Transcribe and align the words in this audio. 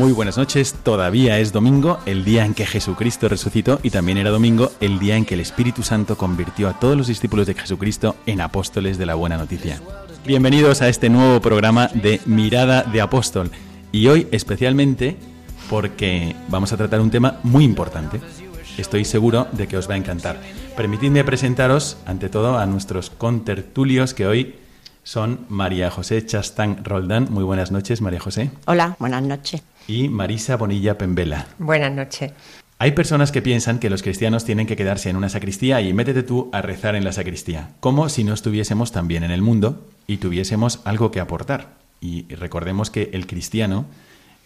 Muy 0.00 0.12
buenas 0.12 0.38
noches, 0.38 0.72
todavía 0.82 1.40
es 1.40 1.52
domingo, 1.52 1.98
el 2.06 2.24
día 2.24 2.46
en 2.46 2.54
que 2.54 2.64
Jesucristo 2.64 3.28
resucitó 3.28 3.80
y 3.82 3.90
también 3.90 4.16
era 4.16 4.30
domingo, 4.30 4.72
el 4.80 4.98
día 4.98 5.14
en 5.14 5.26
que 5.26 5.34
el 5.34 5.40
Espíritu 5.40 5.82
Santo 5.82 6.16
convirtió 6.16 6.70
a 6.70 6.80
todos 6.80 6.96
los 6.96 7.08
discípulos 7.08 7.46
de 7.46 7.52
Jesucristo 7.52 8.16
en 8.24 8.40
apóstoles 8.40 8.96
de 8.96 9.04
la 9.04 9.14
buena 9.14 9.36
noticia. 9.36 9.78
Bienvenidos 10.24 10.80
a 10.80 10.88
este 10.88 11.10
nuevo 11.10 11.42
programa 11.42 11.88
de 11.92 12.18
Mirada 12.24 12.82
de 12.82 13.02
Apóstol 13.02 13.50
y 13.92 14.06
hoy 14.06 14.26
especialmente 14.30 15.18
porque 15.68 16.34
vamos 16.48 16.72
a 16.72 16.78
tratar 16.78 17.02
un 17.02 17.10
tema 17.10 17.38
muy 17.42 17.64
importante. 17.64 18.22
Estoy 18.78 19.04
seguro 19.04 19.48
de 19.52 19.68
que 19.68 19.76
os 19.76 19.86
va 19.86 19.94
a 19.94 19.98
encantar. 19.98 20.40
Permitidme 20.78 21.24
presentaros 21.24 21.98
ante 22.06 22.30
todo 22.30 22.56
a 22.56 22.64
nuestros 22.64 23.10
contertulios 23.10 24.14
que 24.14 24.26
hoy 24.26 24.54
son 25.04 25.40
María 25.50 25.90
José 25.90 26.24
Chastán 26.24 26.84
Roldán. 26.84 27.28
Muy 27.30 27.44
buenas 27.44 27.70
noches, 27.70 28.00
María 28.00 28.20
José 28.20 28.50
Hola, 28.64 28.96
buenas 28.98 29.22
noches. 29.22 29.62
Y 29.86 30.08
Marisa 30.08 30.56
Bonilla 30.56 30.98
Pembela. 30.98 31.46
Buenas 31.58 31.92
noches. 31.92 32.32
Hay 32.78 32.92
personas 32.92 33.30
que 33.30 33.42
piensan 33.42 33.78
que 33.78 33.90
los 33.90 34.02
cristianos 34.02 34.44
tienen 34.44 34.66
que 34.66 34.76
quedarse 34.76 35.10
en 35.10 35.16
una 35.16 35.28
sacristía 35.28 35.82
y 35.82 35.92
métete 35.92 36.22
tú 36.22 36.48
a 36.52 36.62
rezar 36.62 36.94
en 36.94 37.04
la 37.04 37.12
sacristía, 37.12 37.72
como 37.80 38.08
si 38.08 38.24
no 38.24 38.32
estuviésemos 38.32 38.90
también 38.90 39.22
en 39.22 39.30
el 39.30 39.42
mundo 39.42 39.86
y 40.06 40.16
tuviésemos 40.16 40.80
algo 40.84 41.10
que 41.10 41.20
aportar. 41.20 41.74
Y 42.00 42.26
recordemos 42.34 42.90
que 42.90 43.10
el 43.12 43.26
cristiano 43.26 43.84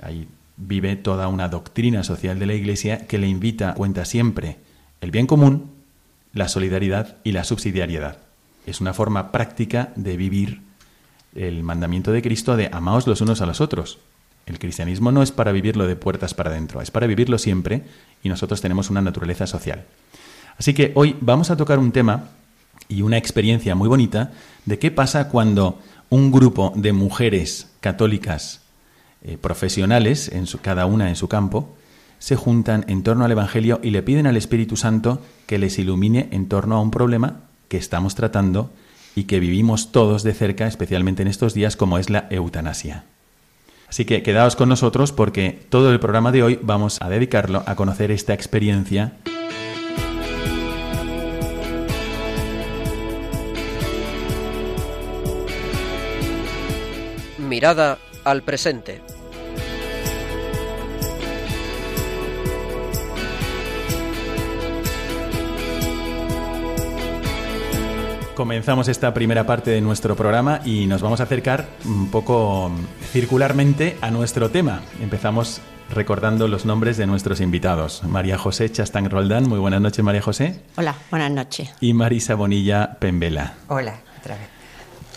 ahí 0.02 0.27
vive 0.56 0.96
toda 0.96 1.28
una 1.28 1.48
doctrina 1.48 2.02
social 2.02 2.38
de 2.38 2.46
la 2.46 2.55
Iglesia 2.55 3.06
que 3.06 3.18
le 3.18 3.28
invita, 3.28 3.74
cuenta 3.74 4.05
siempre 4.05 4.56
el 5.00 5.10
bien 5.10 5.27
común, 5.27 5.70
la 6.32 6.48
solidaridad 6.48 7.16
y 7.22 7.32
la 7.32 7.44
subsidiariedad. 7.44 8.18
Es 8.66 8.80
una 8.80 8.94
forma 8.94 9.30
práctica 9.30 9.92
de 9.96 10.16
vivir 10.16 10.62
el 11.34 11.62
mandamiento 11.62 12.12
de 12.12 12.22
Cristo 12.22 12.56
de 12.56 12.68
amaos 12.72 13.06
los 13.06 13.20
unos 13.20 13.40
a 13.40 13.46
los 13.46 13.60
otros. 13.60 13.98
El 14.46 14.58
cristianismo 14.58 15.10
no 15.10 15.22
es 15.22 15.32
para 15.32 15.52
vivirlo 15.52 15.86
de 15.86 15.96
puertas 15.96 16.34
para 16.34 16.50
adentro, 16.50 16.80
es 16.82 16.90
para 16.90 17.06
vivirlo 17.06 17.38
siempre 17.38 17.82
y 18.22 18.28
nosotros 18.28 18.60
tenemos 18.60 18.90
una 18.90 19.00
naturaleza 19.00 19.46
social. 19.46 19.84
Así 20.58 20.74
que 20.74 20.92
hoy 20.94 21.16
vamos 21.20 21.50
a 21.50 21.56
tocar 21.56 21.78
un 21.78 21.92
tema 21.92 22.28
y 22.88 23.02
una 23.02 23.16
experiencia 23.16 23.74
muy 23.74 23.88
bonita 23.88 24.33
de 24.66 24.78
qué 24.78 24.90
pasa 24.90 25.28
cuando 25.28 25.78
un 26.10 26.30
grupo 26.30 26.72
de 26.77 26.92
mujeres 26.92 27.70
católicas 27.80 28.60
eh, 29.22 29.38
profesionales, 29.40 30.28
en 30.28 30.46
su- 30.46 30.58
cada 30.60 30.84
una 30.84 31.08
en 31.08 31.16
su 31.16 31.28
campo, 31.28 31.74
se 32.18 32.36
juntan 32.36 32.84
en 32.88 33.02
torno 33.02 33.24
al 33.24 33.33
Evangelio 33.33 33.80
y 33.83 33.90
le 33.90 34.02
piden 34.02 34.27
al 34.27 34.36
Espíritu 34.36 34.77
Santo 34.77 35.20
que 35.46 35.58
les 35.58 35.78
ilumine 35.78 36.28
en 36.30 36.48
torno 36.48 36.77
a 36.77 36.80
un 36.80 36.90
problema 36.90 37.40
que 37.68 37.78
estamos 37.78 38.14
tratando 38.14 38.70
y 39.16 39.24
que 39.24 39.40
vivimos 39.40 39.92
todos 39.92 40.22
de 40.22 40.34
cerca, 40.34 40.66
especialmente 40.66 41.22
en 41.22 41.28
estos 41.28 41.54
días, 41.54 41.77
como 41.77 41.98
es 41.98 42.10
la 42.10 42.27
eutanasia. 42.30 43.04
Así 43.89 44.05
que 44.05 44.22
quedaos 44.22 44.56
con 44.56 44.68
nosotros 44.68 45.12
porque 45.12 45.58
todo 45.68 45.92
el 45.92 46.00
programa 46.00 46.33
de 46.33 46.42
hoy 46.42 46.58
vamos 46.62 47.00
a 47.00 47.08
dedicarlo 47.08 47.62
a 47.67 47.77
conocer 47.77 48.11
esta 48.11 48.34
experiencia 48.34 49.12
Mirada 57.39 57.98
al 58.24 58.42
presente. 58.42 59.14
Comenzamos 68.34 68.89
esta 68.89 69.14
primera 69.14 69.46
parte 69.46 69.70
de 69.70 69.80
nuestro 69.80 70.17
programa 70.17 70.61
y 70.64 70.86
nos 70.86 71.02
vamos 71.02 71.20
a 71.20 71.22
acercar 71.22 71.68
un 71.84 72.11
poco 72.11 72.68
circularmente 73.12 73.96
a 74.00 74.11
nuestro 74.11 74.50
tema. 74.50 74.83
Empezamos 75.00 75.61
recordando 75.90 76.48
los 76.48 76.64
nombres 76.64 76.96
de 76.96 77.06
nuestros 77.06 77.40
invitados. 77.40 78.02
María 78.02 78.36
José 78.36 78.68
Chastán 78.72 79.08
Roldán, 79.08 79.48
muy 79.48 79.61
buenas 79.61 79.80
noches 79.80 80.05
María 80.05 80.20
José. 80.20 80.61
Hola, 80.77 80.96
buenas 81.12 81.30
noches. 81.30 81.70
Y 81.80 81.95
Marisa 81.95 82.34
Bonilla 82.34 82.96
Pembela. 82.98 83.55
Hola, 83.68 84.00
otra 84.18 84.34
vez. 84.34 84.48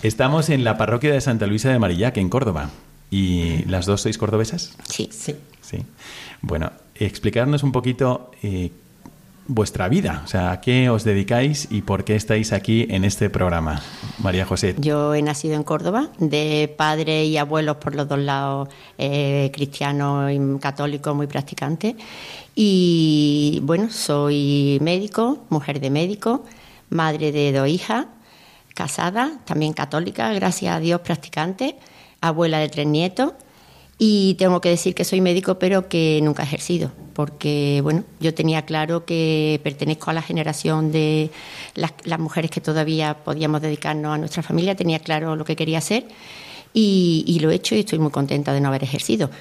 Estamos 0.04 0.50
en 0.50 0.64
la 0.64 0.78
parroquia 0.78 1.12
de 1.12 1.20
Santa 1.20 1.48
Luisa 1.48 1.70
de 1.70 1.80
Marillac, 1.80 2.18
en 2.18 2.30
Córdoba. 2.30 2.70
¿Y 3.10 3.66
las 3.66 3.88
dos 3.88 4.02
sois 4.02 4.20
cordobesas? 4.20 4.78
Sí. 4.88 5.10
Sí. 5.12 5.36
Sí. 5.62 5.80
Bueno, 6.42 6.72
explicarnos 6.94 7.64
un 7.64 7.72
poquito 7.72 8.30
eh, 8.44 8.72
vuestra 9.48 9.88
vida, 9.88 10.22
o 10.26 10.28
sea, 10.28 10.52
a 10.52 10.62
qué 10.62 10.90
os 10.90 11.04
dedicáis 11.04 11.68
y 11.72 11.82
por 11.82 12.04
qué 12.04 12.16
estáis 12.16 12.54
aquí 12.54 12.86
en 12.90 13.04
este 13.04 13.30
programa. 13.30 13.82
María 14.20 14.46
José. 14.46 14.76
Yo 14.78 15.16
he 15.16 15.22
nacido 15.22 15.56
en 15.56 15.64
Córdoba, 15.64 16.10
de 16.20 16.74
padres 16.78 17.28
y 17.28 17.38
abuelos 17.38 17.78
por 17.78 17.96
los 17.96 18.08
dos 18.08 18.20
lados, 18.20 18.70
eh, 18.98 19.50
cristianos 19.54 20.32
y 20.32 20.60
católicos 20.60 21.16
muy 21.16 21.28
practicantes. 21.28 21.96
Y 22.56 23.60
bueno, 23.64 23.90
soy 23.90 24.80
médico, 24.82 25.46
mujer 25.50 25.80
de 25.80 25.90
médico, 25.90 26.44
madre 26.90 27.32
de 27.32 27.52
dos 27.52 27.68
hijas, 27.68 28.08
casada, 28.74 29.40
también 29.46 29.74
católica, 29.74 30.32
gracias 30.34 30.76
a 30.76 30.80
Dios 30.80 31.02
practicante, 31.02 31.78
abuela 32.22 32.60
de 32.60 32.70
tres 32.70 32.88
nietos. 32.88 33.34
Y 34.00 34.36
tengo 34.36 34.62
que 34.62 34.70
decir 34.70 34.94
que 34.94 35.04
soy 35.04 35.22
médico, 35.22 35.58
pero 35.58 35.90
que 35.90 36.20
nunca 36.22 36.44
he 36.44 36.46
ejercido, 36.46 36.92
porque 37.14 37.80
bueno, 37.82 38.04
yo 38.20 38.32
tenía 38.34 38.64
claro 38.64 39.06
que 39.06 39.60
pertenezco 39.64 40.12
a 40.12 40.14
la 40.14 40.22
generación 40.22 40.92
de 40.92 41.32
las, 41.74 41.94
las 42.04 42.20
mujeres 42.20 42.52
que 42.52 42.62
todavía 42.62 43.16
podíamos 43.16 43.60
dedicarnos 43.62 44.14
a 44.14 44.18
nuestra 44.20 44.44
familia, 44.44 44.76
tenía 44.76 45.00
claro 45.00 45.36
lo 45.36 45.46
que 45.46 45.56
quería 45.56 45.80
hacer 45.80 46.06
y, 46.74 47.24
y 47.26 47.40
lo 47.40 47.50
he 47.50 47.56
hecho 47.56 47.74
y 47.74 47.80
estoy 47.80 47.98
muy 47.98 48.12
contenta 48.12 48.54
de 48.54 48.62
no 48.62 48.68
haber 48.68 48.84
ejercido. 48.84 49.32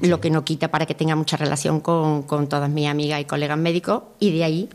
Lo 0.00 0.22
que 0.22 0.30
no 0.30 0.42
quita 0.42 0.68
para 0.68 0.86
que 0.86 0.94
tenga 0.94 1.14
mucha 1.14 1.36
relación 1.36 1.80
con, 1.80 2.22
con 2.22 2.48
todas 2.48 2.70
mis 2.70 2.86
amigas 2.86 3.20
y 3.20 3.24
colegas 3.26 3.58
médicos 3.58 4.04
y 4.20 4.30
de 4.32 4.44
ahí 4.44 4.68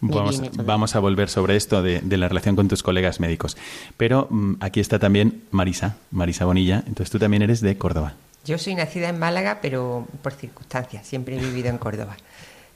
vamos 0.00 0.96
a 0.96 1.00
volver 1.00 1.28
sobre 1.28 1.56
esto 1.56 1.82
de, 1.82 2.00
de 2.00 2.16
la 2.16 2.28
relación 2.28 2.56
con 2.56 2.68
tus 2.68 2.82
colegas 2.82 3.20
médicos. 3.20 3.58
Pero 3.98 4.28
mm, 4.30 4.54
aquí 4.60 4.80
está 4.80 4.98
también 4.98 5.42
Marisa, 5.50 5.96
Marisa 6.10 6.46
Bonilla. 6.46 6.82
Entonces 6.86 7.10
tú 7.10 7.18
también 7.18 7.42
eres 7.42 7.60
de 7.60 7.76
Córdoba. 7.76 8.14
Yo 8.44 8.58
soy 8.58 8.74
nacida 8.74 9.08
en 9.08 9.18
Málaga, 9.18 9.58
pero 9.60 10.06
por 10.22 10.32
circunstancias. 10.32 11.06
Siempre 11.06 11.36
he 11.36 11.40
vivido 11.40 11.68
en 11.68 11.78
Córdoba. 11.78 12.16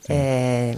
Eh, 0.07 0.77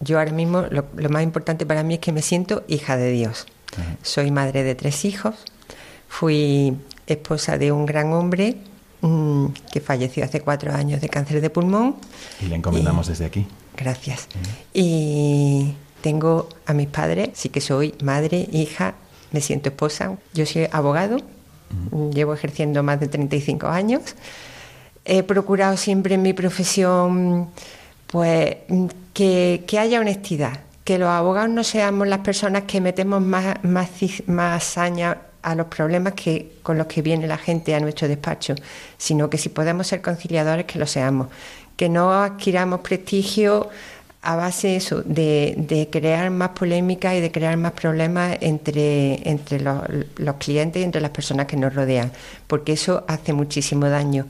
yo 0.00 0.18
ahora 0.18 0.32
mismo, 0.32 0.62
lo, 0.70 0.86
lo 0.96 1.08
más 1.10 1.22
importante 1.22 1.66
para 1.66 1.82
mí 1.82 1.94
es 1.94 2.00
que 2.00 2.12
me 2.12 2.22
siento 2.22 2.64
hija 2.68 2.96
de 2.96 3.12
Dios. 3.12 3.46
Ajá. 3.72 3.96
Soy 4.02 4.30
madre 4.30 4.62
de 4.62 4.74
tres 4.74 5.04
hijos. 5.04 5.34
Fui 6.08 6.76
esposa 7.06 7.58
de 7.58 7.72
un 7.72 7.86
gran 7.86 8.12
hombre 8.12 8.56
mm, 9.00 9.46
que 9.72 9.80
falleció 9.80 10.24
hace 10.24 10.40
cuatro 10.40 10.72
años 10.72 11.00
de 11.00 11.08
cáncer 11.08 11.40
de 11.40 11.50
pulmón. 11.50 11.96
Y 12.40 12.46
le 12.46 12.56
encomendamos 12.56 13.08
desde 13.08 13.24
aquí. 13.26 13.46
Gracias. 13.76 14.28
Y 14.74 15.74
tengo 16.02 16.48
a 16.66 16.74
mis 16.74 16.88
padres, 16.88 17.30
sí 17.34 17.48
que 17.48 17.60
soy 17.60 17.94
madre, 18.02 18.48
hija, 18.52 18.94
me 19.30 19.40
siento 19.40 19.70
esposa. 19.70 20.16
Yo 20.34 20.46
soy 20.46 20.68
abogado, 20.70 21.18
llevo 22.12 22.34
ejerciendo 22.34 22.82
más 22.82 23.00
de 23.00 23.08
35 23.08 23.66
años. 23.66 24.02
He 25.04 25.22
procurado 25.22 25.76
siempre 25.76 26.14
en 26.14 26.22
mi 26.22 26.32
profesión 26.32 27.48
pues 28.06 28.56
que, 29.12 29.64
que 29.66 29.78
haya 29.78 30.00
honestidad, 30.00 30.60
que 30.84 30.98
los 30.98 31.08
abogados 31.08 31.50
no 31.50 31.64
seamos 31.64 32.06
las 32.08 32.20
personas 32.20 32.64
que 32.64 32.80
metemos 32.80 33.20
más, 33.22 33.62
más, 33.64 33.88
más 34.26 34.64
saña 34.64 35.18
a 35.42 35.54
los 35.54 35.66
problemas 35.66 36.14
que, 36.14 36.58
con 36.62 36.78
los 36.78 36.86
que 36.86 37.02
viene 37.02 37.26
la 37.26 37.38
gente 37.38 37.74
a 37.74 37.80
nuestro 37.80 38.06
despacho, 38.06 38.54
sino 38.96 39.28
que 39.28 39.38
si 39.38 39.48
podemos 39.48 39.86
ser 39.88 40.00
conciliadores, 40.00 40.66
que 40.66 40.78
lo 40.78 40.86
seamos, 40.86 41.28
que 41.76 41.88
no 41.88 42.12
adquiramos 42.12 42.80
prestigio 42.80 43.68
a 44.22 44.36
base 44.36 44.76
eso, 44.76 45.02
de, 45.02 45.54
de, 45.56 45.90
crear 45.90 46.30
más 46.30 46.50
polémica 46.50 47.14
y 47.14 47.20
de 47.20 47.32
crear 47.32 47.56
más 47.56 47.72
problemas 47.72 48.38
entre, 48.40 49.28
entre 49.28 49.60
los, 49.60 49.82
los, 50.16 50.36
clientes 50.36 50.80
y 50.80 50.84
entre 50.84 51.00
las 51.00 51.10
personas 51.10 51.46
que 51.46 51.56
nos 51.56 51.74
rodean, 51.74 52.12
porque 52.46 52.72
eso 52.72 53.04
hace 53.08 53.32
muchísimo 53.32 53.88
daño. 53.88 54.26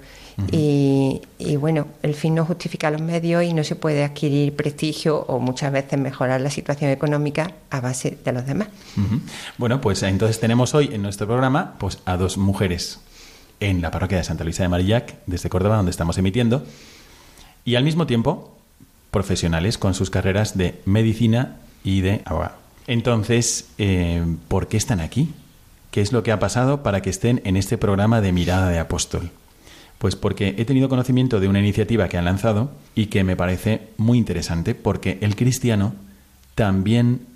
y, 0.50 1.20
y, 1.38 1.56
bueno, 1.56 1.88
el 2.02 2.14
fin 2.14 2.34
no 2.34 2.46
justifica 2.46 2.90
los 2.90 3.02
medios 3.02 3.44
y 3.44 3.52
no 3.52 3.62
se 3.64 3.76
puede 3.76 4.02
adquirir 4.02 4.56
prestigio 4.56 5.18
o 5.28 5.38
muchas 5.38 5.70
veces 5.70 5.98
mejorar 5.98 6.40
la 6.40 6.48
situación 6.48 6.90
económica 6.90 7.52
a 7.68 7.82
base 7.82 8.16
de 8.24 8.32
los 8.32 8.46
demás. 8.46 8.68
Uh 8.96 9.00
-huh. 9.00 9.20
Bueno, 9.58 9.82
pues 9.82 10.02
entonces 10.02 10.40
tenemos 10.40 10.74
hoy 10.74 10.88
en 10.90 11.02
nuestro 11.02 11.26
programa 11.26 11.74
pues, 11.78 11.98
a 12.06 12.16
dos 12.16 12.38
mujeres 12.38 13.00
en 13.60 13.82
la 13.82 13.90
parroquia 13.90 14.16
de 14.16 14.24
Santa 14.24 14.42
Luisa 14.42 14.62
de 14.62 14.70
Marillac, 14.70 15.16
desde 15.26 15.50
Córdoba, 15.50 15.76
donde 15.76 15.90
estamos 15.90 16.16
emitiendo, 16.16 16.64
y 17.66 17.74
al 17.74 17.84
mismo 17.84 18.06
tiempo 18.06 18.56
profesionales 19.12 19.78
con 19.78 19.94
sus 19.94 20.10
carreras 20.10 20.58
de 20.58 20.80
medicina 20.84 21.58
y 21.84 22.00
de 22.00 22.22
abogado. 22.24 22.56
Entonces, 22.88 23.68
eh, 23.78 24.24
¿por 24.48 24.66
qué 24.66 24.76
están 24.76 24.98
aquí? 24.98 25.32
¿Qué 25.92 26.00
es 26.00 26.12
lo 26.12 26.24
que 26.24 26.32
ha 26.32 26.40
pasado 26.40 26.82
para 26.82 27.02
que 27.02 27.10
estén 27.10 27.40
en 27.44 27.56
este 27.56 27.78
programa 27.78 28.20
de 28.20 28.32
Mirada 28.32 28.70
de 28.70 28.80
Apóstol? 28.80 29.30
Pues 29.98 30.16
porque 30.16 30.56
he 30.58 30.64
tenido 30.64 30.88
conocimiento 30.88 31.38
de 31.38 31.46
una 31.46 31.60
iniciativa 31.60 32.08
que 32.08 32.16
han 32.16 32.24
lanzado 32.24 32.72
y 32.96 33.06
que 33.06 33.22
me 33.22 33.36
parece 33.36 33.88
muy 33.98 34.18
interesante 34.18 34.74
porque 34.74 35.18
el 35.20 35.36
cristiano 35.36 35.94
también 36.56 37.26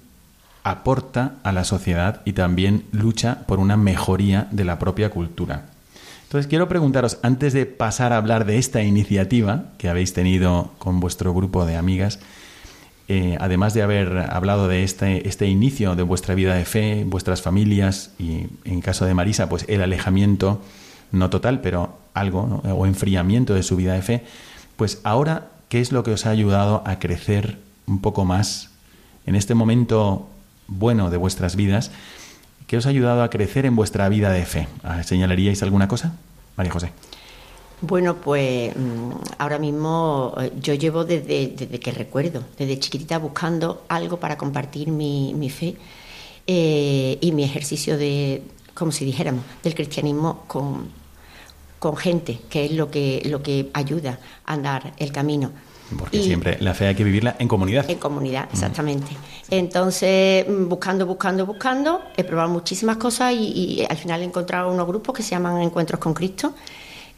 aporta 0.65 1.35
a 1.45 1.53
la 1.53 1.63
sociedad 1.63 2.23
y 2.25 2.33
también 2.33 2.85
lucha 2.91 3.47
por 3.47 3.61
una 3.61 3.77
mejoría 3.77 4.49
de 4.51 4.65
la 4.65 4.81
propia 4.81 5.11
cultura. 5.11 5.67
Entonces 6.27 6.49
quiero 6.49 6.69
preguntaros, 6.69 7.19
antes 7.23 7.53
de 7.53 7.67
pasar 7.67 8.13
a 8.13 8.17
hablar 8.17 8.47
de 8.47 8.59
esta 8.59 8.83
iniciativa 8.83 9.67
que 9.79 9.89
habéis 9.89 10.13
tenido 10.13 10.73
con 10.79 10.99
vuestro 10.99 11.33
grupo 11.33 11.65
de 11.65 11.77
amigas, 11.77 12.19
eh, 13.07 13.39
además 13.41 13.75
de 13.75 13.83
haber 13.83 14.19
hablado 14.19 14.67
de 14.67 14.83
este, 14.83 15.29
este 15.29 15.47
inicio 15.47 15.95
de 15.95 16.03
vuestra 16.03 16.35
vida 16.35 16.57
de 16.57 16.65
fe, 16.65 17.05
vuestras 17.07 17.43
familias 17.43 18.11
y 18.19 18.49
en 18.65 18.81
caso 18.81 19.05
de 19.05 19.15
Marisa, 19.15 19.49
pues 19.49 19.65
el 19.69 19.81
alejamiento, 19.83 20.61
no 21.13 21.31
total, 21.31 21.61
pero 21.61 21.97
algo, 22.13 22.61
o 22.65 22.87
enfriamiento 22.87 23.55
de 23.55 23.63
su 23.63 23.77
vida 23.77 23.93
de 23.95 24.03
fe, 24.03 24.25
pues 24.75 25.01
ahora, 25.05 25.47
¿qué 25.69 25.81
es 25.81 25.93
lo 25.93 26.03
que 26.03 26.11
os 26.11 26.27
ha 26.27 26.31
ayudado 26.31 26.83
a 26.87 26.99
crecer 26.99 27.59
un 27.87 28.01
poco 28.01 28.25
más 28.25 28.71
en 29.27 29.37
este 29.37 29.55
momento 29.55 30.29
bueno 30.67 31.09
de 31.09 31.19
vuestras 31.19 31.55
vidas? 31.55 31.93
¿Qué 32.67 32.77
os 32.77 32.87
ha 32.87 32.89
ayudado 32.89 33.23
a 33.23 33.31
crecer 33.31 33.65
en 33.65 33.77
vuestra 33.77 34.09
vida 34.09 34.33
de 34.33 34.45
fe? 34.45 34.69
¿Señalaríais 35.05 35.63
alguna 35.63 35.87
cosa? 35.87 36.15
María 36.57 36.73
José. 36.73 36.91
Bueno, 37.81 38.17
pues 38.17 38.75
ahora 39.39 39.59
mismo 39.59 40.35
yo 40.61 40.75
llevo 40.75 41.05
desde, 41.05 41.49
desde, 41.49 41.79
que 41.79 41.93
recuerdo, 41.93 42.43
desde 42.59 42.79
chiquitita 42.79 43.19
buscando 43.19 43.85
algo 43.89 44.19
para 44.19 44.37
compartir 44.39 44.89
mi, 44.89 45.35
mi 45.35 45.51
fe 45.51 45.77
eh, 46.47 47.19
y 47.21 47.33
mi 47.33 47.45
ejercicio 47.45 47.99
de, 47.99 48.43
como 48.75 48.93
si 48.93 49.05
dijéramos, 49.05 49.45
del 49.63 49.75
cristianismo 49.75 50.45
con, 50.47 50.89
con 51.79 51.97
gente, 51.97 52.41
que 52.49 52.65
es 52.65 52.73
lo 52.73 52.91
que, 52.91 53.23
lo 53.27 53.43
que 53.43 53.71
ayuda 53.75 54.19
a 54.45 54.55
andar 54.55 54.95
el 54.97 55.13
camino. 55.13 55.53
Porque 55.99 56.19
y, 56.19 56.25
siempre 56.25 56.57
la 56.61 56.75
fe 56.75 56.89
hay 56.89 56.95
que 56.95 57.05
vivirla 57.05 57.37
en 57.39 57.49
comunidad. 57.49 57.89
En 57.89 57.99
comunidad, 57.99 58.49
exactamente. 58.53 59.13
Mm. 59.13 59.55
Entonces, 59.55 60.45
buscando, 60.49 61.07
buscando, 61.07 61.47
buscando, 61.47 62.03
he 62.17 62.25
probado 62.25 62.49
muchísimas 62.49 62.97
cosas 62.97 63.33
y, 63.33 63.81
y, 63.81 63.87
al 63.89 63.97
final 63.97 64.23
he 64.23 64.25
encontrado 64.25 64.73
unos 64.73 64.87
grupos 64.87 65.15
que 65.15 65.23
se 65.23 65.31
llaman 65.31 65.63
Encuentros 65.63 66.01
con 66.01 66.15
Cristo, 66.15 66.55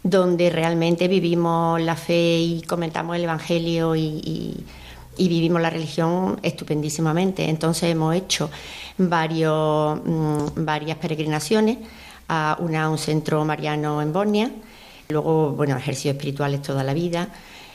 donde 0.03 0.51
realmente 0.51 1.09
vivimos 1.09 1.81
la 1.81 1.97
fe 1.97 2.39
y 2.39 2.63
comentamos 2.63 3.17
el 3.17 3.25
Evangelio 3.25 3.97
y, 3.97 4.65
y 5.19 5.29
vivimos 5.29 5.61
la 5.61 5.69
religión 5.69 6.39
estupendísimamente. 6.43 7.49
Entonces 7.49 7.91
hemos 7.91 8.15
hecho 8.15 8.49
varios, 8.97 10.01
mmm, 10.05 10.65
varias 10.65 10.97
peregrinaciones 10.99 11.79
a, 12.29 12.57
una, 12.61 12.85
a 12.85 12.91
un 12.91 12.99
centro 12.99 13.45
mariano 13.45 14.01
en 14.01 14.13
Bosnia, 14.13 14.51
luego, 15.09 15.53
bueno, 15.53 15.77
ejercicios 15.77 16.15
espirituales 16.15 16.63
toda 16.63 16.85
la 16.85 16.95
vida. 16.95 17.29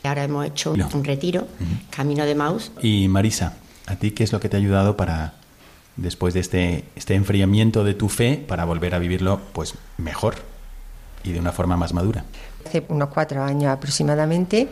Ahora 0.04 0.24
hemos 0.24 0.46
hecho 0.46 0.76
no. 0.76 0.90
un 0.94 1.04
retiro, 1.04 1.42
uh 1.42 1.64
-huh. 1.64 1.90
Camino 1.90 2.26
de 2.26 2.36
Maus. 2.36 2.72
Y 2.82 3.08
Marisa, 3.08 3.54
¿a 3.88 3.96
ti 3.96 4.12
qué 4.12 4.24
es 4.24 4.32
lo 4.32 4.40
que 4.40 4.50
te 4.50 4.58
ha 4.58 4.60
ayudado 4.60 4.98
para, 4.98 5.34
después 5.96 6.34
de 6.34 6.42
este, 6.42 6.84
este 6.96 7.16
enfriamiento 7.16 7.84
de 7.84 7.94
tu 7.94 8.10
fe, 8.10 8.44
para 8.48 8.66
volver 8.66 8.96
a 8.96 9.00
vivirlo 9.00 9.40
pues 9.54 9.76
mejor 9.98 10.36
y 11.24 11.32
de 11.32 11.40
una 11.40 11.52
forma 11.52 11.78
más 11.78 11.94
madura? 11.94 12.26
Hace 12.66 12.84
unos 12.90 13.10
cuatro 13.10 13.44
años 13.44 13.72
aproximadamente 13.72 14.68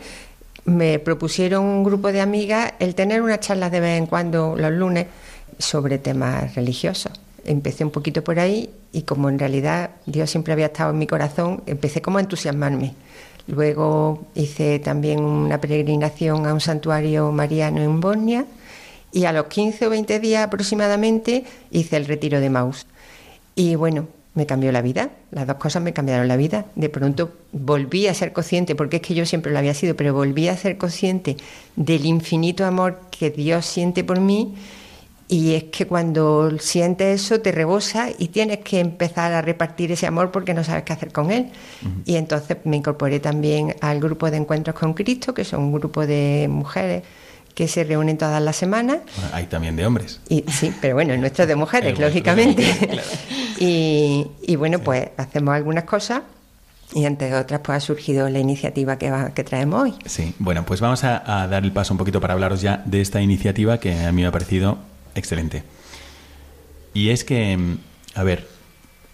me 0.64 0.98
propusieron 0.98 1.64
un 1.64 1.84
grupo 1.84 2.12
de 2.12 2.20
amigas 2.20 2.74
el 2.78 2.94
tener 2.94 3.22
unas 3.22 3.40
charlas 3.40 3.72
de 3.72 3.80
vez 3.80 3.98
en 3.98 4.06
cuando 4.06 4.54
los 4.56 4.70
lunes 4.70 5.06
sobre 5.58 5.98
temas 5.98 6.54
religiosos. 6.54 7.12
Empecé 7.44 7.84
un 7.84 7.90
poquito 7.90 8.22
por 8.22 8.38
ahí 8.38 8.70
y 8.92 9.02
como 9.02 9.28
en 9.28 9.38
realidad 9.38 9.90
Dios 10.06 10.30
siempre 10.30 10.52
había 10.52 10.66
estado 10.66 10.90
en 10.90 10.98
mi 10.98 11.06
corazón, 11.06 11.62
empecé 11.66 12.00
como 12.00 12.18
a 12.18 12.20
entusiasmarme. 12.20 12.94
Luego 13.46 14.26
hice 14.34 14.78
también 14.78 15.20
una 15.20 15.60
peregrinación 15.60 16.46
a 16.46 16.54
un 16.54 16.60
santuario 16.60 17.32
mariano 17.32 17.82
en 17.82 18.00
Bosnia 18.00 18.46
y 19.12 19.24
a 19.24 19.32
los 19.32 19.46
15 19.46 19.86
o 19.86 19.90
20 19.90 20.20
días 20.20 20.46
aproximadamente 20.46 21.44
hice 21.70 21.96
el 21.96 22.06
retiro 22.06 22.40
de 22.40 22.50
Maus. 22.50 22.86
Y 23.54 23.74
bueno, 23.74 24.06
me 24.34 24.46
cambió 24.46 24.72
la 24.72 24.80
vida, 24.80 25.10
las 25.30 25.46
dos 25.46 25.56
cosas 25.56 25.82
me 25.82 25.92
cambiaron 25.92 26.26
la 26.26 26.36
vida. 26.36 26.64
De 26.74 26.88
pronto 26.88 27.32
volví 27.52 28.06
a 28.06 28.14
ser 28.14 28.32
consciente, 28.32 28.74
porque 28.74 28.96
es 28.96 29.02
que 29.02 29.14
yo 29.14 29.26
siempre 29.26 29.52
lo 29.52 29.58
había 29.58 29.74
sido, 29.74 29.94
pero 29.94 30.14
volví 30.14 30.48
a 30.48 30.56
ser 30.56 30.78
consciente 30.78 31.36
del 31.76 32.06
infinito 32.06 32.64
amor 32.64 33.00
que 33.10 33.30
Dios 33.30 33.66
siente 33.66 34.04
por 34.04 34.20
mí. 34.20 34.54
Y 35.32 35.54
es 35.54 35.64
que 35.64 35.86
cuando 35.86 36.50
sientes 36.58 37.22
eso 37.22 37.40
te 37.40 37.52
rebosa 37.52 38.10
y 38.18 38.28
tienes 38.28 38.58
que 38.58 38.80
empezar 38.80 39.32
a 39.32 39.40
repartir 39.40 39.90
ese 39.90 40.06
amor 40.06 40.30
porque 40.30 40.52
no 40.52 40.62
sabes 40.62 40.82
qué 40.82 40.92
hacer 40.92 41.10
con 41.10 41.30
él. 41.30 41.46
Uh 41.80 41.86
-huh. 41.86 42.02
Y 42.04 42.16
entonces 42.16 42.58
me 42.64 42.76
incorporé 42.76 43.18
también 43.18 43.74
al 43.80 43.98
grupo 43.98 44.30
de 44.30 44.36
Encuentros 44.36 44.78
con 44.78 44.92
Cristo, 44.92 45.32
que 45.32 45.46
son 45.46 45.62
un 45.62 45.72
grupo 45.72 46.06
de 46.06 46.48
mujeres 46.50 47.04
que 47.54 47.66
se 47.66 47.82
reúnen 47.82 48.18
todas 48.18 48.42
las 48.42 48.56
semanas. 48.56 48.98
Bueno, 49.16 49.30
hay 49.32 49.46
también 49.46 49.74
de 49.74 49.86
hombres. 49.86 50.20
Y, 50.28 50.44
sí, 50.48 50.70
pero 50.82 50.96
bueno, 50.96 51.14
el 51.14 51.20
nuestro 51.22 51.44
es 51.44 51.48
de 51.48 51.56
mujeres, 51.56 51.98
lógicamente. 52.06 52.62
De 52.62 52.68
mujeres, 52.68 52.88
claro. 52.90 53.08
y, 53.58 54.26
y, 54.42 54.56
bueno, 54.56 54.76
sí. 54.76 54.84
pues 54.84 55.08
hacemos 55.16 55.54
algunas 55.54 55.84
cosas 55.84 56.20
y 56.94 57.06
entre 57.06 57.34
otras 57.34 57.62
pues 57.64 57.78
ha 57.78 57.80
surgido 57.80 58.28
la 58.28 58.38
iniciativa 58.38 58.98
que, 58.98 59.10
va, 59.10 59.30
que 59.30 59.44
traemos 59.44 59.84
hoy. 59.84 59.94
Sí, 60.04 60.34
bueno, 60.38 60.66
pues 60.66 60.82
vamos 60.82 61.04
a, 61.04 61.42
a, 61.42 61.48
dar 61.48 61.64
el 61.64 61.72
paso 61.72 61.94
un 61.94 61.98
poquito 61.98 62.20
para 62.20 62.34
hablaros 62.34 62.60
ya 62.60 62.82
de 62.84 63.00
esta 63.00 63.22
iniciativa 63.22 63.80
que 63.80 63.98
a 63.98 64.12
mí 64.12 64.20
me 64.20 64.28
ha 64.28 64.30
parecido 64.30 64.91
excelente. 65.14 65.64
Y 66.94 67.10
es 67.10 67.24
que, 67.24 67.58
a 68.14 68.22
ver, 68.22 68.48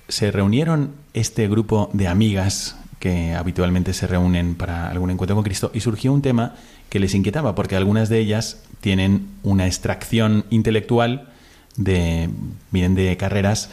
se 0.09 0.31
reunieron 0.31 0.95
este 1.15 1.49
grupo 1.49 1.91
de 1.93 2.09
amigas 2.09 2.77
que 2.99 3.35
habitualmente 3.35 3.93
se 3.95 4.07
reúnen 4.07 4.55
para 4.57 4.91
algún 4.91 5.11
encuentro 5.11 5.37
con 5.37 5.45
Cristo 5.45 5.71
y 5.73 5.81
surgió 5.81 6.13
un 6.13 6.23
tema 6.23 6.55
que 6.89 6.99
les 6.99 7.15
inquietaba 7.15 7.55
porque 7.55 7.77
algunas 7.77 8.09
de 8.09 8.19
ellas 8.19 8.63
tienen 8.81 9.29
una 9.43 9.67
extracción 9.67 10.45
intelectual 10.51 11.29
de 11.77 12.29
vienen 12.71 12.95
de 12.95 13.17
carreras 13.17 13.71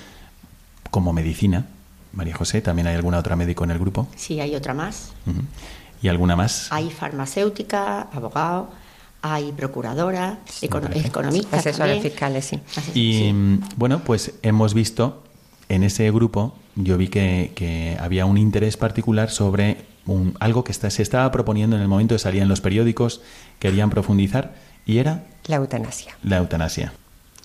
como 0.91 1.13
medicina. 1.13 1.65
María 2.13 2.36
José, 2.36 2.62
¿también 2.62 2.88
hay 2.88 2.96
alguna 2.96 3.17
otra 3.17 3.36
médico 3.36 3.63
en 3.63 3.72
el 3.72 3.79
grupo? 3.79 4.08
Sí, 4.15 4.39
hay 4.39 4.55
otra 4.55 4.74
más. 4.74 5.12
Uh 5.25 5.32
-huh. 5.32 5.44
¿Y 6.01 6.08
alguna 6.08 6.36
más? 6.36 6.67
Hay 6.72 6.91
farmacéutica, 6.91 8.01
abogado, 8.13 8.70
hay 9.34 9.51
procuradora, 9.51 10.39
econo 10.62 10.88
economistas, 10.94 11.60
asesores 11.60 12.01
fiscales, 12.01 12.46
sí. 12.46 12.60
Y 12.94 13.13
sí. 13.13 13.60
bueno, 13.75 14.00
pues 14.00 14.34
hemos 14.44 14.74
visto 14.74 15.24
en 15.67 15.84
ese 15.84 16.12
grupo, 16.12 16.53
yo 16.75 16.98
vi 16.98 17.08
que, 17.08 17.51
que 17.55 17.98
había 18.00 18.25
un 18.25 18.38
interés 18.38 18.77
particular 18.77 19.32
sobre 19.32 19.86
un, 20.05 20.36
algo 20.39 20.63
que 20.63 20.72
está, 20.72 20.89
se 20.89 21.01
estaba 21.01 21.32
proponiendo 21.32 21.75
en 21.75 21.82
el 21.82 21.88
momento 21.88 22.13
de 22.13 22.20
salir 22.20 22.41
en 22.41 22.48
los 22.48 22.62
periódicos, 22.62 23.22
querían 23.60 23.89
profundizar, 23.89 24.53
y 24.86 25.00
era... 25.00 25.24
La 25.48 25.55
eutanasia. 25.55 26.15
La 26.24 26.38
eutanasia. 26.38 26.94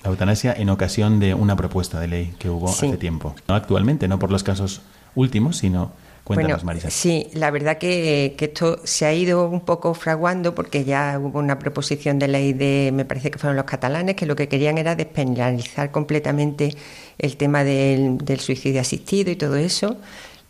La 0.04 0.10
eutanasia 0.10 0.52
en 0.52 0.68
ocasión 0.68 1.18
de 1.18 1.34
una 1.34 1.56
propuesta 1.56 1.98
de 1.98 2.08
ley 2.08 2.34
que 2.38 2.50
hubo 2.50 2.68
sí. 2.68 2.86
hace 2.86 2.98
tiempo. 2.98 3.34
No 3.48 3.54
actualmente, 3.54 4.08
no 4.08 4.18
por 4.18 4.30
los 4.30 4.42
casos 4.42 4.82
últimos, 5.14 5.56
sino 5.56 5.92
Cuéntanos, 6.34 6.62
bueno, 6.62 6.66
Marisa. 6.66 6.90
Sí, 6.90 7.28
la 7.34 7.50
verdad 7.50 7.78
que, 7.78 8.34
que, 8.38 8.44
esto 8.46 8.78
se 8.84 9.04
ha 9.04 9.12
ido 9.12 9.48
un 9.48 9.62
poco 9.62 9.94
fraguando 9.94 10.54
porque 10.54 10.84
ya 10.84 11.18
hubo 11.18 11.38
una 11.38 11.58
proposición 11.58 12.18
de 12.18 12.28
ley 12.28 12.52
de, 12.52 12.90
me 12.94 13.04
parece 13.04 13.30
que 13.30 13.38
fueron 13.38 13.56
los 13.56 13.64
catalanes, 13.64 14.14
que 14.14 14.26
lo 14.26 14.36
que 14.36 14.48
querían 14.48 14.78
era 14.78 14.94
despenalizar 14.94 15.90
completamente 15.90 16.74
el 17.18 17.36
tema 17.36 17.64
del, 17.64 18.18
del 18.18 18.38
suicidio 18.38 18.80
asistido 18.80 19.30
y 19.30 19.36
todo 19.36 19.56
eso. 19.56 19.96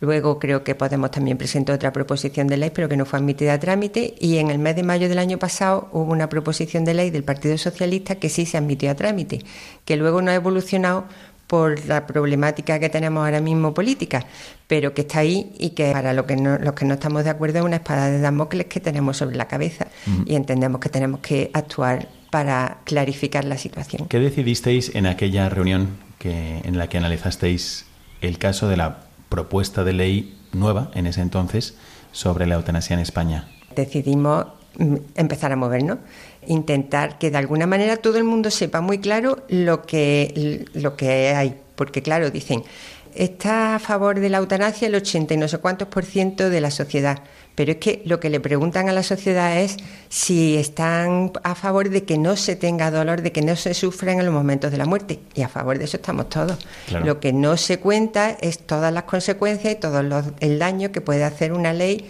Luego 0.01 0.39
creo 0.39 0.63
que 0.63 0.73
Podemos 0.73 1.11
también 1.11 1.37
presentó 1.37 1.73
otra 1.73 1.93
proposición 1.93 2.47
de 2.47 2.57
ley, 2.57 2.71
pero 2.73 2.89
que 2.89 2.97
no 2.97 3.05
fue 3.05 3.19
admitida 3.19 3.53
a 3.53 3.59
trámite. 3.59 4.15
Y 4.19 4.37
en 4.37 4.49
el 4.49 4.57
mes 4.57 4.75
de 4.75 4.81
mayo 4.81 5.07
del 5.07 5.19
año 5.19 5.37
pasado 5.37 5.89
hubo 5.91 6.11
una 6.11 6.27
proposición 6.27 6.85
de 6.85 6.95
ley 6.95 7.11
del 7.11 7.23
Partido 7.23 7.55
Socialista 7.59 8.15
que 8.15 8.27
sí 8.27 8.47
se 8.47 8.57
admitió 8.57 8.89
a 8.89 8.95
trámite, 8.95 9.41
que 9.85 9.97
luego 9.97 10.23
no 10.23 10.31
ha 10.31 10.35
evolucionado 10.35 11.05
por 11.51 11.85
la 11.85 12.07
problemática 12.07 12.79
que 12.79 12.87
tenemos 12.87 13.25
ahora 13.25 13.41
mismo 13.41 13.73
política, 13.73 14.25
pero 14.67 14.93
que 14.93 15.01
está 15.01 15.19
ahí 15.19 15.51
y 15.59 15.71
que 15.71 15.91
para 15.91 16.13
lo 16.13 16.25
que 16.25 16.37
no, 16.37 16.57
los 16.57 16.75
que 16.75 16.85
no 16.85 16.93
estamos 16.93 17.25
de 17.25 17.29
acuerdo 17.29 17.59
es 17.59 17.65
una 17.65 17.75
espada 17.75 18.09
de 18.09 18.21
Damocles 18.21 18.67
que 18.67 18.79
tenemos 18.79 19.17
sobre 19.17 19.35
la 19.35 19.49
cabeza 19.49 19.87
y 20.25 20.35
entendemos 20.35 20.79
que 20.79 20.87
tenemos 20.87 21.19
que 21.19 21.51
actuar 21.53 22.07
para 22.29 22.77
clarificar 22.85 23.43
la 23.43 23.57
situación. 23.57 24.07
¿Qué 24.07 24.19
decidisteis 24.19 24.95
en 24.95 25.05
aquella 25.05 25.49
reunión 25.49 25.89
que, 26.19 26.59
en 26.59 26.77
la 26.77 26.87
que 26.87 26.97
analizasteis 26.97 27.85
el 28.21 28.37
caso 28.37 28.69
de 28.69 28.77
la 28.77 29.01
propuesta 29.27 29.83
de 29.83 29.91
ley 29.91 30.37
nueva 30.53 30.89
en 30.93 31.05
ese 31.05 31.19
entonces 31.19 31.75
sobre 32.13 32.47
la 32.47 32.55
eutanasia 32.55 32.93
en 32.93 33.01
España? 33.01 33.49
Decidimos 33.75 34.45
mm, 34.77 34.95
empezar 35.15 35.51
a 35.51 35.57
movernos, 35.57 35.97
intentar 36.47 37.17
que 37.17 37.31
de 37.31 37.37
alguna 37.37 37.67
manera 37.67 37.97
todo 37.97 38.17
el 38.17 38.23
mundo 38.23 38.49
sepa 38.51 38.81
muy 38.81 38.99
claro 38.99 39.43
lo 39.47 39.83
que, 39.83 40.65
lo 40.73 40.95
que 40.97 41.29
hay, 41.35 41.55
porque 41.75 42.01
claro, 42.01 42.31
dicen, 42.31 42.63
está 43.13 43.75
a 43.75 43.79
favor 43.79 44.19
de 44.19 44.29
la 44.29 44.37
eutanasia 44.37 44.87
el 44.87 44.95
80 44.95 45.33
y 45.33 45.37
no 45.37 45.47
sé 45.47 45.57
cuántos 45.59 45.87
por 45.89 46.05
ciento 46.05 46.49
de 46.49 46.61
la 46.61 46.71
sociedad, 46.71 47.19
pero 47.55 47.73
es 47.73 47.77
que 47.79 48.01
lo 48.05 48.19
que 48.21 48.29
le 48.29 48.39
preguntan 48.39 48.87
a 48.87 48.93
la 48.93 49.03
sociedad 49.03 49.59
es 49.59 49.75
si 50.07 50.55
están 50.57 51.31
a 51.43 51.53
favor 51.53 51.89
de 51.89 52.05
que 52.05 52.17
no 52.17 52.37
se 52.37 52.55
tenga 52.55 52.89
dolor, 52.89 53.21
de 53.21 53.31
que 53.33 53.41
no 53.41 53.55
se 53.57 53.73
sufra 53.73 54.13
en 54.13 54.23
los 54.25 54.33
momentos 54.33 54.71
de 54.71 54.77
la 54.77 54.85
muerte, 54.85 55.19
y 55.35 55.41
a 55.41 55.49
favor 55.49 55.77
de 55.77 55.83
eso 55.85 55.97
estamos 55.97 56.29
todos. 56.29 56.57
Claro. 56.87 57.05
Lo 57.05 57.19
que 57.19 57.33
no 57.33 57.57
se 57.57 57.79
cuenta 57.79 58.31
es 58.39 58.59
todas 58.59 58.93
las 58.93 59.03
consecuencias 59.03 59.73
y 59.73 59.75
todo 59.75 60.01
los- 60.01 60.27
el 60.39 60.57
daño 60.57 60.91
que 60.93 61.01
puede 61.01 61.23
hacer 61.25 61.51
una 61.51 61.73
ley 61.73 62.05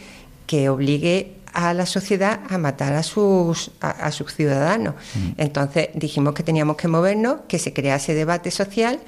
que 0.46 0.70
obligue 0.70 1.34
a 1.54 1.74
la 1.74 1.86
sociedad 1.86 2.42
a 2.50 2.58
matar 2.58 2.94
a 2.94 3.04
sus, 3.04 3.72
a, 3.82 3.90
a 3.90 4.12
sus 4.12 4.34
ciudadanos. 4.34 4.96
Entonces 5.38 5.90
dijimos 5.94 6.34
que 6.34 6.44
teníamos 6.44 6.78
que 6.78 6.88
movernos, 6.88 7.42
que 7.48 7.60
se 7.60 7.74
crease 7.74 8.14
debate 8.14 8.52
social 8.52 9.00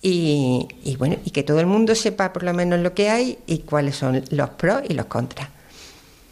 y, 0.00 0.68
y 0.84 0.96
bueno, 0.96 1.16
y 1.24 1.30
que 1.30 1.42
todo 1.42 1.60
el 1.60 1.66
mundo 1.66 1.94
sepa 1.94 2.32
por 2.32 2.42
lo 2.42 2.54
menos 2.54 2.80
lo 2.80 2.94
que 2.94 3.10
hay 3.10 3.38
y 3.46 3.58
cuáles 3.58 3.96
son 3.96 4.22
los 4.30 4.50
pros 4.50 4.82
y 4.88 4.94
los 4.94 5.06
contras. 5.06 5.48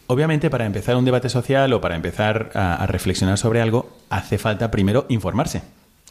Obviamente, 0.07 0.49
para 0.49 0.65
empezar 0.65 0.95
un 0.95 1.03
debate 1.03 1.27
social 1.27 1.73
o 1.73 1.81
para 1.81 1.95
empezar 1.95 2.51
a, 2.53 2.75
a 2.75 2.87
reflexionar 2.87 3.37
sobre 3.37 3.61
algo, 3.61 3.89
hace 4.09 4.37
falta 4.37 4.71
primero 4.71 5.05
informarse. 5.09 5.61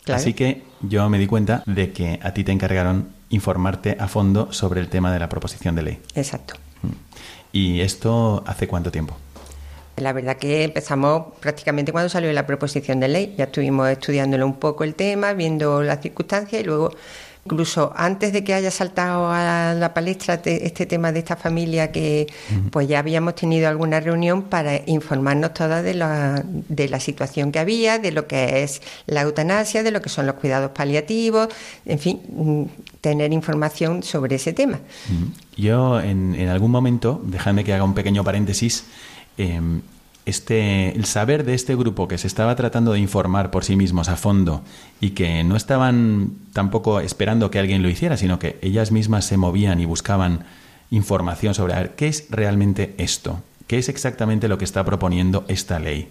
Claro. 0.04 0.20
Así 0.20 0.34
que 0.34 0.62
yo 0.82 1.08
me 1.08 1.18
di 1.18 1.26
cuenta 1.26 1.62
de 1.66 1.92
que 1.92 2.20
a 2.22 2.32
ti 2.32 2.44
te 2.44 2.52
encargaron 2.52 3.08
informarte 3.30 3.96
a 3.98 4.06
fondo 4.06 4.52
sobre 4.52 4.80
el 4.80 4.88
tema 4.88 5.12
de 5.12 5.18
la 5.18 5.28
proposición 5.28 5.74
de 5.74 5.82
ley. 5.82 5.98
Exacto. 6.14 6.54
¿Y 7.52 7.80
esto 7.80 8.44
hace 8.46 8.68
cuánto 8.68 8.92
tiempo? 8.92 9.16
La 9.96 10.12
verdad 10.12 10.36
que 10.36 10.62
empezamos 10.64 11.28
prácticamente 11.40 11.90
cuando 11.92 12.08
salió 12.10 12.30
la 12.32 12.46
proposición 12.46 13.00
de 13.00 13.08
ley. 13.08 13.34
Ya 13.38 13.44
estuvimos 13.44 13.88
estudiándolo 13.88 14.44
un 14.46 14.56
poco 14.56 14.84
el 14.84 14.94
tema, 14.94 15.32
viendo 15.32 15.82
las 15.82 16.02
circunstancias 16.02 16.60
y 16.60 16.64
luego, 16.66 16.90
incluso 17.46 17.94
antes 17.96 18.34
de 18.34 18.44
que 18.44 18.52
haya 18.52 18.70
saltado 18.70 19.30
a 19.30 19.72
la 19.74 19.94
palestra 19.94 20.42
te- 20.42 20.66
este 20.66 20.84
tema 20.84 21.12
de 21.12 21.20
esta 21.20 21.34
familia, 21.36 21.92
que 21.92 22.26
pues 22.70 22.88
ya 22.88 22.98
habíamos 22.98 23.36
tenido 23.36 23.68
alguna 23.68 23.98
reunión 24.00 24.42
para 24.42 24.82
informarnos 24.84 25.54
todas 25.54 25.82
de 25.82 25.94
la, 25.94 26.42
de 26.44 26.88
la 26.90 27.00
situación 27.00 27.50
que 27.50 27.58
había, 27.58 27.98
de 27.98 28.12
lo 28.12 28.26
que 28.26 28.64
es 28.64 28.82
la 29.06 29.22
eutanasia, 29.22 29.82
de 29.82 29.92
lo 29.92 30.02
que 30.02 30.10
son 30.10 30.26
los 30.26 30.34
cuidados 30.34 30.72
paliativos, 30.72 31.48
en 31.86 31.98
fin, 31.98 32.20
mm, 32.28 32.62
tener 33.00 33.32
información 33.32 34.02
sobre 34.02 34.36
ese 34.36 34.52
tema. 34.52 34.78
Yo 35.56 36.00
en, 36.02 36.34
en 36.34 36.50
algún 36.50 36.70
momento, 36.70 37.18
dejadme 37.24 37.64
que 37.64 37.72
haga 37.72 37.84
un 37.84 37.94
pequeño 37.94 38.22
paréntesis, 38.24 38.84
eh, 39.38 39.60
este, 40.26 40.96
el 40.96 41.04
saber 41.04 41.44
de 41.44 41.54
este 41.54 41.76
grupo 41.76 42.08
que 42.08 42.18
se 42.18 42.26
estaba 42.26 42.56
tratando 42.56 42.92
de 42.92 42.98
informar 42.98 43.52
por 43.52 43.64
sí 43.64 43.76
mismos 43.76 44.08
a 44.08 44.16
fondo 44.16 44.62
y 45.00 45.10
que 45.10 45.44
no 45.44 45.54
estaban 45.54 46.32
tampoco 46.52 46.98
esperando 47.00 47.50
que 47.50 47.60
alguien 47.60 47.82
lo 47.82 47.88
hiciera, 47.88 48.16
sino 48.16 48.40
que 48.40 48.58
ellas 48.60 48.90
mismas 48.90 49.24
se 49.24 49.36
movían 49.36 49.80
y 49.80 49.84
buscaban 49.84 50.44
información 50.90 51.54
sobre 51.54 51.92
qué 51.96 52.08
es 52.08 52.26
realmente 52.28 52.94
esto, 52.98 53.40
qué 53.68 53.78
es 53.78 53.88
exactamente 53.88 54.48
lo 54.48 54.58
que 54.58 54.64
está 54.64 54.84
proponiendo 54.84 55.44
esta 55.46 55.78
ley, 55.78 56.08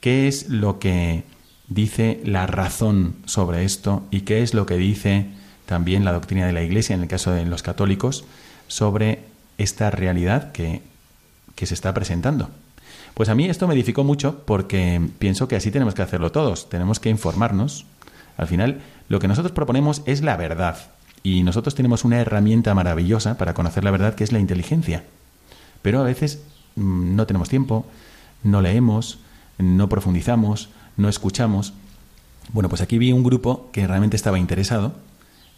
qué 0.00 0.28
es 0.28 0.50
lo 0.50 0.78
que 0.78 1.24
dice 1.68 2.20
la 2.24 2.46
razón 2.46 3.16
sobre 3.24 3.64
esto 3.64 4.02
y 4.10 4.20
qué 4.20 4.42
es 4.42 4.52
lo 4.52 4.66
que 4.66 4.76
dice 4.76 5.28
también 5.64 6.04
la 6.04 6.12
doctrina 6.12 6.46
de 6.46 6.52
la 6.52 6.62
Iglesia, 6.62 6.94
en 6.94 7.00
el 7.00 7.08
caso 7.08 7.30
de 7.30 7.46
los 7.46 7.62
católicos, 7.62 8.26
sobre 8.68 9.20
esta 9.56 9.90
realidad 9.90 10.52
que, 10.52 10.82
que 11.54 11.66
se 11.66 11.74
está 11.74 11.92
presentando. 11.94 12.50
Pues 13.14 13.28
a 13.28 13.34
mí 13.34 13.46
esto 13.46 13.68
me 13.68 13.74
edificó 13.74 14.02
mucho 14.02 14.42
porque 14.44 15.00
pienso 15.18 15.46
que 15.46 15.56
así 15.56 15.70
tenemos 15.70 15.94
que 15.94 16.02
hacerlo 16.02 16.32
todos. 16.32 16.68
Tenemos 16.68 16.98
que 16.98 17.10
informarnos. 17.10 17.86
Al 18.36 18.48
final, 18.48 18.80
lo 19.08 19.20
que 19.20 19.28
nosotros 19.28 19.52
proponemos 19.52 20.02
es 20.06 20.22
la 20.22 20.36
verdad. 20.36 20.78
Y 21.22 21.42
nosotros 21.44 21.74
tenemos 21.74 22.04
una 22.04 22.20
herramienta 22.20 22.74
maravillosa 22.74 23.38
para 23.38 23.54
conocer 23.54 23.84
la 23.84 23.92
verdad 23.92 24.14
que 24.14 24.24
es 24.24 24.32
la 24.32 24.40
inteligencia. 24.40 25.04
Pero 25.80 26.00
a 26.00 26.04
veces 26.04 26.42
mm, 26.74 27.14
no 27.14 27.26
tenemos 27.26 27.48
tiempo, 27.48 27.86
no 28.42 28.60
leemos, 28.60 29.20
no 29.58 29.88
profundizamos, 29.88 30.70
no 30.96 31.08
escuchamos. 31.08 31.72
Bueno, 32.52 32.68
pues 32.68 32.82
aquí 32.82 32.98
vi 32.98 33.12
un 33.12 33.22
grupo 33.22 33.70
que 33.72 33.86
realmente 33.86 34.16
estaba 34.16 34.38
interesado 34.38 34.92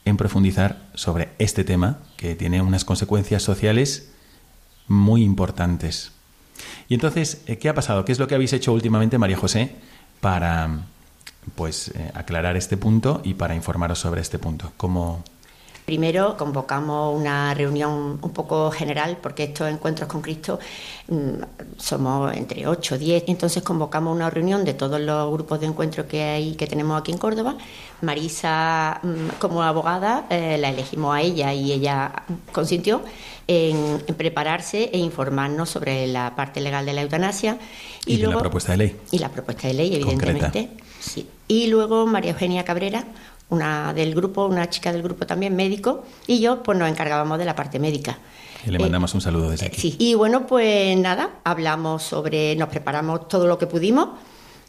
en 0.04 0.16
profundizar 0.16 0.82
sobre 0.94 1.30
este 1.38 1.64
tema 1.64 1.98
que 2.16 2.36
tiene 2.36 2.62
unas 2.62 2.84
consecuencias 2.84 3.42
sociales 3.42 4.10
muy 4.88 5.22
importantes. 5.22 6.12
Y 6.88 6.94
entonces, 6.94 7.42
eh, 7.46 7.58
¿qué 7.58 7.68
ha 7.68 7.74
pasado? 7.74 8.04
¿Qué 8.04 8.12
es 8.12 8.18
lo 8.18 8.26
que 8.26 8.34
habéis 8.34 8.52
hecho 8.52 8.72
últimamente, 8.72 9.18
María 9.18 9.36
José, 9.36 9.76
para 10.20 10.80
pues 11.54 11.88
eh, 11.88 12.10
aclarar 12.14 12.56
este 12.56 12.76
punto 12.76 13.20
y 13.24 13.34
para 13.34 13.54
informaros 13.54 13.98
sobre 13.98 14.20
este 14.20 14.38
punto? 14.38 14.72
¿Cómo, 14.76 15.22
Primero 15.86 16.36
convocamos 16.36 17.16
una 17.16 17.54
reunión 17.54 18.18
un 18.20 18.30
poco 18.32 18.72
general, 18.72 19.18
porque 19.22 19.44
estos 19.44 19.70
encuentros 19.70 20.08
con 20.08 20.20
Cristo 20.20 20.58
mm, 21.06 21.78
somos 21.78 22.36
entre 22.36 22.66
8 22.66 22.96
o 22.96 22.98
10. 22.98 23.24
Entonces 23.28 23.62
convocamos 23.62 24.12
una 24.12 24.28
reunión 24.28 24.64
de 24.64 24.74
todos 24.74 25.00
los 25.00 25.32
grupos 25.32 25.60
de 25.60 25.66
encuentro 25.66 26.08
que 26.08 26.22
hay 26.24 26.56
que 26.56 26.66
tenemos 26.66 27.00
aquí 27.00 27.12
en 27.12 27.18
Córdoba. 27.18 27.56
Marisa, 28.02 28.98
mm, 29.00 29.38
como 29.38 29.62
abogada, 29.62 30.26
eh, 30.28 30.58
la 30.58 30.70
elegimos 30.70 31.14
a 31.14 31.20
ella 31.20 31.54
y 31.54 31.70
ella 31.70 32.10
consintió 32.50 33.02
en, 33.46 34.02
en 34.08 34.14
prepararse 34.16 34.90
e 34.92 34.98
informarnos 34.98 35.70
sobre 35.70 36.08
la 36.08 36.34
parte 36.34 36.60
legal 36.60 36.84
de 36.84 36.94
la 36.94 37.02
eutanasia. 37.02 37.58
Y 38.06 38.16
de 38.16 38.26
la 38.26 38.38
propuesta 38.38 38.72
de 38.72 38.78
ley. 38.78 38.96
Y 39.12 39.20
la 39.20 39.28
propuesta 39.28 39.68
de 39.68 39.74
ley, 39.74 40.00
Concreta. 40.00 40.30
evidentemente. 40.32 40.82
Sí. 40.98 41.28
Y 41.46 41.68
luego 41.68 42.06
María 42.06 42.32
Eugenia 42.32 42.64
Cabrera, 42.64 43.04
una 43.48 43.92
del 43.94 44.14
grupo, 44.14 44.46
una 44.46 44.68
chica 44.68 44.92
del 44.92 45.02
grupo 45.02 45.26
también 45.26 45.54
médico, 45.54 46.04
y 46.26 46.40
yo 46.40 46.62
pues 46.62 46.78
nos 46.78 46.88
encargábamos 46.88 47.38
de 47.38 47.44
la 47.44 47.54
parte 47.54 47.78
médica. 47.78 48.18
Y 48.66 48.70
le 48.70 48.78
Eh, 48.78 48.80
mandamos 48.80 49.14
un 49.14 49.20
saludo 49.20 49.50
desde 49.50 49.66
aquí. 49.66 49.80
Sí, 49.80 49.96
y 49.98 50.14
bueno, 50.14 50.46
pues 50.46 50.96
nada, 50.96 51.30
hablamos 51.44 52.02
sobre, 52.02 52.56
nos 52.56 52.68
preparamos 52.68 53.28
todo 53.28 53.46
lo 53.46 53.58
que 53.58 53.66
pudimos, 53.66 54.08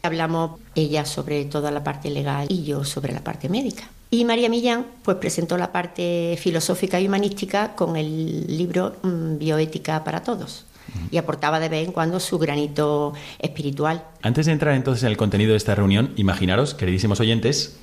hablamos 0.02 0.60
ella 0.74 1.04
sobre 1.04 1.44
toda 1.46 1.70
la 1.70 1.82
parte 1.82 2.10
legal 2.10 2.46
y 2.48 2.62
yo 2.64 2.84
sobre 2.84 3.12
la 3.12 3.20
parte 3.24 3.48
médica. 3.48 3.84
Y 4.10 4.24
María 4.24 4.48
Millán 4.48 4.86
pues 5.02 5.16
presentó 5.18 5.58
la 5.58 5.70
parte 5.72 6.38
filosófica 6.40 6.98
y 7.00 7.08
humanística 7.08 7.74
con 7.74 7.96
el 7.96 8.46
libro 8.56 8.96
mm, 9.02 9.38
Bioética 9.38 10.02
para 10.04 10.22
Todos 10.22 10.64
y 11.10 11.18
aportaba 11.18 11.60
de 11.60 11.68
vez 11.68 11.86
en 11.86 11.92
cuando 11.92 12.18
su 12.18 12.38
granito 12.38 13.12
espiritual. 13.38 14.04
Antes 14.22 14.46
de 14.46 14.52
entrar 14.52 14.74
entonces 14.74 15.02
en 15.02 15.10
el 15.10 15.18
contenido 15.18 15.50
de 15.50 15.58
esta 15.58 15.74
reunión, 15.74 16.12
imaginaros, 16.16 16.72
queridísimos 16.72 17.20
oyentes, 17.20 17.76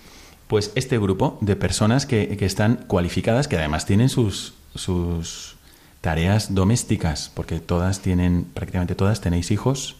pues 0.48 0.72
este 0.76 0.98
grupo 1.00 1.38
de 1.42 1.56
personas 1.56 2.06
que, 2.06 2.38
que 2.38 2.46
están 2.46 2.76
cualificadas, 2.88 3.48
que 3.48 3.58
además 3.58 3.86
tienen 3.86 4.10
sus, 4.10 4.54
sus 4.76 5.56
tareas 6.02 6.54
domésticas, 6.54 7.32
porque 7.34 7.60
todas 7.60 8.00
tienen, 8.02 8.46
prácticamente 8.54 8.96
todas 8.96 9.22
tenéis 9.22 9.50
hijos, 9.52 9.96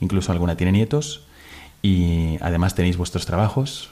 incluso 0.00 0.32
alguna 0.32 0.56
tiene 0.56 0.72
nietos, 0.72 1.22
y 1.82 2.38
además 2.40 2.74
tenéis 2.74 2.96
vuestros 2.96 3.26
trabajos. 3.26 3.90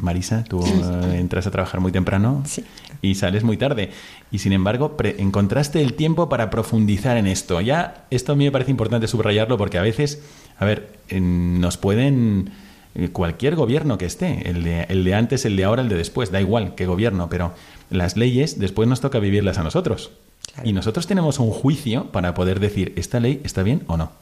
Marisa, 0.00 0.44
tú 0.44 0.64
eh, 0.64 1.18
entras 1.18 1.48
a 1.48 1.50
trabajar 1.50 1.80
muy 1.80 1.90
temprano 1.90 2.42
Sí. 2.46 2.64
y 3.02 3.16
sales 3.16 3.42
muy 3.42 3.56
tarde. 3.56 3.90
Y 4.30 4.38
sin 4.38 4.52
embargo, 4.52 4.96
encontraste 5.02 5.82
el 5.82 5.94
tiempo 5.94 6.28
para 6.28 6.48
profundizar 6.48 7.16
en 7.16 7.26
esto. 7.26 7.60
Ya, 7.60 8.06
esto 8.10 8.32
a 8.32 8.36
mí 8.36 8.44
me 8.44 8.52
parece 8.52 8.70
importante 8.70 9.08
subrayarlo 9.08 9.58
porque 9.58 9.76
a 9.78 9.82
veces, 9.82 10.22
a 10.60 10.64
ver, 10.64 10.96
en- 11.08 11.60
nos 11.60 11.76
pueden. 11.76 12.52
Eh, 12.94 13.08
Cualquier 13.08 13.56
gobierno 13.56 13.98
que 13.98 14.06
esté, 14.06 14.48
el 14.48 14.62
de, 14.64 14.82
el 14.88 15.04
de 15.04 15.14
antes, 15.14 15.44
el 15.44 15.56
de 15.56 15.64
ahora, 15.64 15.82
el 15.82 15.88
de 15.88 15.96
después, 15.96 16.30
da 16.30 16.40
igual 16.40 16.74
qué 16.74 16.86
gobierno, 16.86 17.28
pero 17.28 17.52
las 17.90 18.16
leyes 18.16 18.58
después 18.58 18.88
nos 18.88 19.00
toca 19.00 19.18
vivirlas 19.18 19.58
a 19.58 19.62
nosotros. 19.62 20.10
Claro. 20.52 20.68
Y 20.68 20.72
nosotros 20.72 21.06
tenemos 21.06 21.38
un 21.38 21.50
juicio 21.50 22.12
para 22.12 22.34
poder 22.34 22.60
decir, 22.60 22.92
¿esta 22.96 23.20
ley 23.20 23.40
está 23.44 23.62
bien 23.62 23.82
o 23.86 23.96
no? 23.96 24.12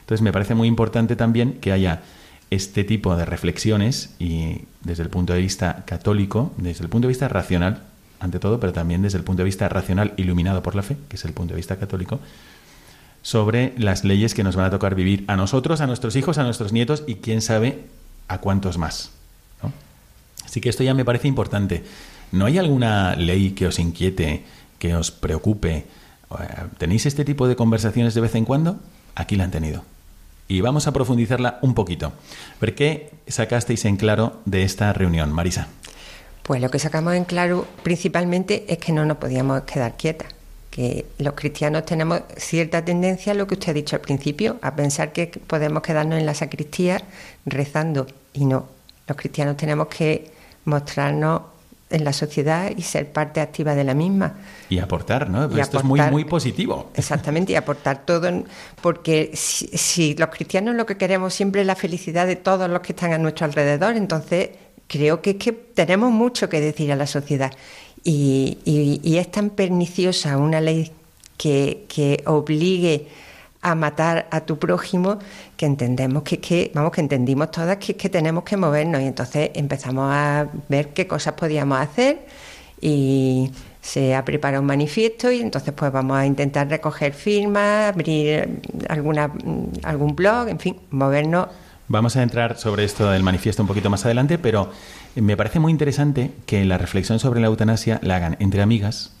Entonces 0.00 0.22
me 0.22 0.32
parece 0.32 0.54
muy 0.54 0.68
importante 0.68 1.16
también 1.16 1.54
que 1.60 1.72
haya 1.72 2.02
este 2.50 2.84
tipo 2.84 3.14
de 3.16 3.24
reflexiones 3.24 4.14
y 4.18 4.62
desde 4.82 5.02
el 5.02 5.10
punto 5.10 5.34
de 5.34 5.40
vista 5.40 5.84
católico, 5.84 6.52
desde 6.56 6.84
el 6.84 6.88
punto 6.88 7.06
de 7.06 7.10
vista 7.10 7.28
racional, 7.28 7.82
ante 8.20 8.38
todo, 8.38 8.58
pero 8.58 8.72
también 8.72 9.02
desde 9.02 9.18
el 9.18 9.24
punto 9.24 9.42
de 9.42 9.44
vista 9.44 9.68
racional 9.68 10.14
iluminado 10.16 10.62
por 10.62 10.74
la 10.74 10.82
fe, 10.82 10.96
que 11.08 11.16
es 11.16 11.24
el 11.24 11.32
punto 11.32 11.54
de 11.54 11.56
vista 11.56 11.76
católico, 11.76 12.20
sobre 13.22 13.74
las 13.76 14.04
leyes 14.04 14.34
que 14.34 14.42
nos 14.42 14.56
van 14.56 14.66
a 14.66 14.70
tocar 14.70 14.94
vivir 14.94 15.24
a 15.26 15.36
nosotros, 15.36 15.80
a 15.80 15.86
nuestros 15.86 16.16
hijos, 16.16 16.38
a 16.38 16.44
nuestros 16.44 16.72
nietos 16.72 17.04
y 17.06 17.16
quién 17.16 17.42
sabe 17.42 17.84
a 18.28 18.38
cuántos 18.38 18.78
más. 18.78 19.10
¿no? 19.62 19.72
Así 20.44 20.60
que 20.60 20.68
esto 20.68 20.84
ya 20.84 20.94
me 20.94 21.04
parece 21.04 21.28
importante. 21.28 21.84
¿No 22.30 22.46
hay 22.46 22.58
alguna 22.58 23.16
ley 23.16 23.52
que 23.52 23.66
os 23.66 23.78
inquiete, 23.78 24.44
que 24.78 24.94
os 24.94 25.10
preocupe? 25.10 25.86
¿Tenéis 26.78 27.06
este 27.06 27.24
tipo 27.24 27.48
de 27.48 27.56
conversaciones 27.56 28.14
de 28.14 28.20
vez 28.20 28.34
en 28.34 28.44
cuando? 28.44 28.78
Aquí 29.14 29.36
la 29.36 29.44
han 29.44 29.50
tenido. 29.50 29.82
Y 30.46 30.60
vamos 30.60 30.86
a 30.86 30.92
profundizarla 30.92 31.58
un 31.62 31.74
poquito. 31.74 32.12
¿Por 32.60 32.74
qué 32.74 33.10
sacasteis 33.26 33.84
en 33.84 33.96
claro 33.96 34.40
de 34.44 34.62
esta 34.62 34.92
reunión, 34.92 35.32
Marisa? 35.32 35.68
Pues 36.42 36.62
lo 36.62 36.70
que 36.70 36.78
sacamos 36.78 37.14
en 37.14 37.24
claro 37.24 37.66
principalmente 37.82 38.64
es 38.68 38.78
que 38.78 38.92
no 38.92 39.04
nos 39.04 39.18
podíamos 39.18 39.62
quedar 39.62 39.96
quietas 39.96 40.37
que 40.78 41.06
los 41.18 41.34
cristianos 41.34 41.84
tenemos 41.84 42.20
cierta 42.36 42.84
tendencia, 42.84 43.34
lo 43.34 43.48
que 43.48 43.54
usted 43.54 43.70
ha 43.70 43.72
dicho 43.72 43.96
al 43.96 44.00
principio, 44.00 44.58
a 44.62 44.76
pensar 44.76 45.12
que 45.12 45.26
podemos 45.26 45.82
quedarnos 45.82 46.20
en 46.20 46.24
la 46.24 46.34
sacristía 46.34 47.02
rezando 47.44 48.06
y 48.32 48.44
no. 48.44 48.68
Los 49.08 49.16
cristianos 49.16 49.56
tenemos 49.56 49.88
que 49.88 50.30
mostrarnos 50.66 51.42
en 51.90 52.04
la 52.04 52.12
sociedad 52.12 52.70
y 52.76 52.82
ser 52.82 53.10
parte 53.10 53.40
activa 53.40 53.74
de 53.74 53.82
la 53.82 53.94
misma. 53.94 54.34
Y 54.68 54.78
aportar, 54.78 55.28
¿no? 55.28 55.46
Esto 55.58 55.78
es 55.78 55.84
muy, 55.84 56.00
muy 56.12 56.24
positivo. 56.24 56.92
Exactamente, 56.94 57.54
y 57.54 57.56
aportar 57.56 58.04
todo, 58.04 58.30
porque 58.80 59.32
si, 59.34 59.66
si, 59.76 60.14
los 60.14 60.28
cristianos 60.28 60.76
lo 60.76 60.86
que 60.86 60.96
queremos 60.96 61.34
siempre 61.34 61.62
es 61.62 61.66
la 61.66 61.74
felicidad 61.74 62.24
de 62.28 62.36
todos 62.36 62.70
los 62.70 62.82
que 62.82 62.92
están 62.92 63.12
a 63.12 63.18
nuestro 63.18 63.46
alrededor, 63.46 63.96
entonces 63.96 64.50
creo 64.86 65.22
que 65.22 65.30
es 65.30 65.36
que 65.38 65.50
tenemos 65.50 66.12
mucho 66.12 66.48
que 66.48 66.60
decir 66.60 66.92
a 66.92 66.96
la 66.96 67.08
sociedad. 67.08 67.50
Y, 68.04 69.16
es 69.18 69.30
tan 69.30 69.50
perniciosa 69.50 70.36
una 70.38 70.60
ley 70.60 70.92
que, 71.36 72.22
obligue 72.26 73.08
a 73.60 73.74
matar 73.74 74.28
a 74.30 74.42
tu 74.42 74.58
prójimo 74.58 75.18
que 75.56 75.66
entendemos 75.66 76.22
que, 76.22 76.38
que 76.38 76.70
vamos 76.74 76.92
que 76.92 77.00
entendimos 77.00 77.50
todas 77.50 77.76
que, 77.78 77.96
que 77.96 78.08
tenemos 78.08 78.44
que 78.44 78.56
movernos 78.56 79.00
y 79.02 79.06
entonces 79.06 79.50
empezamos 79.54 80.08
a 80.12 80.48
ver 80.68 80.90
qué 80.90 81.08
cosas 81.08 81.34
podíamos 81.34 81.80
hacer 81.80 82.24
y 82.80 83.50
se 83.80 84.14
ha 84.14 84.24
preparado 84.24 84.60
un 84.60 84.66
manifiesto 84.66 85.30
y 85.32 85.40
entonces 85.40 85.72
pues 85.74 85.90
vamos 85.90 86.18
a 86.18 86.26
intentar 86.26 86.68
recoger 86.68 87.14
firmas, 87.14 87.88
abrir 87.88 88.60
alguna, 88.88 89.32
algún 89.82 90.14
blog, 90.14 90.48
en 90.48 90.58
fin, 90.58 90.76
movernos. 90.90 91.48
Vamos 91.90 92.16
a 92.16 92.22
entrar 92.22 92.58
sobre 92.58 92.84
esto 92.84 93.10
del 93.10 93.22
manifiesto 93.22 93.62
un 93.62 93.66
poquito 93.66 93.88
más 93.88 94.04
adelante, 94.04 94.36
pero 94.36 94.70
me 95.14 95.38
parece 95.38 95.58
muy 95.58 95.72
interesante 95.72 96.32
que 96.44 96.66
la 96.66 96.76
reflexión 96.76 97.18
sobre 97.18 97.40
la 97.40 97.46
eutanasia 97.46 97.98
la 98.02 98.16
hagan 98.16 98.36
entre 98.40 98.60
amigas 98.60 99.14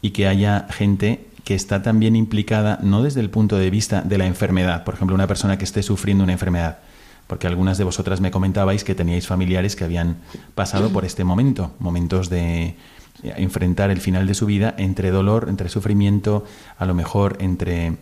y 0.00 0.12
que 0.12 0.26
haya 0.26 0.66
gente 0.70 1.26
que 1.44 1.54
está 1.54 1.82
también 1.82 2.16
implicada 2.16 2.78
no 2.82 3.02
desde 3.02 3.20
el 3.20 3.28
punto 3.28 3.58
de 3.58 3.68
vista 3.68 4.00
de 4.00 4.16
la 4.16 4.24
enfermedad, 4.24 4.82
por 4.84 4.94
ejemplo, 4.94 5.14
una 5.14 5.26
persona 5.26 5.58
que 5.58 5.64
esté 5.64 5.82
sufriendo 5.82 6.24
una 6.24 6.32
enfermedad, 6.32 6.78
porque 7.26 7.46
algunas 7.46 7.76
de 7.76 7.84
vosotras 7.84 8.22
me 8.22 8.30
comentabais 8.30 8.82
que 8.82 8.94
teníais 8.94 9.26
familiares 9.26 9.76
que 9.76 9.84
habían 9.84 10.16
pasado 10.54 10.88
por 10.88 11.04
este 11.04 11.22
momento, 11.22 11.74
momentos 11.80 12.30
de 12.30 12.76
enfrentar 13.22 13.90
el 13.90 14.00
final 14.00 14.26
de 14.26 14.32
su 14.32 14.46
vida 14.46 14.74
entre 14.78 15.10
dolor, 15.10 15.48
entre 15.50 15.68
sufrimiento, 15.68 16.44
a 16.78 16.86
lo 16.86 16.94
mejor 16.94 17.36
entre 17.40 17.98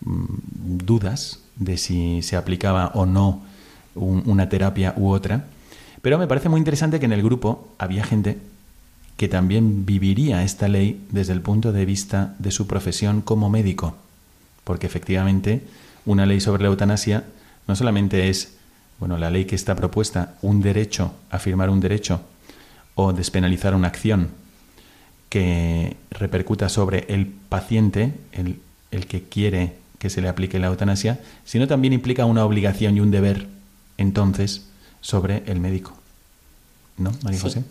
dudas 0.00 1.40
de 1.56 1.76
si 1.76 2.22
se 2.22 2.36
aplicaba 2.36 2.92
o 2.94 3.06
no 3.06 3.42
una 3.94 4.48
terapia 4.48 4.94
u 4.96 5.10
otra. 5.10 5.46
Pero 6.02 6.18
me 6.18 6.26
parece 6.26 6.48
muy 6.48 6.58
interesante 6.58 7.00
que 7.00 7.06
en 7.06 7.12
el 7.12 7.22
grupo 7.22 7.68
había 7.78 8.04
gente 8.04 8.38
que 9.16 9.28
también 9.28 9.84
viviría 9.84 10.44
esta 10.44 10.68
ley 10.68 11.04
desde 11.10 11.32
el 11.32 11.42
punto 11.42 11.72
de 11.72 11.84
vista 11.84 12.36
de 12.38 12.52
su 12.52 12.68
profesión 12.68 13.20
como 13.20 13.50
médico, 13.50 13.96
porque 14.62 14.86
efectivamente 14.86 15.62
una 16.06 16.24
ley 16.24 16.40
sobre 16.40 16.62
la 16.62 16.68
eutanasia 16.68 17.24
no 17.66 17.74
solamente 17.74 18.28
es, 18.28 18.56
bueno, 19.00 19.18
la 19.18 19.30
ley 19.30 19.44
que 19.44 19.56
está 19.56 19.74
propuesta, 19.74 20.36
un 20.40 20.62
derecho, 20.62 21.12
afirmar 21.30 21.68
un 21.68 21.80
derecho 21.80 22.20
o 22.94 23.12
despenalizar 23.12 23.74
una 23.74 23.88
acción 23.88 24.28
que 25.28 25.96
repercuta 26.10 26.68
sobre 26.68 27.04
el 27.08 27.26
paciente, 27.26 28.14
el, 28.32 28.60
el 28.92 29.06
que 29.06 29.24
quiere 29.24 29.74
que 29.98 30.10
se 30.10 30.20
le 30.20 30.28
aplique 30.28 30.58
la 30.58 30.68
eutanasia, 30.68 31.20
sino 31.44 31.66
también 31.66 31.92
implica 31.92 32.24
una 32.24 32.44
obligación 32.44 32.96
y 32.96 33.00
un 33.00 33.10
deber, 33.10 33.48
entonces, 33.96 34.66
sobre 35.00 35.42
el 35.46 35.60
médico. 35.60 35.94
¿No, 36.96 37.12
María 37.22 37.40
José? 37.40 37.64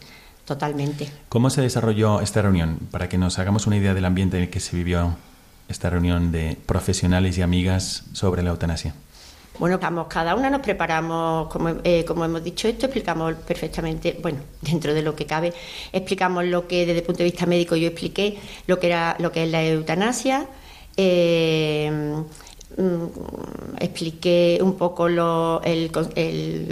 Totalmente. 0.46 1.10
¿Cómo 1.30 1.50
se 1.50 1.62
desarrolló 1.62 2.22
esta 2.22 2.42
reunión? 2.42 2.80
Para 2.92 3.10
que 3.10 3.18
nos 3.18 3.38
hagamos 3.40 3.68
una 3.68 3.78
idea 3.78 3.94
del 3.94 4.06
ambiente 4.06 4.38
en 4.38 4.44
el 4.44 4.50
que 4.50 4.62
se 4.62 4.76
vivió 4.76 5.18
esta 5.68 5.90
reunión 5.90 6.32
de 6.32 6.58
profesionales 6.66 7.38
y 7.38 7.42
amigas 7.42 8.04
sobre 8.14 8.44
la 8.44 8.52
eutanasia. 8.52 8.94
Bueno, 9.60 9.80
vamos, 9.80 10.08
cada 10.08 10.36
una 10.36 10.50
nos 10.52 10.62
preparamos, 10.62 11.48
como, 11.48 11.70
eh, 11.84 12.06
como, 12.06 12.24
hemos 12.24 12.44
dicho 12.44 12.68
esto, 12.68 12.86
explicamos 12.86 13.34
perfectamente, 13.36 14.18
bueno, 14.22 14.40
dentro 14.62 14.94
de 14.94 15.02
lo 15.02 15.16
que 15.16 15.26
cabe, 15.26 15.54
explicamos 15.92 16.46
lo 16.46 16.68
que 16.68 16.86
desde 16.86 17.00
el 17.00 17.06
punto 17.06 17.20
de 17.20 17.26
vista 17.26 17.46
médico 17.46 17.76
yo 17.76 17.88
expliqué, 17.88 18.38
lo 18.68 18.80
que 18.80 18.88
era, 18.88 19.16
lo 19.20 19.32
que 19.32 19.44
es 19.44 19.52
la 19.52 19.66
eutanasia, 19.66 20.48
eh, 20.98 22.24
Mm, 22.78 23.08
expliqué 23.80 24.60
un 24.62 24.78
poco 24.78 25.10
los 25.10 25.62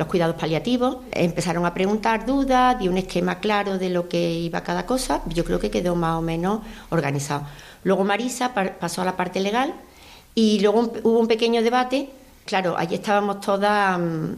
cuidados 0.07 0.35
paliativos, 0.35 0.97
empezaron 1.11 1.65
a 1.65 1.73
preguntar 1.73 2.27
dudas, 2.27 2.77
di 2.77 2.87
un 2.87 2.97
esquema 2.99 3.39
claro 3.39 3.79
de 3.79 3.89
lo 3.89 4.07
que 4.07 4.33
iba 4.33 4.61
cada 4.61 4.85
cosa, 4.85 5.23
yo 5.25 5.43
creo 5.43 5.59
que 5.59 5.71
quedó 5.71 5.95
más 5.95 6.19
o 6.19 6.21
menos 6.21 6.61
organizado. 6.91 7.47
Luego 7.83 8.03
Marisa 8.03 8.53
pasó 8.53 9.01
a 9.01 9.05
la 9.05 9.15
parte 9.17 9.39
legal 9.39 9.73
y 10.35 10.59
luego 10.59 10.91
hubo 11.03 11.19
un 11.19 11.27
pequeño 11.27 11.63
debate, 11.63 12.09
claro, 12.45 12.75
allí 12.77 12.95
estábamos 12.95 13.41
todas 13.41 13.97
mm, 13.97 14.35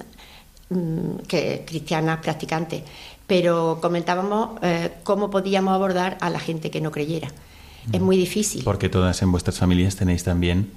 mm, 0.69 1.17
cristianas 1.65 2.19
practicantes, 2.21 2.83
pero 3.27 3.79
comentábamos 3.81 4.51
eh, 4.61 4.99
cómo 5.03 5.29
podíamos 5.29 5.73
abordar 5.73 6.17
a 6.21 6.29
la 6.29 6.39
gente 6.39 6.71
que 6.71 6.79
no 6.79 6.91
creyera. 6.91 7.29
Es 7.91 8.01
muy 8.01 8.17
difícil. 8.17 8.63
Porque 8.63 8.89
todas 8.89 9.21
en 9.21 9.31
vuestras 9.31 9.57
familias 9.57 9.95
tenéis 9.95 10.23
también 10.23 10.71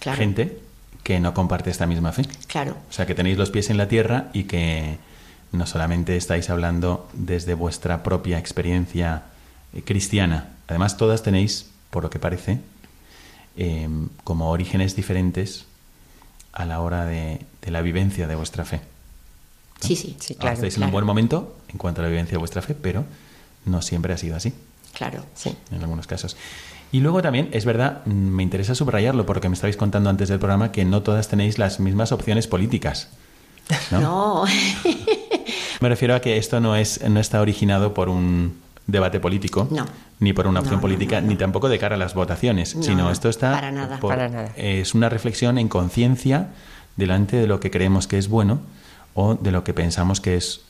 gente 0.00 0.58
que 1.02 1.20
no 1.20 1.34
comparte 1.34 1.70
esta 1.70 1.86
misma 1.86 2.12
fe. 2.12 2.22
Claro. 2.46 2.76
O 2.88 2.92
sea, 2.92 3.06
que 3.06 3.14
tenéis 3.14 3.38
los 3.38 3.50
pies 3.50 3.70
en 3.70 3.76
la 3.76 3.88
tierra 3.88 4.30
y 4.32 4.44
que 4.44 4.98
no 5.52 5.66
solamente 5.66 6.16
estáis 6.16 6.50
hablando 6.50 7.08
desde 7.12 7.54
vuestra 7.54 8.02
propia 8.02 8.38
experiencia 8.38 9.24
eh, 9.72 9.82
cristiana, 9.82 10.50
además 10.68 10.96
todas 10.96 11.22
tenéis, 11.22 11.70
por 11.90 12.02
lo 12.02 12.10
que 12.10 12.18
parece, 12.18 12.60
em, 13.56 14.08
como 14.24 14.50
orígenes 14.50 14.94
diferentes 14.94 15.66
a 16.52 16.64
la 16.64 16.80
hora 16.80 17.04
de, 17.04 17.44
la 17.66 17.82
vivencia 17.82 18.26
de 18.26 18.34
vuestra 18.34 18.64
fe. 18.64 18.80
Sí, 19.80 19.96
sí, 19.96 20.16
sí, 20.20 20.34
claro. 20.34 20.54
estáis 20.54 20.76
en 20.76 20.84
un 20.84 20.90
buen 20.90 21.06
momento 21.06 21.56
en 21.68 21.78
cuanto 21.78 22.00
a 22.00 22.04
la 22.04 22.10
vivencia 22.10 22.32
de 22.32 22.38
vuestra 22.38 22.62
fe, 22.62 22.74
pero 22.74 23.04
no 23.64 23.80
siempre 23.82 24.12
ha 24.12 24.18
sido 24.18 24.36
así. 24.36 24.52
Claro, 25.00 25.24
sí. 25.32 25.56
En 25.72 25.80
algunos 25.80 26.06
casos. 26.06 26.36
Y 26.92 27.00
luego 27.00 27.22
también, 27.22 27.48
es 27.52 27.64
verdad, 27.64 28.02
mm, 28.04 28.10
me 28.10 28.42
interesa 28.42 28.74
subrayarlo 28.74 29.24
porque 29.24 29.48
me 29.48 29.54
estabais 29.54 29.78
contando 29.78 30.10
antes 30.10 30.28
del 30.28 30.38
programa 30.38 30.72
que 30.72 30.84
no 30.84 31.02
todas 31.02 31.26
tenéis 31.28 31.58
las 31.58 31.80
mismas 31.80 32.12
opciones 32.12 32.46
políticas. 32.46 33.08
No. 33.90 34.44
me 35.80 35.88
refiero 35.88 36.14
a 36.14 36.20
que 36.20 36.36
esto 36.36 36.60
no, 36.60 36.76
es, 36.76 37.00
no 37.08 37.18
está 37.18 37.40
originado 37.40 37.94
por 37.94 38.10
un 38.10 38.58
debate 38.86 39.20
político, 39.20 39.66
ni 40.18 40.34
por 40.34 40.46
una 40.46 40.60
opción 40.60 40.82
política, 40.82 41.22
ni 41.22 41.36
tampoco 41.36 41.70
de 41.70 41.78
cara 41.78 41.94
a 41.94 41.98
las 41.98 42.12
votaciones, 42.12 42.76
sino 42.82 43.10
esto 43.10 43.30
está... 43.30 43.52
Para 43.52 43.72
nada. 43.72 44.00
para 44.00 44.28
nada. 44.28 44.52
Es 44.54 44.92
una 44.94 45.08
reflexión 45.08 45.56
en 45.56 45.68
conciencia 45.68 46.48
delante 46.96 47.38
de 47.38 47.46
lo 47.46 47.58
que 47.58 47.70
creemos 47.70 48.06
que 48.06 48.18
es 48.18 48.28
bueno 48.28 48.60
o 49.14 49.34
de 49.34 49.50
lo 49.50 49.64
que 49.64 49.72
pensamos 49.72 50.20
que 50.20 50.36
es 50.36 50.60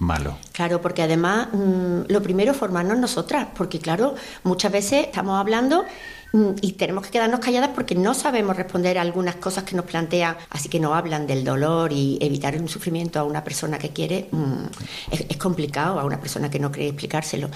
malo. 0.00 0.36
Claro, 0.52 0.80
porque 0.80 1.02
además 1.02 1.48
mm, 1.52 2.02
lo 2.08 2.22
primero 2.22 2.52
es 2.52 2.56
formarnos 2.56 2.98
nosotras, 2.98 3.48
porque 3.54 3.78
claro, 3.78 4.14
muchas 4.42 4.72
veces 4.72 5.06
estamos 5.06 5.38
hablando 5.38 5.84
mm, 6.32 6.52
y 6.62 6.72
tenemos 6.72 7.04
que 7.04 7.10
quedarnos 7.10 7.40
calladas 7.40 7.70
porque 7.74 7.94
no 7.94 8.14
sabemos 8.14 8.56
responder 8.56 8.98
a 8.98 9.02
algunas 9.02 9.36
cosas 9.36 9.64
que 9.64 9.76
nos 9.76 9.84
plantean, 9.84 10.36
así 10.48 10.70
que 10.70 10.80
no 10.80 10.94
hablan 10.94 11.26
del 11.26 11.44
dolor 11.44 11.92
y 11.92 12.18
evitar 12.22 12.56
un 12.56 12.68
sufrimiento 12.68 13.20
a 13.20 13.24
una 13.24 13.44
persona 13.44 13.78
que 13.78 13.90
quiere, 13.90 14.28
mm, 14.32 14.64
es, 15.10 15.36
complicado 15.36 16.00
a 16.00 16.04
una 16.04 16.18
persona 16.18 16.50
que 16.50 16.58
no 16.58 16.72
quiere 16.72 16.88
explicárselo. 16.88 17.50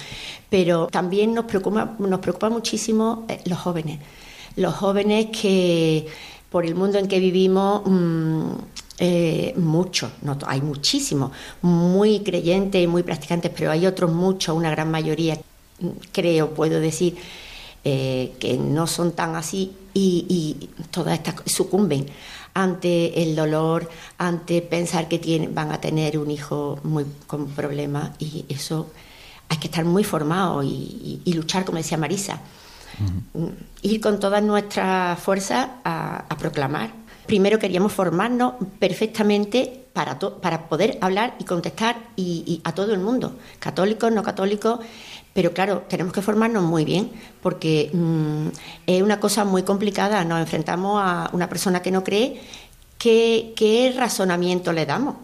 Pero 0.50 0.88
también 0.88 1.32
nos 1.32 1.46
preocupa, 1.46 1.96
nos 1.98 2.20
preocupa 2.20 2.50
muchísimo 2.50 3.24
eh, 3.28 3.40
los 3.46 3.58
jóvenes, 3.58 4.00
los 4.56 4.74
jóvenes 4.74 5.28
que 5.32 6.06
por 6.50 6.64
el 6.64 6.74
mundo 6.74 6.98
en 6.98 7.08
que 7.08 7.18
vivimos 7.18 7.82
eh, 8.98 9.54
muchos, 9.56 10.12
no, 10.22 10.38
hay 10.46 10.60
muchísimos, 10.60 11.32
muy 11.62 12.20
creyentes 12.20 12.82
y 12.82 12.86
muy 12.86 13.02
practicantes, 13.02 13.50
pero 13.54 13.72
hay 13.72 13.86
otros 13.86 14.12
muchos, 14.12 14.56
una 14.56 14.70
gran 14.70 14.90
mayoría, 14.90 15.36
creo, 16.12 16.54
puedo 16.54 16.78
decir, 16.78 17.16
eh, 17.82 18.34
que 18.38 18.56
no 18.56 18.86
son 18.86 19.12
tan 19.12 19.34
así 19.34 19.72
y, 19.92 20.70
todas 20.90 21.14
estas 21.18 21.34
sucumben 21.46 22.06
ante 22.54 23.22
el 23.22 23.34
dolor, 23.34 23.90
ante 24.16 24.62
pensar 24.62 25.08
que 25.08 25.18
tienen, 25.18 25.54
van 25.54 25.72
a 25.72 25.80
tener 25.80 26.16
un 26.16 26.30
hijo 26.30 26.78
muy 26.84 27.04
con 27.26 27.48
problemas 27.48 28.12
y 28.20 28.44
eso 28.48 28.90
hay 29.48 29.56
que 29.58 29.66
estar 29.66 29.84
muy 29.84 30.04
formado 30.04 30.62
y, 30.62 31.20
luchar, 31.34 31.64
como 31.64 31.78
decía 31.78 31.98
Marisa, 31.98 32.40
ir 33.82 34.00
con 34.00 34.20
todas 34.20 34.42
nuestras 34.42 35.18
fuerzas 35.18 35.68
a 35.82 36.36
proclamar 36.38 37.03
primero 37.26 37.58
queríamos 37.58 37.92
formarnos 37.92 38.54
perfectamente 38.78 39.84
para, 39.92 40.18
para 40.18 40.68
poder 40.68 40.98
hablar 41.00 41.34
y 41.38 41.44
contestar 41.44 41.96
y, 42.16 42.60
a 42.64 42.72
todo 42.72 42.92
el 42.92 43.00
mundo, 43.00 43.36
católicos, 43.58 44.12
no 44.12 44.22
católicos, 44.22 44.80
pero 45.32 45.52
claro, 45.52 45.84
tenemos 45.88 46.12
que 46.12 46.22
formarnos 46.22 46.64
muy 46.64 46.84
bien 46.84 47.10
porque 47.42 47.90
mm, 47.92 48.48
es 48.86 49.02
una 49.02 49.20
cosa 49.20 49.44
muy 49.44 49.62
complicada, 49.62 50.24
nos 50.24 50.40
enfrentamos 50.40 51.00
a 51.02 51.30
una 51.32 51.48
persona 51.48 51.80
que 51.80 51.90
no 51.90 52.02
cree, 52.04 52.40
¿qué, 52.98 53.52
qué 53.56 53.94
razonamiento 53.96 54.72
le 54.72 54.84
damos? 54.84 55.16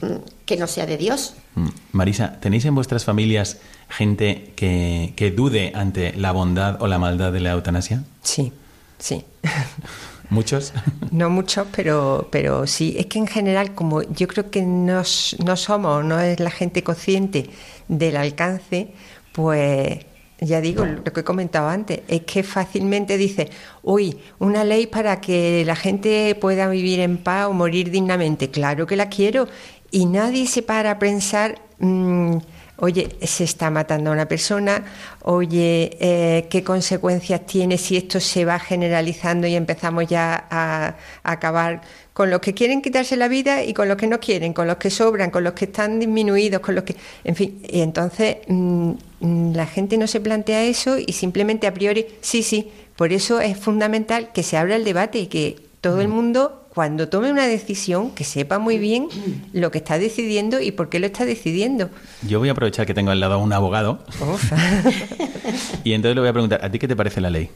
Mm, 0.00 0.16
que 0.46 0.56
no 0.56 0.66
sea 0.66 0.86
de 0.86 0.96
Dios. 0.96 1.34
Mm. 1.54 1.68
Marisa, 1.92 2.40
¿tenéis 2.40 2.64
en 2.64 2.74
vuestras 2.74 3.04
familias 3.04 3.58
gente 3.88 4.52
que, 4.56 5.12
que 5.16 5.30
dude 5.30 5.72
ante 5.74 6.14
la 6.14 6.32
bondad 6.32 6.80
o 6.80 6.86
la 6.86 6.98
maldad 6.98 7.32
de 7.32 7.40
la 7.40 7.52
eutanasia? 7.52 8.04
Sí, 8.22 8.52
sí. 8.98 9.24
¿Muchos? 10.30 10.72
No 11.10 11.30
muchos, 11.30 11.66
pero, 11.74 12.28
pero 12.30 12.66
sí. 12.66 12.96
Es 12.98 13.06
que 13.06 13.18
en 13.18 13.26
general, 13.26 13.74
como 13.74 14.02
yo 14.02 14.26
creo 14.26 14.50
que 14.50 14.62
no, 14.62 15.02
no 15.44 15.56
somos, 15.56 16.04
no 16.04 16.18
es 16.18 16.40
la 16.40 16.50
gente 16.50 16.82
consciente 16.82 17.50
del 17.88 18.16
alcance, 18.16 18.88
pues 19.32 20.04
ya 20.40 20.60
digo, 20.60 20.84
lo 20.84 21.04
que 21.04 21.20
he 21.20 21.24
comentado 21.24 21.68
antes, 21.68 22.00
es 22.08 22.22
que 22.22 22.42
fácilmente 22.42 23.16
dice, 23.16 23.50
uy, 23.82 24.18
una 24.38 24.64
ley 24.64 24.86
para 24.86 25.20
que 25.20 25.64
la 25.64 25.76
gente 25.76 26.34
pueda 26.34 26.68
vivir 26.68 27.00
en 27.00 27.18
paz 27.18 27.46
o 27.46 27.52
morir 27.52 27.90
dignamente. 27.90 28.50
Claro 28.50 28.86
que 28.86 28.96
la 28.96 29.08
quiero. 29.08 29.48
Y 29.90 30.06
nadie 30.06 30.46
se 30.46 30.62
para 30.62 30.92
a 30.92 30.98
pensar, 30.98 31.60
mm, 31.78 32.36
oye, 32.76 33.16
se 33.22 33.44
está 33.44 33.70
matando 33.70 34.10
a 34.10 34.12
una 34.12 34.26
persona, 34.26 34.84
oye, 35.22 35.96
eh, 36.00 36.46
qué 36.50 36.64
consecuencias 36.64 37.46
tiene 37.46 37.78
si 37.78 37.96
esto 37.96 38.20
se 38.20 38.44
va 38.44 38.58
generalizando 38.58 39.46
y 39.46 39.54
empezamos 39.54 40.06
ya 40.06 40.46
a, 40.50 40.96
acabar 41.22 41.82
con 42.12 42.30
los 42.30 42.40
que 42.40 42.54
quieren 42.54 42.82
quitarse 42.82 43.16
la 43.16 43.28
vida 43.28 43.64
y 43.64 43.74
con 43.74 43.88
los 43.88 43.96
que 43.96 44.06
no 44.06 44.20
quieren, 44.20 44.52
con 44.52 44.66
los 44.66 44.76
que 44.76 44.90
sobran, 44.90 45.30
con 45.30 45.44
los 45.44 45.52
que 45.54 45.66
están 45.66 45.98
disminuidos, 45.98 46.60
con 46.60 46.74
los 46.74 46.84
que, 46.84 46.96
en 47.24 47.34
fin, 47.34 47.60
y 47.68 47.80
entonces 47.80 48.38
mm, 48.46 48.90
mm, 49.20 49.54
la 49.54 49.66
gente 49.66 49.96
no 49.98 50.06
se 50.06 50.20
plantea 50.20 50.64
eso 50.64 50.98
y 50.98 51.12
simplemente 51.12 51.66
a 51.66 51.74
priori, 51.74 52.06
sí, 52.20 52.42
sí, 52.42 52.70
por 52.96 53.12
eso 53.12 53.40
es 53.40 53.56
fundamental 53.58 54.30
que 54.32 54.42
se 54.42 54.56
abra 54.56 54.76
el 54.76 54.84
debate 54.84 55.18
y 55.18 55.26
que 55.26 55.56
todo 55.80 56.00
el 56.00 56.08
mundo 56.08 56.63
cuando 56.74 57.08
tome 57.08 57.30
una 57.30 57.46
decisión, 57.46 58.10
que 58.10 58.24
sepa 58.24 58.58
muy 58.58 58.78
bien 58.78 59.08
lo 59.52 59.70
que 59.70 59.78
está 59.78 59.98
decidiendo 59.98 60.60
y 60.60 60.72
por 60.72 60.88
qué 60.88 60.98
lo 60.98 61.06
está 61.06 61.24
decidiendo. 61.24 61.88
Yo 62.26 62.40
voy 62.40 62.48
a 62.48 62.52
aprovechar 62.52 62.84
que 62.84 62.94
tengo 62.94 63.12
al 63.12 63.20
lado 63.20 63.34
a 63.34 63.36
un 63.36 63.52
abogado. 63.52 64.04
y 65.84 65.92
entonces 65.92 66.16
le 66.16 66.20
voy 66.20 66.30
a 66.30 66.32
preguntar, 66.32 66.64
¿a 66.64 66.70
ti 66.70 66.80
qué 66.80 66.88
te 66.88 66.96
parece 66.96 67.20
la 67.20 67.30
ley? 67.30 67.48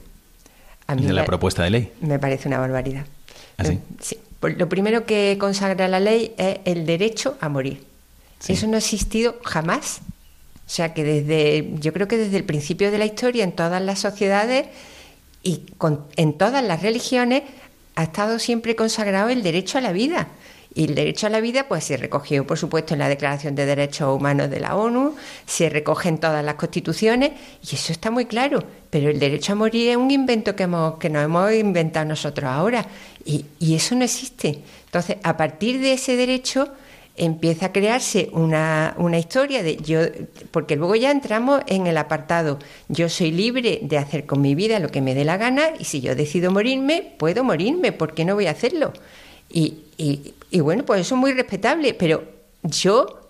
A 0.87 0.95
mí 0.95 1.05
de 1.05 1.13
la, 1.13 1.25
propuesta 1.25 1.63
de 1.63 1.69
ley. 1.69 1.91
Me 2.01 2.17
parece 2.17 2.47
una 2.47 2.59
barbaridad. 2.59 3.05
¿Ah, 3.57 3.65
sí? 3.65 4.17
Pues 4.39 4.57
lo 4.57 4.69
primero 4.69 5.05
que 5.05 5.37
consagra 5.37 5.87
la 5.89 5.99
ley 5.99 6.33
es 6.37 6.59
el 6.63 6.85
derecho 6.85 7.37
a 7.41 7.49
morir. 7.49 7.83
Eso 8.47 8.67
no 8.67 8.75
ha 8.75 8.79
existido 8.79 9.35
jamás. 9.43 9.99
O 10.65 10.71
sea 10.71 10.93
que 10.93 11.03
desde, 11.03 11.73
yo 11.79 11.91
creo 11.91 12.07
que 12.07 12.17
desde 12.17 12.37
el 12.37 12.45
principio 12.45 12.89
de 12.89 12.97
la 12.97 13.05
historia, 13.05 13.43
en 13.43 13.51
todas 13.51 13.81
las 13.81 13.99
sociedades 13.99 14.67
y 15.43 15.65
en 16.15 16.37
todas 16.37 16.63
las 16.63 16.81
religiones, 16.81 17.43
ha 17.99 18.03
estado 18.03 18.39
siempre 18.39 18.77
consagrado 18.77 19.27
el 19.27 19.43
derecho 19.43 19.77
a 19.77 19.81
la 19.81 19.91
vida. 19.91 20.29
Y 20.73 20.85
el 20.85 20.95
derecho 20.95 21.27
a 21.27 21.29
la 21.29 21.41
vida 21.41 21.67
pues 21.67 21.83
se 21.83 21.97
recogió, 21.97 22.47
por 22.47 22.57
supuesto, 22.57 22.93
en 22.93 22.99
la 22.99 23.09
Declaración 23.09 23.55
de 23.55 23.65
Derechos 23.65 24.15
Humanos 24.15 24.49
de 24.49 24.61
la 24.61 24.77
ONU, 24.77 25.15
se 25.45 25.67
recoge 25.67 26.07
en 26.07 26.17
todas 26.17 26.45
las 26.45 26.53
constituciones 26.55 27.31
y 27.61 27.75
eso 27.75 27.91
está 27.91 28.09
muy 28.09 28.25
claro. 28.25 28.63
Pero 28.89 29.09
el 29.09 29.19
derecho 29.19 29.51
a 29.51 29.55
morir 29.55 29.89
es 29.89 29.97
un 29.97 30.11
invento 30.11 30.55
que, 30.55 30.63
hemos, 30.63 30.97
que 30.97 31.09
nos 31.09 31.25
hemos 31.25 31.51
inventado 31.51 32.05
nosotros 32.05 32.49
ahora 32.49 32.85
y, 33.25 33.45
y 33.59 33.75
eso 33.75 33.95
no 33.95 34.05
existe. 34.05 34.59
Entonces, 34.85 35.17
a 35.21 35.35
partir 35.35 35.81
de 35.81 35.93
ese 35.93 36.15
derecho 36.15 36.69
empieza 37.19 37.67
a 37.67 37.71
crearse 37.71 38.29
una, 38.31 38.95
una, 38.97 39.19
historia 39.19 39.61
de 39.61 39.75
yo, 39.75 39.99
porque 40.51 40.75
luego 40.75 40.95
ya 40.95 41.11
entramos 41.11 41.61
en 41.67 41.85
el 41.85 41.97
apartado, 41.97 42.59
yo 42.87 43.09
soy 43.09 43.31
libre 43.31 43.79
de 43.83 43.97
hacer 43.97 44.25
con 44.25 44.41
mi 44.41 44.55
vida 44.55 44.79
lo 44.79 44.89
que 44.89 45.01
me 45.01 45.13
dé 45.13 45.25
la 45.25 45.37
gana 45.37 45.69
y 45.77 45.83
si 45.83 45.99
yo 45.99 46.15
decido 46.15 46.49
morirme, 46.49 47.13
puedo 47.17 47.43
morirme, 47.43 47.91
¿por 47.91 48.13
qué 48.13 48.23
no 48.23 48.35
voy 48.35 48.47
a 48.47 48.51
hacerlo? 48.51 48.93
Y, 49.49 49.79
y, 49.97 50.59
bueno, 50.61 50.85
pues 50.85 51.01
eso 51.01 51.15
es 51.15 51.21
muy 51.21 51.33
respetable, 51.33 51.93
pero 51.93 52.23
yo, 52.63 53.29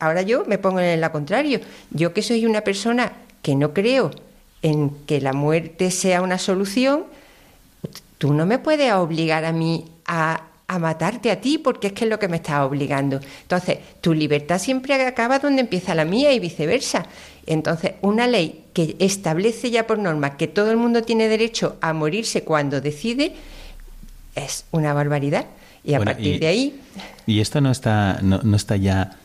ahora 0.00 0.22
yo 0.22 0.44
me 0.46 0.58
pongo 0.58 0.80
en 0.80 1.00
la 1.00 1.12
contrario, 1.12 1.60
yo 1.90 2.12
que 2.12 2.22
soy 2.22 2.44
una 2.44 2.62
persona 2.62 3.12
que 3.42 3.54
no 3.54 3.72
creo 3.72 4.10
en 4.62 4.90
que 5.06 5.20
la 5.20 5.32
muerte 5.32 5.90
sea 5.90 6.22
una 6.22 6.38
solución, 6.38 7.04
tú 8.18 8.34
no 8.34 8.46
me 8.46 8.58
puedes 8.58 8.92
obligar 8.92 9.44
a 9.44 9.52
mí 9.52 9.84
a 10.06 10.51
a 10.74 10.78
matarte 10.78 11.30
a 11.30 11.40
ti 11.40 11.58
porque 11.58 11.88
es 11.88 11.92
que 11.92 12.04
es 12.04 12.10
lo 12.10 12.18
que 12.18 12.28
me 12.28 12.36
está 12.36 12.64
obligando. 12.64 13.20
Entonces, 13.42 13.78
tu 14.00 14.14
libertad 14.14 14.58
siempre 14.58 14.94
acaba 14.94 15.38
donde 15.38 15.60
empieza 15.60 15.94
la 15.94 16.04
mía 16.04 16.32
y 16.32 16.38
viceversa. 16.40 17.04
Entonces, 17.46 17.92
una 18.00 18.26
ley 18.26 18.64
que 18.72 18.96
establece 18.98 19.70
ya 19.70 19.86
por 19.86 19.98
norma 19.98 20.36
que 20.36 20.46
todo 20.46 20.70
el 20.70 20.78
mundo 20.78 21.02
tiene 21.02 21.28
derecho 21.28 21.76
a 21.80 21.92
morirse 21.92 22.42
cuando 22.44 22.80
decide 22.80 23.34
es 24.34 24.64
una 24.70 24.94
barbaridad. 24.94 25.46
Y 25.84 25.94
a 25.94 26.00
partir 26.00 26.40
de 26.40 26.46
ahí... 26.46 26.80
¿Y 27.26 27.40
esto 27.40 27.60
no 27.60 27.70
está, 27.70 28.20
no, 28.22 28.40
no 28.42 28.56
está 28.56 28.76
ya 28.76 29.16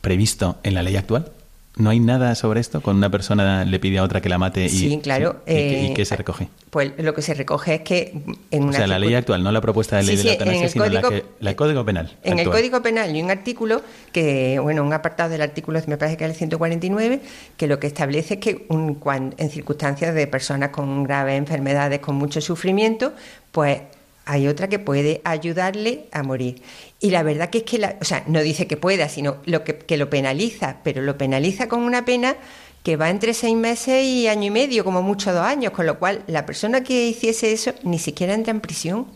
previsto 0.00 0.58
en 0.62 0.74
la 0.74 0.82
ley 0.82 0.96
actual? 0.96 1.30
¿No 1.76 1.88
hay 1.88 2.00
nada 2.00 2.34
sobre 2.34 2.60
esto? 2.60 2.82
Cuando 2.82 2.98
una 2.98 3.10
persona 3.10 3.64
le 3.64 3.80
pide 3.80 3.98
a 3.98 4.02
otra 4.02 4.20
que 4.20 4.28
la 4.28 4.36
mate 4.36 4.66
y, 4.66 4.68
sí, 4.68 5.00
claro, 5.02 5.42
¿y, 5.46 5.52
eh, 5.52 5.92
qué 5.96 6.04
se 6.04 6.16
recoge? 6.16 6.48
Pues 6.68 6.92
lo 6.98 7.14
que 7.14 7.22
se 7.22 7.32
recoge 7.32 7.76
es 7.76 7.80
que 7.80 8.22
en 8.50 8.64
una... 8.64 8.72
O 8.72 8.74
sea, 8.74 8.86
la 8.86 8.98
ley 8.98 9.14
actual, 9.14 9.42
no 9.42 9.50
la 9.50 9.60
propuesta 9.62 9.96
de 9.96 10.02
ley 10.02 10.16
de 10.16 10.24
la 10.24 10.32
eutanasia, 10.32 10.68
sino 10.68 10.86
la 10.86 11.02
que, 11.02 11.24
el 11.40 11.56
Código 11.56 11.82
Penal. 11.84 12.14
En 12.24 12.38
el 12.38 12.50
Código 12.50 12.82
Penal 12.82 13.08
hay 13.08 13.22
un 13.22 13.30
artículo 13.30 13.80
que, 14.12 14.58
bueno, 14.58 14.82
un 14.82 14.92
apartado 14.92 15.30
del 15.30 15.40
artículo, 15.40 15.80
me 15.86 15.96
parece 15.96 16.18
que 16.18 16.24
es 16.24 16.30
el 16.30 16.36
149, 16.36 17.20
que 17.56 17.66
lo 17.66 17.80
que 17.80 17.86
establece 17.86 18.34
es 18.34 18.40
que 18.40 18.66
un, 18.68 19.00
en 19.38 19.50
circunstancias 19.50 20.14
de 20.14 20.26
personas 20.26 20.70
con 20.70 21.04
graves 21.04 21.38
enfermedades, 21.38 22.00
con 22.00 22.16
mucho 22.16 22.42
sufrimiento, 22.42 23.14
pues 23.50 23.80
hay 24.24 24.46
otra 24.46 24.68
que 24.68 24.78
puede 24.78 25.20
ayudarle 25.24 26.06
a 26.12 26.22
morir. 26.22 26.62
Y 27.00 27.10
la 27.10 27.22
verdad 27.22 27.50
que 27.50 27.58
es 27.58 27.64
que, 27.64 27.78
la, 27.78 27.96
o 28.00 28.04
sea, 28.04 28.24
no 28.26 28.40
dice 28.40 28.66
que 28.66 28.76
pueda, 28.76 29.08
sino 29.08 29.38
lo 29.44 29.64
que, 29.64 29.78
que, 29.78 29.96
lo 29.96 30.08
penaliza, 30.10 30.76
pero 30.84 31.02
lo 31.02 31.18
penaliza 31.18 31.68
con 31.68 31.80
una 31.80 32.04
pena 32.04 32.36
que 32.82 32.96
va 32.96 33.10
entre 33.10 33.34
seis 33.34 33.56
meses 33.56 34.04
y 34.04 34.28
año 34.28 34.46
y 34.46 34.50
medio, 34.50 34.84
como 34.84 35.02
mucho 35.02 35.32
dos 35.32 35.44
años, 35.44 35.72
con 35.72 35.86
lo 35.86 35.98
cual 35.98 36.22
la 36.26 36.46
persona 36.46 36.82
que 36.82 37.08
hiciese 37.08 37.52
eso 37.52 37.72
ni 37.82 37.98
siquiera 37.98 38.34
entra 38.34 38.52
en 38.52 38.60
prisión. 38.60 39.06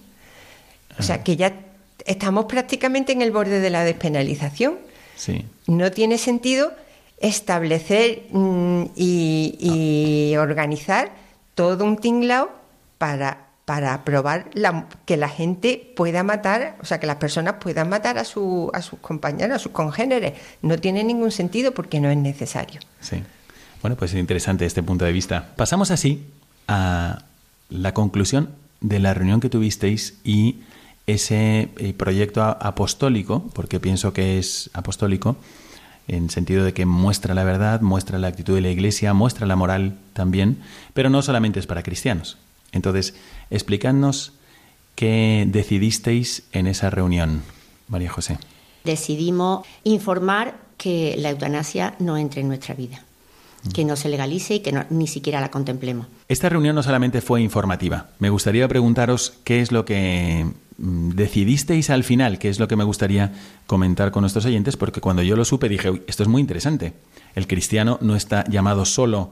O 0.98 1.02
sea, 1.02 1.22
que 1.22 1.36
ya 1.36 1.52
estamos 2.04 2.46
prácticamente 2.46 3.12
en 3.12 3.22
el 3.22 3.30
borde 3.30 3.60
de 3.60 3.70
la 3.70 3.84
despenalización. 3.84 4.78
Sí. 5.16 5.44
No 5.66 5.90
tiene 5.90 6.18
sentido 6.18 6.72
establecer 7.18 8.24
mm, 8.30 8.84
y, 8.94 9.56
y 9.58 10.36
organizar 10.36 11.10
todo 11.54 11.84
un 11.84 11.96
tinglao 11.96 12.50
para 12.98 13.45
para 13.66 14.04
probar 14.04 14.48
que 15.04 15.16
la 15.16 15.28
gente 15.28 15.92
pueda 15.96 16.22
matar, 16.22 16.78
o 16.80 16.84
sea, 16.86 17.00
que 17.00 17.06
las 17.08 17.16
personas 17.16 17.56
puedan 17.60 17.88
matar 17.88 18.16
a, 18.16 18.24
su, 18.24 18.70
a 18.72 18.80
sus 18.80 19.00
compañeros, 19.00 19.56
a 19.56 19.58
sus 19.58 19.72
congéneres. 19.72 20.34
No 20.62 20.78
tiene 20.78 21.02
ningún 21.02 21.32
sentido 21.32 21.74
porque 21.74 21.98
no 21.98 22.08
es 22.08 22.16
necesario. 22.16 22.80
Sí. 23.00 23.24
Bueno, 23.82 23.96
pues 23.96 24.12
es 24.12 24.20
interesante 24.20 24.64
este 24.64 24.84
punto 24.84 25.04
de 25.04 25.10
vista. 25.10 25.52
Pasamos 25.56 25.90
así 25.90 26.24
a 26.68 27.24
la 27.68 27.92
conclusión 27.92 28.50
de 28.80 29.00
la 29.00 29.14
reunión 29.14 29.40
que 29.40 29.50
tuvisteis 29.50 30.14
y 30.22 30.60
ese 31.08 31.70
eh, 31.78 31.92
proyecto 31.92 32.44
apostólico, 32.44 33.50
porque 33.52 33.80
pienso 33.80 34.12
que 34.12 34.38
es 34.38 34.70
apostólico, 34.74 35.36
en 36.06 36.30
sentido 36.30 36.64
de 36.64 36.72
que 36.72 36.86
muestra 36.86 37.34
la 37.34 37.42
verdad, 37.42 37.80
muestra 37.80 38.18
la 38.20 38.28
actitud 38.28 38.54
de 38.54 38.60
la 38.60 38.70
Iglesia, 38.70 39.12
muestra 39.12 39.44
la 39.44 39.56
moral 39.56 39.98
también, 40.12 40.58
pero 40.94 41.10
no 41.10 41.20
solamente 41.20 41.58
es 41.58 41.66
para 41.66 41.82
cristianos. 41.82 42.38
Entonces, 42.72 43.14
explicadnos 43.50 44.32
qué 44.94 45.44
decidisteis 45.46 46.44
en 46.52 46.66
esa 46.66 46.90
reunión, 46.90 47.42
María 47.88 48.10
José. 48.10 48.38
Decidimos 48.84 49.66
informar 49.84 50.58
que 50.76 51.16
la 51.18 51.30
eutanasia 51.30 51.94
no 51.98 52.16
entre 52.16 52.40
en 52.40 52.48
nuestra 52.48 52.74
vida, 52.74 53.02
que 53.74 53.84
no 53.84 53.96
se 53.96 54.08
legalice 54.08 54.56
y 54.56 54.60
que 54.60 54.84
ni 54.90 55.06
siquiera 55.06 55.40
la 55.40 55.50
contemplemos. 55.50 56.06
Esta 56.28 56.48
reunión 56.48 56.74
no 56.74 56.82
solamente 56.82 57.20
fue 57.20 57.40
informativa. 57.40 58.08
Me 58.18 58.30
gustaría 58.30 58.68
preguntaros 58.68 59.34
qué 59.44 59.60
es 59.60 59.72
lo 59.72 59.84
que 59.84 60.46
mm, 60.78 61.10
decidisteis 61.10 61.90
al 61.90 62.04
final, 62.04 62.38
qué 62.38 62.48
es 62.48 62.58
lo 62.58 62.68
que 62.68 62.76
me 62.76 62.84
gustaría 62.84 63.32
comentar 63.66 64.10
con 64.10 64.22
nuestros 64.22 64.44
oyentes, 64.46 64.76
porque 64.76 65.00
cuando 65.00 65.22
yo 65.22 65.36
lo 65.36 65.44
supe 65.44 65.68
dije, 65.68 66.02
esto 66.06 66.22
es 66.22 66.28
muy 66.28 66.40
interesante. 66.40 66.92
El 67.34 67.46
cristiano 67.46 67.98
no 68.00 68.16
está 68.16 68.44
llamado 68.48 68.84
solo 68.84 69.30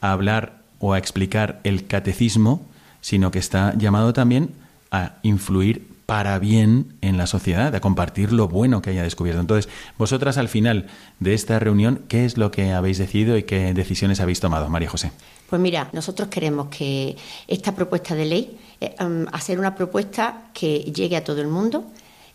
a 0.00 0.12
hablar 0.12 0.57
o 0.78 0.92
a 0.92 0.98
explicar 0.98 1.60
el 1.64 1.86
catecismo, 1.86 2.66
sino 3.00 3.30
que 3.30 3.38
está 3.38 3.74
llamado 3.76 4.12
también 4.12 4.50
a 4.90 5.16
influir 5.22 5.86
para 6.08 6.38
bien 6.38 6.94
en 7.02 7.18
la 7.18 7.26
sociedad, 7.26 7.74
a 7.74 7.80
compartir 7.80 8.32
lo 8.32 8.48
bueno 8.48 8.80
que 8.80 8.88
haya 8.88 9.02
descubierto. 9.02 9.42
Entonces, 9.42 9.70
vosotras 9.98 10.38
al 10.38 10.48
final 10.48 10.86
de 11.20 11.34
esta 11.34 11.58
reunión, 11.58 12.00
¿qué 12.08 12.24
es 12.24 12.38
lo 12.38 12.50
que 12.50 12.72
habéis 12.72 12.96
decidido 12.96 13.36
y 13.36 13.42
qué 13.42 13.74
decisiones 13.74 14.18
habéis 14.20 14.40
tomado, 14.40 14.70
María 14.70 14.88
José? 14.88 15.12
Pues 15.50 15.60
mira, 15.60 15.90
nosotros 15.92 16.28
queremos 16.28 16.68
que 16.68 17.14
esta 17.46 17.74
propuesta 17.74 18.14
de 18.14 18.24
ley, 18.24 18.58
eh, 18.80 18.94
hacer 19.32 19.58
una 19.58 19.74
propuesta 19.74 20.44
que 20.54 20.78
llegue 20.78 21.16
a 21.16 21.24
todo 21.24 21.42
el 21.42 21.48
mundo, 21.48 21.84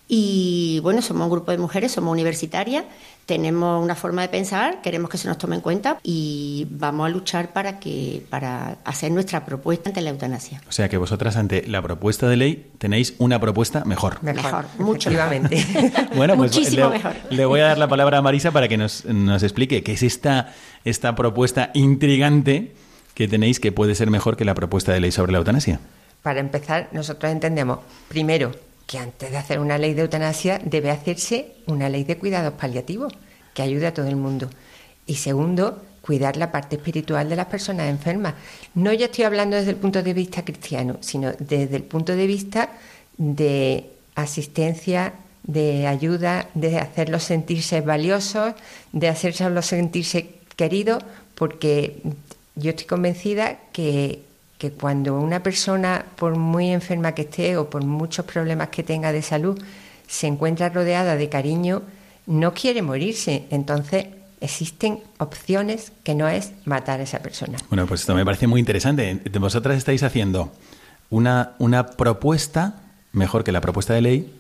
y 0.08 0.80
bueno, 0.82 1.02
somos 1.02 1.24
un 1.26 1.32
grupo 1.32 1.52
de 1.52 1.58
mujeres, 1.58 1.92
somos 1.94 2.12
universitarias, 2.12 2.84
tenemos 3.26 3.82
una 3.82 3.96
forma 3.96 4.22
de 4.22 4.28
pensar, 4.28 4.82
queremos 4.82 5.10
que 5.10 5.18
se 5.18 5.28
nos 5.28 5.38
tome 5.38 5.56
en 5.56 5.62
cuenta 5.62 5.98
y 6.04 6.68
vamos 6.70 7.06
a 7.06 7.10
luchar 7.10 7.54
para 7.54 7.80
que 7.80 8.22
para 8.30 8.78
hacer 8.84 9.12
nuestra 9.12 9.46
propuesta 9.46 9.90
ante 9.90 10.02
la 10.02 10.10
eutanasia. 10.10 10.62
O 10.68 10.72
sea 10.74 10.90
que 10.90 10.98
vosotras 10.98 11.38
ante 11.38 11.66
la 11.68 11.82
propuesta 11.82 12.28
de 12.28 12.36
ley 12.36 12.72
tenéis 12.80 13.16
una 13.18 13.40
propuesta 13.40 13.86
mejor. 13.86 14.22
Mejor, 14.22 14.66
mucho 14.78 15.10
Efectivamente. 15.10 15.66
Bueno, 16.16 16.36
pues 16.36 16.56
Muchísimo 16.56 16.88
le, 16.88 16.98
mejor. 16.98 17.14
le 17.30 17.46
voy 17.46 17.62
a 17.62 17.66
dar 17.66 17.78
la 17.78 17.88
palabra 17.88 18.18
a 18.18 18.22
Marisa 18.22 18.52
para 18.52 18.68
que 18.68 18.78
nos, 18.78 19.06
nos 19.06 19.42
explique 19.42 19.84
qué 19.84 19.94
es 19.94 20.04
esta, 20.04 20.54
esta 20.84 21.16
propuesta 21.16 21.72
intrigante 21.74 22.74
que 23.14 23.28
tenéis 23.28 23.60
que 23.60 23.72
puede 23.72 23.96
ser 23.96 24.10
mejor 24.10 24.38
que 24.38 24.46
la 24.46 24.54
propuesta 24.54 24.92
de 24.92 25.00
ley 25.00 25.12
sobre 25.12 25.32
la 25.32 25.38
eutanasia. 25.40 25.80
Para 26.22 26.40
empezar, 26.40 26.90
nosotros 26.92 27.32
entendemos, 27.32 27.80
primero, 28.08 28.52
que 28.88 28.98
antes 28.98 29.32
de 29.32 29.38
hacer 29.38 29.60
una 29.60 29.78
ley 29.78 29.94
de 29.94 30.02
eutanasia 30.02 30.60
debe 30.64 30.92
hacerse 30.92 31.56
una 31.68 31.90
ley 31.90 32.04
de 32.04 32.18
cuidados 32.18 32.54
paliativos 32.54 33.14
que 33.54 33.62
ayude 33.62 33.88
a 33.88 33.94
todo 33.94 34.08
el 34.08 34.16
mundo. 34.16 34.50
Y 35.06 35.16
segundo, 35.16 35.82
cuidar 36.02 36.38
la 36.38 36.52
parte 36.52 36.76
espiritual 36.76 37.30
de 37.30 37.36
las 37.36 37.46
personas 37.48 37.90
enfermas. 37.90 38.36
No 38.76 38.92
ya 38.92 39.06
estoy 39.06 39.24
hablando 39.24 39.56
desde 39.56 39.72
el 39.72 39.78
punto 39.78 40.04
de 40.04 40.14
vista 40.14 40.44
cristiano, 40.44 40.98
sino 41.00 41.32
desde 41.40 41.78
el 41.78 41.84
punto 41.84 42.16
de 42.16 42.28
vista 42.28 42.72
de 43.18 43.90
asistencia, 44.16 45.14
de 45.44 45.88
ayuda, 45.88 46.50
de 46.54 46.78
hacerlos 46.78 47.24
sentirse 47.24 47.82
valiosos, 47.82 48.54
de 48.92 49.08
hacerlos 49.08 49.66
sentirse 49.66 50.30
queridos, 50.56 51.04
porque 51.36 52.02
yo 52.56 52.72
estoy 52.72 52.86
convencida 52.86 53.60
que, 53.72 54.24
que 54.64 54.72
cuando 54.72 55.20
una 55.20 55.44
persona, 55.44 56.06
por 56.16 56.38
muy 56.38 56.70
enferma 56.72 57.12
que 57.12 57.24
esté 57.24 57.58
o 57.58 57.70
por 57.70 57.84
muchos 57.84 58.24
problemas 58.26 58.70
que 58.70 58.82
tenga 58.82 59.12
de 59.12 59.22
salud, 59.22 59.62
se 60.08 60.26
encuentra 60.28 60.70
rodeada 60.70 61.18
de 61.18 61.28
cariño, 61.28 61.82
no 62.28 62.54
quiere 62.54 62.82
morirse. 62.82 63.44
Entonces 63.50 64.06
existen 64.40 65.00
opciones 65.18 65.92
que 66.06 66.16
no 66.16 66.30
es 66.30 66.54
matar 66.64 67.02
a 67.02 67.04
esa 67.04 67.20
persona. 67.20 67.58
Bueno, 67.68 67.86
pues 67.88 68.00
esto 68.02 68.16
me 68.16 68.24
parece 68.24 68.48
muy 68.48 68.62
interesante. 68.62 69.20
Vosotras 69.38 69.76
estáis 69.76 70.02
haciendo 70.02 70.54
una, 71.10 71.52
una 71.60 71.86
propuesta 71.88 72.76
mejor 73.12 73.44
que 73.44 73.52
la 73.52 73.60
propuesta 73.60 73.94
de 73.94 74.02
ley, 74.02 74.34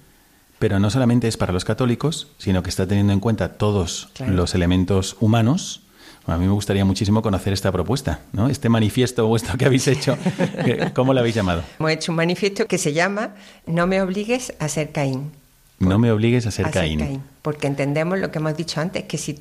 pero 0.57 0.79
no 0.79 0.89
solamente 0.89 1.27
es 1.27 1.36
para 1.36 1.51
los 1.51 1.65
católicos, 1.65 2.29
sino 2.38 2.63
que 2.63 2.69
está 2.69 2.88
teniendo 2.88 3.12
en 3.12 3.19
cuenta 3.19 3.49
todos 3.57 4.07
Claro. 4.13 4.31
los 4.31 4.55
elementos 4.55 5.17
humanos. 5.19 5.81
A 6.25 6.38
mí 6.38 6.45
me 6.45 6.53
gustaría 6.53 6.86
muchísimo 6.86 7.21
conocer 7.21 7.51
esta 7.51 7.71
propuesta, 7.71 8.21
¿no? 8.31 8.47
Este 8.47 8.69
manifiesto 8.69 9.27
vuestro 9.27 9.57
que 9.57 9.65
habéis 9.65 9.88
hecho, 9.88 10.17
¿cómo 10.93 11.13
lo 11.13 11.19
habéis 11.19 11.36
llamado? 11.36 11.63
Hemos 11.79 11.91
hecho 11.91 12.12
un 12.12 12.15
manifiesto 12.15 12.65
que 12.65 12.77
se 12.77 12.93
llama 12.93 13.36
No 13.65 13.88
me 13.88 14.01
obligues 14.01 14.53
a 14.59 14.69
ser 14.69 14.91
Caín. 14.91 15.31
No 15.79 15.99
me 15.99 16.12
obligues 16.12 16.45
a 16.45 16.51
ser 16.51 16.67
a 16.67 16.71
ser 16.71 16.81
Caín. 16.81 17.21
Porque 17.41 17.67
entendemos 17.67 18.19
lo 18.19 18.31
que 18.31 18.39
hemos 18.39 18.55
dicho 18.55 18.79
antes, 18.79 19.03
que 19.03 19.17
si 19.17 19.38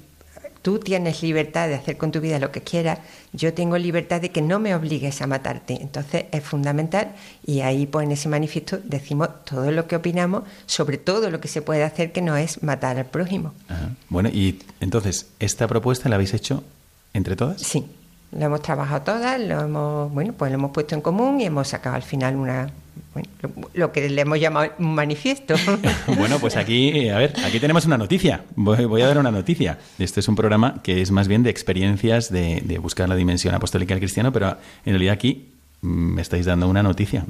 tú 0.63 0.79
tienes 0.79 1.23
libertad 1.23 1.69
de 1.69 1.75
hacer 1.75 1.97
con 1.97 2.13
tu 2.13 2.21
vida 2.21 2.39
lo 2.39 2.51
que 2.51 2.63
quieras, 2.63 3.01
yo 3.33 3.53
tengo 3.53 3.77
libertad 3.77 4.21
de 4.21 4.31
que 4.31 4.41
no 4.41 4.59
me 4.59 4.75
obligues 4.75 5.21
a 5.21 5.27
matarte. 5.27 5.79
Entonces 5.81 6.25
es 6.31 6.43
fundamental 6.43 7.13
y 7.45 7.61
ahí 7.61 7.87
pues 7.87 8.07
en 8.07 8.13
ese 8.13 8.29
manifiesto 8.29 8.79
decimos 8.83 9.29
todo 9.45 9.71
lo 9.71 9.87
que 9.87 9.97
opinamos 9.97 10.45
sobre 10.67 10.99
todo 10.99 11.31
lo 11.31 11.41
que 11.41 11.49
se 11.49 11.63
puede 11.63 11.83
hacer 11.83 12.13
que 12.13 12.23
no 12.23 12.37
es 12.37 12.63
matar 12.63 12.99
al 12.99 13.07
prójimo. 13.07 13.53
Ajá. 13.69 13.91
Bueno, 14.09 14.29
y 14.29 14.61
entonces, 14.81 15.27
¿esta 15.39 15.67
propuesta 15.67 16.09
la 16.09 16.15
habéis 16.15 16.35
hecho 16.35 16.63
entre 17.13 17.37
todas? 17.37 17.61
Sí, 17.61 17.85
lo 18.33 18.47
hemos 18.47 18.63
trabajado 18.63 19.03
todas, 19.03 19.41
lo 19.41 19.61
hemos, 19.61 20.13
bueno, 20.13 20.33
pues 20.33 20.51
lo 20.51 20.59
hemos 20.59 20.71
puesto 20.71 20.95
en 20.95 21.03
común 21.03 21.41
y 21.41 21.45
hemos 21.45 21.69
sacado 21.69 21.97
al 21.97 22.03
final 22.03 22.37
una, 22.37 22.71
bueno, 23.13 23.29
lo, 23.75 23.93
que 23.93 24.09
le 24.09 24.23
hemos 24.23 24.41
llamado 24.41 24.73
un 24.79 24.95
manifiesto. 24.95 25.55
Bueno, 26.17 26.39
pues 26.39 26.57
aquí, 26.57 27.09
a 27.09 27.19
ver, 27.19 27.35
aquí 27.45 27.61
tenemos 27.61 27.85
una 27.85 27.99
noticia. 27.99 28.45
Voy, 28.57 28.85
voy 28.87 29.03
a 29.03 29.07
dar 29.07 29.19
una 29.19 29.31
noticia. 29.31 29.79
Este 29.99 30.21
es 30.21 30.29
un 30.29 30.37
programa 30.37 30.81
que 30.83 31.03
es 31.03 31.11
más 31.11 31.29
bien 31.29 31.43
de 31.43 31.51
experiencias 31.51 32.31
de, 32.31 32.63
de 32.65 32.79
buscar 32.79 33.09
la 33.09 33.17
dimensión 33.17 33.55
apostólica 33.55 33.95
del 33.95 34.01
cristiano, 34.01 34.33
pero 34.33 34.57
en 34.85 34.93
realidad 34.93 35.15
aquí 35.15 35.51
mm, 35.83 36.15
me 36.15 36.23
estáis 36.23 36.47
dando 36.47 36.69
una 36.69 36.83
noticia, 36.83 37.27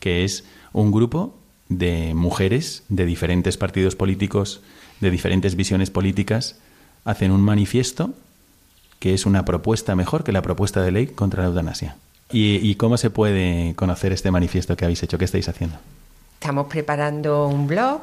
que 0.00 0.24
es 0.24 0.44
un 0.72 0.92
grupo 0.92 1.38
de 1.68 2.14
mujeres 2.14 2.84
de 2.88 3.04
diferentes 3.04 3.56
partidos 3.56 3.96
políticos, 3.96 4.62
de 5.00 5.10
diferentes 5.10 5.56
visiones 5.56 5.90
políticas, 5.90 6.58
hacen 7.04 7.32
un 7.32 7.42
manifiesto 7.42 8.14
que 8.98 9.14
es 9.14 9.26
una 9.26 9.44
propuesta 9.44 9.94
mejor 9.94 10.24
que 10.24 10.32
la 10.32 10.42
propuesta 10.42 10.82
de 10.82 10.92
ley 10.92 11.06
contra 11.08 11.42
la 11.42 11.48
eutanasia. 11.48 11.96
¿Y, 12.32 12.56
y 12.56 12.74
cómo 12.74 12.96
se 12.96 13.10
puede 13.10 13.74
conocer 13.76 14.12
este 14.12 14.30
manifiesto 14.30 14.76
que 14.76 14.84
habéis 14.84 15.02
hecho? 15.02 15.18
¿Qué 15.18 15.24
estáis 15.24 15.48
haciendo? 15.48 15.76
Estamos 16.40 16.66
preparando 16.66 17.46
un 17.48 17.66
blog 17.66 18.02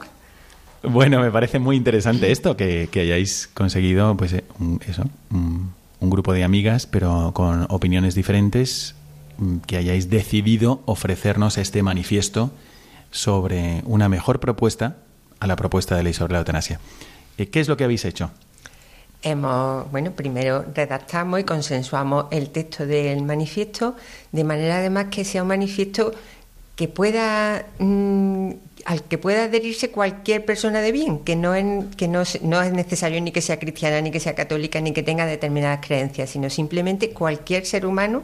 Bueno, 0.84 1.22
me 1.22 1.32
parece 1.32 1.60
muy 1.60 1.76
interesante 1.76 2.32
esto, 2.32 2.58
que, 2.58 2.90
que 2.92 3.02
hayáis 3.02 3.50
conseguido, 3.54 4.16
pues, 4.18 4.34
eh, 4.34 4.44
un, 4.60 4.82
eso, 4.88 5.04
un, 5.32 5.72
un 6.00 6.10
grupo 6.10 6.34
de 6.34 6.44
amigas, 6.44 6.86
pero 6.86 7.32
con 7.34 7.66
opiniones 7.70 8.16
diferentes, 8.16 8.96
mm, 9.38 9.58
que 9.60 9.78
hayáis 9.78 10.10
decidido 10.10 10.82
ofrecernos 10.86 11.58
este 11.58 11.84
manifiesto 11.84 12.52
sobre 13.12 13.82
una 13.86 14.10
mejor 14.10 14.40
propuesta 14.40 14.98
a 15.40 15.48
la 15.48 15.56
propuesta 15.56 15.96
de 15.96 16.04
ley 16.04 16.14
sobre 16.14 16.34
la 16.34 16.40
eutanasia. 16.40 16.80
Eh, 17.38 17.48
¿Qué 17.48 17.60
es 17.62 17.68
lo 17.68 17.78
que 17.78 17.86
habéis 17.86 18.04
hecho? 18.06 18.32
Hemos, 19.24 19.90
bueno, 19.92 20.12
primero 20.12 20.66
redactamos 20.76 21.40
y 21.40 21.44
consensuamos 21.46 22.26
el 22.32 22.50
texto 22.50 22.86
del 22.86 23.24
manifiesto, 23.24 23.96
de 24.34 24.44
manera 24.44 24.80
además 24.80 25.08
que 25.10 25.24
sea 25.24 25.44
un 25.44 25.48
manifiesto 25.48 26.14
que 26.76 26.88
pueda 26.90 27.66
mm, 27.80 28.52
al 28.86 29.04
que 29.04 29.18
pueda 29.18 29.46
adherirse 29.46 29.92
cualquier 29.92 30.44
persona 30.44 30.82
de 30.82 30.92
bien, 30.92 31.20
que 31.20 31.36
no 31.36 31.56
es, 31.56 31.66
que 31.96 32.08
no, 32.08 32.24
no 32.42 32.62
es 32.62 32.74
necesario 32.74 33.22
ni 33.22 33.32
que 33.32 33.42
sea 33.42 33.60
cristiana, 33.60 34.02
ni 34.02 34.12
que 34.12 34.20
sea 34.20 34.36
católica, 34.36 34.82
ni 34.82 34.92
que 34.92 35.04
tenga 35.04 35.26
determinadas 35.26 35.86
creencias, 35.86 36.30
sino 36.30 36.50
simplemente 36.50 37.12
cualquier 37.12 37.66
ser 37.66 37.86
humano 37.86 38.24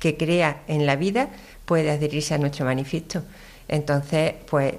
que 0.00 0.16
crea 0.16 0.62
en 0.66 0.86
la 0.86 0.96
vida 0.96 1.28
puede 1.64 1.90
adherirse 1.90 2.34
a 2.34 2.38
nuestro 2.38 2.64
manifiesto. 2.64 3.22
Entonces, 3.68 4.34
pues 4.50 4.74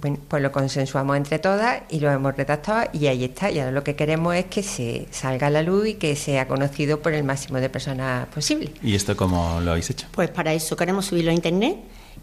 bueno, 0.00 0.18
pues 0.28 0.42
lo 0.42 0.52
consensuamos 0.52 1.16
entre 1.16 1.38
todas 1.38 1.82
y 1.90 2.00
lo 2.00 2.10
hemos 2.10 2.36
redactado 2.36 2.88
y 2.92 3.06
ahí 3.06 3.24
está. 3.24 3.50
Y 3.50 3.58
ahora 3.58 3.72
lo 3.72 3.82
que 3.82 3.96
queremos 3.96 4.34
es 4.34 4.44
que 4.46 4.62
se 4.62 5.06
salga 5.10 5.46
a 5.46 5.50
la 5.50 5.62
luz 5.62 5.88
y 5.88 5.94
que 5.94 6.14
sea 6.16 6.46
conocido 6.46 7.00
por 7.00 7.12
el 7.14 7.24
máximo 7.24 7.58
de 7.60 7.68
personas 7.70 8.26
posible. 8.28 8.72
¿Y 8.82 8.94
esto 8.94 9.16
cómo 9.16 9.60
lo 9.60 9.70
habéis 9.72 9.90
hecho? 9.90 10.06
Pues 10.12 10.30
para 10.30 10.52
eso 10.52 10.76
queremos 10.76 11.06
subirlo 11.06 11.30
a 11.30 11.34
internet 11.34 11.76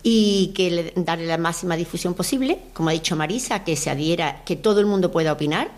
y 0.03 0.51
que 0.55 0.69
le- 0.71 0.93
darle 0.97 1.25
la 1.25 1.37
máxima 1.37 1.75
difusión 1.75 2.13
posible, 2.13 2.59
como 2.73 2.89
ha 2.89 2.93
dicho 2.93 3.15
Marisa, 3.15 3.63
que 3.63 3.75
se 3.75 3.89
adhiera, 3.89 4.43
que 4.45 4.55
todo 4.55 4.79
el 4.79 4.85
mundo 4.85 5.11
pueda 5.11 5.31
opinar, 5.33 5.69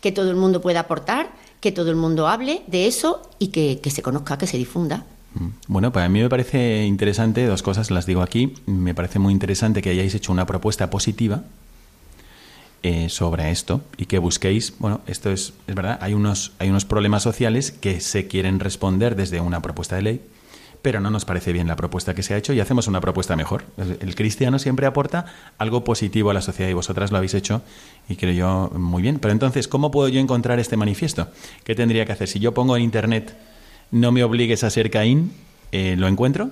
que 0.00 0.10
todo 0.12 0.30
el 0.30 0.36
mundo 0.36 0.60
pueda 0.60 0.80
aportar, 0.80 1.28
que 1.60 1.72
todo 1.72 1.90
el 1.90 1.96
mundo 1.96 2.26
hable 2.28 2.62
de 2.66 2.86
eso 2.86 3.30
y 3.38 3.48
que, 3.48 3.80
que 3.82 3.90
se 3.90 4.02
conozca, 4.02 4.36
que 4.38 4.46
se 4.46 4.56
difunda. 4.58 5.04
Mm. 5.34 5.48
Bueno, 5.68 5.92
para 5.92 6.08
mí 6.08 6.20
me 6.20 6.28
parece 6.28 6.84
interesante, 6.84 7.46
dos 7.46 7.62
cosas 7.62 7.90
las 7.90 8.06
digo 8.06 8.22
aquí. 8.22 8.54
Me 8.66 8.94
parece 8.94 9.18
muy 9.18 9.32
interesante 9.32 9.82
que 9.82 9.90
hayáis 9.90 10.14
hecho 10.14 10.32
una 10.32 10.46
propuesta 10.46 10.90
positiva 10.90 11.42
eh, 12.82 13.08
sobre 13.08 13.50
esto 13.50 13.80
y 13.96 14.06
que 14.06 14.18
busquéis, 14.18 14.74
bueno, 14.78 15.00
esto 15.06 15.30
es, 15.30 15.54
es 15.66 15.74
verdad, 15.74 15.98
hay 16.00 16.14
unos, 16.14 16.52
hay 16.58 16.68
unos 16.68 16.84
problemas 16.84 17.22
sociales 17.22 17.72
que 17.72 18.00
se 18.00 18.26
quieren 18.28 18.60
responder 18.60 19.16
desde 19.16 19.40
una 19.40 19.62
propuesta 19.62 19.96
de 19.96 20.02
ley, 20.02 20.20
pero 20.82 21.00
no 21.00 21.08
nos 21.08 21.24
parece 21.24 21.54
bien 21.54 21.66
la 21.66 21.76
propuesta 21.76 22.14
que 22.14 22.22
se 22.22 22.34
ha 22.34 22.36
hecho 22.36 22.52
y 22.52 22.60
hacemos 22.60 22.86
una 22.86 23.00
propuesta 23.00 23.36
mejor. 23.36 23.64
El 23.78 23.96
el 24.02 24.14
cristiano 24.14 24.58
siempre 24.58 24.84
aporta 24.84 25.24
algo 25.56 25.82
positivo 25.82 26.28
a 26.28 26.34
la 26.34 26.42
sociedad 26.42 26.70
y 26.70 26.74
vosotras 26.74 27.10
lo 27.10 27.16
habéis 27.16 27.32
hecho 27.32 27.62
y 28.06 28.16
creo 28.16 28.34
yo 28.34 28.78
muy 28.78 29.00
bien. 29.00 29.18
Pero 29.18 29.32
entonces, 29.32 29.66
¿cómo 29.66 29.90
puedo 29.90 30.08
yo 30.08 30.20
encontrar 30.20 30.60
este 30.60 30.76
manifiesto? 30.76 31.28
¿Qué 31.64 31.74
tendría 31.74 32.04
que 32.04 32.12
hacer? 32.12 32.28
Si 32.28 32.38
yo 32.38 32.52
pongo 32.52 32.76
en 32.76 32.82
internet 32.82 33.34
no 33.90 34.12
me 34.12 34.22
obligues 34.24 34.64
a 34.64 34.70
ser 34.70 34.90
Caín, 34.90 35.32
eh, 35.72 35.94
¿lo 35.98 36.08
encuentro? 36.08 36.50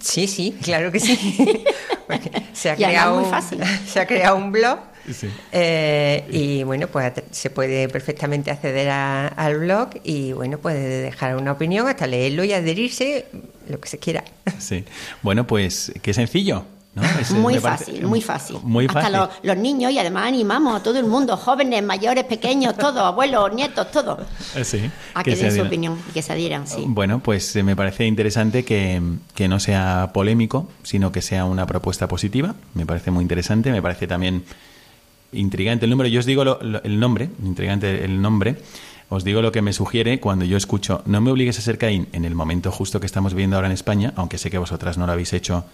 Sí, 0.00 0.26
sí, 0.26 0.54
claro 0.62 0.92
que 0.92 1.00
sí. 1.00 1.64
Se, 2.52 2.70
ha 2.70 2.76
creado 2.76 3.14
muy 3.16 3.24
un, 3.24 3.30
fácil. 3.30 3.60
se 3.86 4.00
ha 4.00 4.06
creado 4.06 4.36
un 4.36 4.52
blog 4.52 4.78
Sí. 5.12 5.28
eh, 5.50 6.24
y 6.30 6.62
bueno, 6.62 6.86
pues 6.86 7.12
se 7.32 7.50
puede 7.50 7.88
perfectamente 7.88 8.50
acceder 8.52 8.88
a- 8.90 9.26
al 9.28 9.58
blog 9.58 9.90
y 10.04 10.32
bueno, 10.32 10.58
puede 10.58 11.02
dejar 11.02 11.36
una 11.36 11.50
opinión 11.52 11.88
hasta 11.88 12.06
leerlo 12.06 12.44
y 12.44 12.52
adherirse, 12.52 13.26
lo 13.68 13.80
que 13.80 13.88
se 13.88 13.98
quiera. 13.98 14.22
Sí. 14.60 14.84
Bueno, 15.22 15.44
pues 15.46 15.92
qué 16.02 16.14
sencillo. 16.14 16.64
¿No? 16.94 17.02
Es- 17.20 17.30
muy 17.32 17.58
fácil, 17.58 18.04
muy 18.06 18.20
fácil. 18.20 18.56
Muy 18.62 18.86
Hasta 18.86 19.00
fácil. 19.02 19.16
los, 19.16 19.28
los 19.42 19.56
niños 19.56 19.92
y 19.92 19.98
además 19.98 20.26
animamos 20.28 20.80
a 20.80 20.82
todo 20.82 20.98
el 20.98 21.06
mundo, 21.06 21.36
jóvenes, 21.36 21.82
mayores, 21.82 22.24
pequeños, 22.24 22.76
todos, 22.76 22.98
abuelos, 23.00 23.52
nietos, 23.54 23.90
todos, 23.90 24.18
Eh, 24.56 24.64
Sí, 24.64 24.90
a 25.14 25.22
que, 25.24 25.34
se 25.36 25.44
den 25.46 25.56
su 25.56 25.62
opinión 25.62 25.98
y 26.08 26.12
que 26.12 26.22
se 26.22 26.32
adhieran, 26.32 26.66
sí. 26.66 26.84
Bueno, 26.86 27.20
pues 27.20 27.54
eh, 27.56 27.62
me 27.62 27.74
parece 27.76 28.06
interesante 28.06 28.64
que, 28.64 29.00
que 29.34 29.48
no 29.48 29.58
sea 29.60 30.10
polémico, 30.12 30.68
sino 30.82 31.12
que 31.12 31.22
sea 31.22 31.44
una 31.44 31.66
propuesta 31.66 32.08
positiva. 32.08 32.54
Me 32.74 32.84
parece 32.86 33.10
muy 33.10 33.22
interesante, 33.22 33.70
me 33.72 33.80
parece 33.82 34.06
también 34.06 34.44
intrigante 35.32 35.86
el 35.86 35.90
número. 35.90 36.08
Yo 36.08 36.20
os 36.20 36.26
digo 36.26 36.44
lo- 36.44 36.58
lo- 36.62 36.82
el 36.82 37.00
nombre, 37.00 37.30
intrigante 37.42 38.04
el 38.04 38.20
nombre. 38.20 38.56
Os 39.08 39.24
digo 39.24 39.42
lo 39.42 39.52
que 39.52 39.60
me 39.62 39.72
sugiere 39.74 40.20
cuando 40.20 40.46
yo 40.46 40.56
escucho 40.56 41.02
No 41.04 41.20
me 41.20 41.30
obligues 41.30 41.58
a 41.58 41.62
ser 41.62 41.76
Caín 41.76 42.08
en 42.12 42.24
el 42.24 42.34
momento 42.34 42.70
justo 42.72 42.98
que 42.98 43.04
estamos 43.06 43.34
viviendo 43.34 43.56
ahora 43.56 43.68
en 43.68 43.74
España, 43.74 44.12
aunque 44.16 44.38
sé 44.38 44.50
que 44.50 44.56
vosotras 44.58 44.96
no 44.96 45.06
lo 45.06 45.12
habéis 45.12 45.32
hecho 45.34 45.64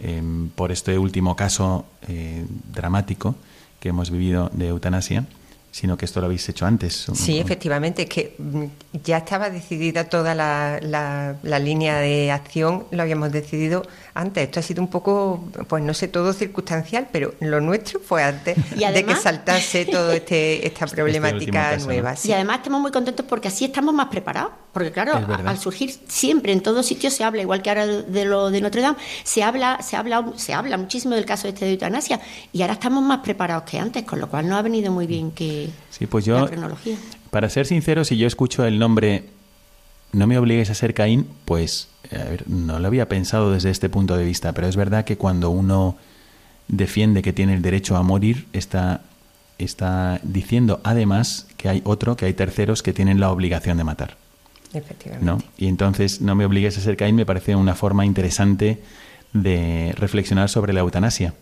em, 0.00 0.48
por 0.50 0.72
este 0.72 0.98
último 0.98 1.36
caso 1.36 1.84
eh, 2.08 2.44
dramático 2.72 3.34
que 3.78 3.90
hemos 3.90 4.10
vivido 4.10 4.50
de 4.52 4.68
eutanasia, 4.68 5.24
sino 5.72 5.96
que 5.96 6.04
esto 6.04 6.20
lo 6.20 6.26
habéis 6.26 6.48
hecho 6.48 6.66
antes. 6.66 7.06
Sí, 7.14 7.38
efectivamente, 7.38 8.02
es 8.02 8.08
que 8.08 8.34
mm, 8.38 8.64
ya 9.04 9.18
estaba 9.18 9.50
decidida 9.50 10.04
toda 10.08 10.34
la, 10.34 10.80
la- 10.82 11.36
la 11.42 11.58
línea 11.60 11.98
de 11.98 12.32
acción, 12.32 12.84
lo 12.90 13.02
habíamos 13.02 13.30
decidido 13.30 13.86
antes. 14.20 14.44
Esto 14.44 14.60
ha 14.60 14.62
sido 14.62 14.82
un 14.82 14.88
poco, 14.88 15.44
pues 15.68 15.82
no 15.82 15.94
sé, 15.94 16.08
todo 16.08 16.32
circunstancial, 16.32 17.08
pero 17.10 17.34
lo 17.40 17.60
nuestro 17.60 18.00
fue 18.00 18.22
antes 18.22 18.56
Y 18.76 18.84
de 18.92 19.04
que 19.04 19.16
saltase 19.16 19.84
toda 19.86 20.14
este, 20.14 20.66
esta 20.66 20.84
último 20.84 20.96
problemática 20.96 21.70
caso, 21.70 21.80
¿no? 21.80 21.92
nueva. 21.92 22.16
sí. 22.16 22.28
Y 22.28 22.32
además 22.32 22.58
estamos 22.58 22.80
muy 22.80 22.90
contentos 22.92 23.26
porque 23.28 23.48
así 23.48 23.64
estamos 23.64 23.94
más 23.94 24.08
preparados. 24.08 24.52
Porque 24.72 24.92
claro, 24.92 25.14
al 25.46 25.58
surgir 25.58 25.90
siempre 26.06 26.52
en 26.52 26.60
todos 26.60 26.86
sitios 26.86 27.12
se 27.12 27.24
habla, 27.24 27.42
igual 27.42 27.60
que 27.60 27.70
ahora 27.70 27.86
de 27.86 28.24
lo 28.24 28.50
de 28.50 28.60
Notre 28.60 28.82
Dame, 28.82 28.96
se 29.24 29.42
habla, 29.42 29.82
se 29.82 29.96
habla, 29.96 30.32
se 30.36 30.54
habla 30.54 30.76
muchísimo 30.76 31.16
del 31.16 31.24
caso 31.24 31.48
este 31.48 31.64
de 31.64 31.72
eutanasia 31.72 32.20
y 32.52 32.62
ahora 32.62 32.74
estamos 32.74 33.02
más 33.02 33.18
preparados 33.18 33.64
que 33.64 33.80
antes, 33.80 34.04
con 34.04 34.20
lo 34.20 34.28
cual 34.28 34.46
nos 34.48 34.58
ha 34.58 34.62
venido 34.62 34.92
muy 34.92 35.08
bien 35.08 35.32
que 35.32 35.70
Sí, 35.90 36.06
pues 36.06 36.26
la 36.28 36.40
yo, 36.40 36.46
cronología. 36.46 36.96
para 37.30 37.48
ser 37.50 37.66
sincero, 37.66 38.04
si 38.04 38.16
yo 38.16 38.28
escucho 38.28 38.64
el 38.64 38.78
nombre 38.78 39.24
No 40.12 40.26
me 40.26 40.38
obligues 40.38 40.70
a 40.70 40.74
ser 40.74 40.94
Caín, 40.94 41.26
pues 41.44 41.88
a 42.12 42.24
ver, 42.24 42.48
no 42.48 42.78
lo 42.78 42.86
había 42.86 43.08
pensado 43.08 43.52
desde 43.52 43.70
este 43.70 43.88
punto 43.88 44.16
de 44.16 44.24
vista, 44.24 44.52
pero 44.52 44.66
es 44.66 44.76
verdad 44.76 45.04
que 45.04 45.16
cuando 45.16 45.50
uno 45.50 45.96
defiende 46.68 47.22
que 47.22 47.32
tiene 47.32 47.54
el 47.54 47.62
derecho 47.62 47.96
a 47.96 48.02
morir, 48.02 48.46
está, 48.52 49.02
está 49.58 50.20
diciendo 50.22 50.80
además 50.84 51.46
que 51.56 51.68
hay 51.68 51.82
otro, 51.84 52.16
que 52.16 52.26
hay 52.26 52.34
terceros 52.34 52.82
que 52.82 52.92
tienen 52.92 53.20
la 53.20 53.30
obligación 53.30 53.76
de 53.78 53.84
matar. 53.84 54.16
Efectivamente. 54.72 55.26
¿no? 55.26 55.38
Y 55.58 55.66
entonces 55.66 56.20
no 56.20 56.34
me 56.34 56.44
obligues 56.44 56.78
a 56.78 56.80
ser 56.80 56.96
Caín 56.96 57.16
me 57.16 57.26
parece 57.26 57.56
una 57.56 57.74
forma 57.74 58.06
interesante 58.06 58.80
de 59.32 59.92
reflexionar 59.96 60.48
sobre 60.48 60.72
la 60.72 60.80
eutanasia. 60.80 61.34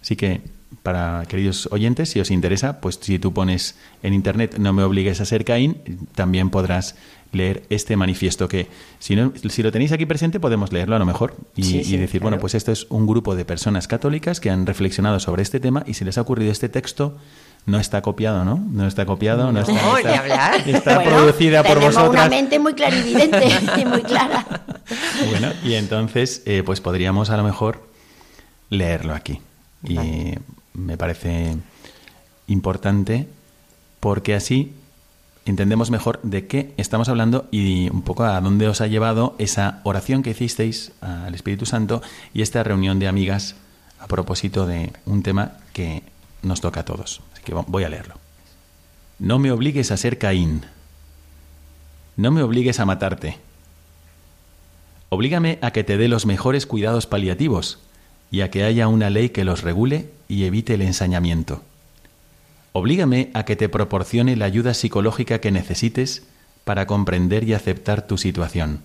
Así 0.00 0.16
que, 0.16 0.40
para 0.82 1.24
queridos 1.28 1.68
oyentes, 1.70 2.10
si 2.10 2.20
os 2.20 2.30
interesa, 2.30 2.80
pues 2.80 2.98
si 3.00 3.18
tú 3.18 3.32
pones 3.32 3.76
en 4.02 4.14
internet 4.14 4.56
no 4.58 4.72
me 4.72 4.82
obligues 4.82 5.20
a 5.20 5.24
ser 5.24 5.44
Caín, 5.44 5.76
también 6.14 6.50
podrás 6.50 6.96
leer 7.32 7.62
este 7.70 7.96
manifiesto 7.96 8.46
que, 8.46 8.68
si, 8.98 9.16
no, 9.16 9.32
si 9.48 9.62
lo 9.62 9.72
tenéis 9.72 9.90
aquí 9.92 10.04
presente, 10.06 10.38
podemos 10.38 10.70
leerlo 10.72 10.96
a 10.96 10.98
lo 10.98 11.06
mejor 11.06 11.34
y, 11.56 11.62
Sí, 11.64 11.76
y 11.78 11.96
decir, 11.96 12.20
claro. 12.20 12.22
bueno, 12.24 12.38
pues 12.38 12.54
esto 12.54 12.72
es 12.72 12.86
un 12.90 13.06
grupo 13.06 13.34
de 13.34 13.44
personas 13.46 13.88
católicas 13.88 14.38
que 14.38 14.50
han 14.50 14.66
reflexionado 14.66 15.18
sobre 15.18 15.42
este 15.42 15.58
tema 15.58 15.82
y 15.86 15.94
se 15.94 16.04
les 16.04 16.18
ha 16.18 16.20
ocurrido 16.20 16.52
este 16.52 16.68
texto. 16.68 17.16
No 17.64 17.78
está 17.78 18.02
copiado, 18.02 18.44
¿no? 18.44 18.56
No 18.72 18.88
está 18.88 19.06
copiado, 19.06 19.52
no 19.52 19.60
está, 19.60 19.72
No, 19.72 19.96
está- 19.96 20.18
hablar. 20.18 20.68
está 20.68 20.96
Bueno, 20.96 21.10
producida 21.12 21.62
por 21.62 21.78
vosotras. 21.80 22.10
una 22.10 22.28
mente 22.28 22.58
muy 22.58 22.74
clarividente 22.74 23.46
y 23.80 23.84
muy 23.86 24.02
clara. 24.02 24.44
Bueno, 25.30 25.52
y 25.64 25.74
entonces, 25.74 26.42
eh, 26.44 26.62
pues 26.66 26.80
podríamos 26.80 27.30
a 27.30 27.36
lo 27.36 27.44
mejor 27.44 27.86
leerlo 28.68 29.14
aquí. 29.14 29.40
Y 29.84 29.94
Vale. 29.94 30.38
me 30.74 30.96
parece 30.98 31.56
importante 32.48 33.28
porque 34.00 34.34
así 34.34 34.74
entendemos 35.44 35.90
mejor 35.90 36.20
de 36.22 36.46
qué 36.46 36.72
estamos 36.76 37.08
hablando 37.08 37.48
y 37.50 37.90
un 37.90 38.02
poco 38.02 38.24
a 38.24 38.40
dónde 38.40 38.68
os 38.68 38.80
ha 38.80 38.86
llevado 38.86 39.34
esa 39.38 39.80
oración 39.84 40.22
que 40.22 40.30
hicisteis 40.30 40.92
al 41.00 41.34
Espíritu 41.34 41.66
Santo 41.66 42.02
y 42.32 42.42
esta 42.42 42.62
reunión 42.62 42.98
de 42.98 43.08
amigas 43.08 43.56
a 43.98 44.06
propósito 44.06 44.66
de 44.66 44.92
un 45.06 45.22
tema 45.22 45.58
que 45.72 46.02
nos 46.42 46.60
toca 46.60 46.80
a 46.80 46.84
todos. 46.84 47.20
Así 47.32 47.42
que 47.44 47.54
voy 47.54 47.84
a 47.84 47.88
leerlo. 47.88 48.14
No 49.18 49.38
me 49.38 49.52
obligues 49.52 49.90
a 49.90 49.96
ser 49.96 50.18
Caín. 50.18 50.62
No 52.16 52.30
me 52.30 52.42
obligues 52.42 52.80
a 52.80 52.84
matarte. 52.84 53.38
Oblígame 55.08 55.58
a 55.62 55.70
que 55.72 55.84
te 55.84 55.96
dé 55.96 56.08
los 56.08 56.26
mejores 56.26 56.66
cuidados 56.66 57.06
paliativos 57.06 57.78
y 58.30 58.40
a 58.40 58.50
que 58.50 58.64
haya 58.64 58.88
una 58.88 59.10
ley 59.10 59.28
que 59.28 59.44
los 59.44 59.62
regule 59.62 60.10
y 60.26 60.44
evite 60.44 60.74
el 60.74 60.82
ensañamiento. 60.82 61.62
Oblígame 62.72 63.30
a 63.34 63.44
que 63.44 63.54
te 63.54 63.68
proporcione 63.68 64.34
la 64.34 64.46
ayuda 64.46 64.72
psicológica 64.72 65.40
que 65.40 65.50
necesites 65.50 66.22
para 66.64 66.86
comprender 66.86 67.44
y 67.44 67.52
aceptar 67.52 68.06
tu 68.06 68.16
situación. 68.16 68.80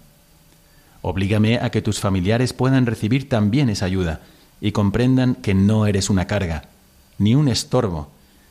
Oblígame 1.02 1.60
a 1.60 1.69
que 1.69 1.82
tus 1.82 2.00
familiares 2.00 2.52
puedan 2.52 2.86
recibir 2.86 3.30
también 3.30 3.69
esa 3.69 3.86
ayuda 3.86 4.21
y 4.60 4.73
comprendan 4.73 5.36
que 5.36 5.54
no 5.54 5.86
eres 5.86 6.10
una 6.10 6.28
carga, 6.28 6.65
ni 7.17 7.34
un 7.34 7.47
estorbo, 7.47 8.10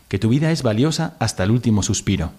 que 0.09 0.19
tu 0.19 0.31
vida 0.31 0.53
es 0.53 0.63
valiosa 0.63 1.17
hasta 1.19 1.45
el 1.45 1.51
último 1.51 1.83
suspiro. 1.83 2.31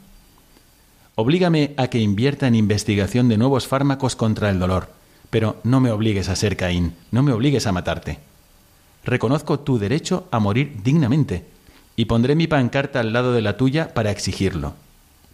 Oblígame 1.15 1.73
a 1.77 1.89
que 1.89 1.99
invierta 1.99 2.47
en 2.47 2.55
investigación 2.55 3.27
de 3.27 3.37
nuevos 3.37 3.67
fármacos 3.67 4.15
contra 4.15 4.49
el 4.49 4.59
dolor, 4.59 4.89
pero 5.29 5.59
no 5.63 5.81
me 5.81 5.91
obligues 5.91 6.29
a 6.29 6.35
ser 6.35 6.57
Caín, 6.57 6.93
no 7.11 7.21
me 7.21 7.33
obligues 7.33 7.67
a 7.67 7.71
matarte. 7.71 8.19
Reconozco 9.03 9.59
tu 9.59 9.77
derecho 9.77 10.27
a 10.31 10.39
morir 10.39 10.79
dignamente 10.83 11.56
y 11.97 12.05
pondré 12.05 12.35
mi 12.35 12.47
pancarta 12.47 13.01
al 13.01 13.11
lado 13.11 13.33
de 13.33 13.41
la 13.41 13.57
tuya 13.57 13.93
para 13.93 14.11
exigirlo. 14.11 14.75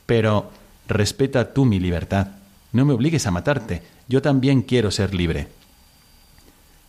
Pero 0.07 0.49
respeta 0.87 1.53
tú 1.53 1.65
mi 1.65 1.79
libertad, 1.79 2.29
no 2.71 2.85
me 2.85 2.93
obligues 2.93 3.27
a 3.27 3.31
matarte, 3.31 3.83
yo 4.07 4.21
también 4.21 4.61
quiero 4.61 4.89
ser 4.89 5.13
libre. 5.13 5.49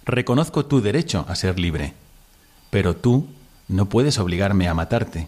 Reconozco 0.07 0.65
tu 0.65 0.81
derecho 0.81 1.27
a 1.29 1.35
ser 1.35 1.59
libre, 1.59 1.93
pero 2.71 2.95
tú 2.95 3.27
no 3.69 3.89
puedes 3.89 4.19
obligarme 4.19 4.69
a 4.69 4.75
matarte. 4.75 5.27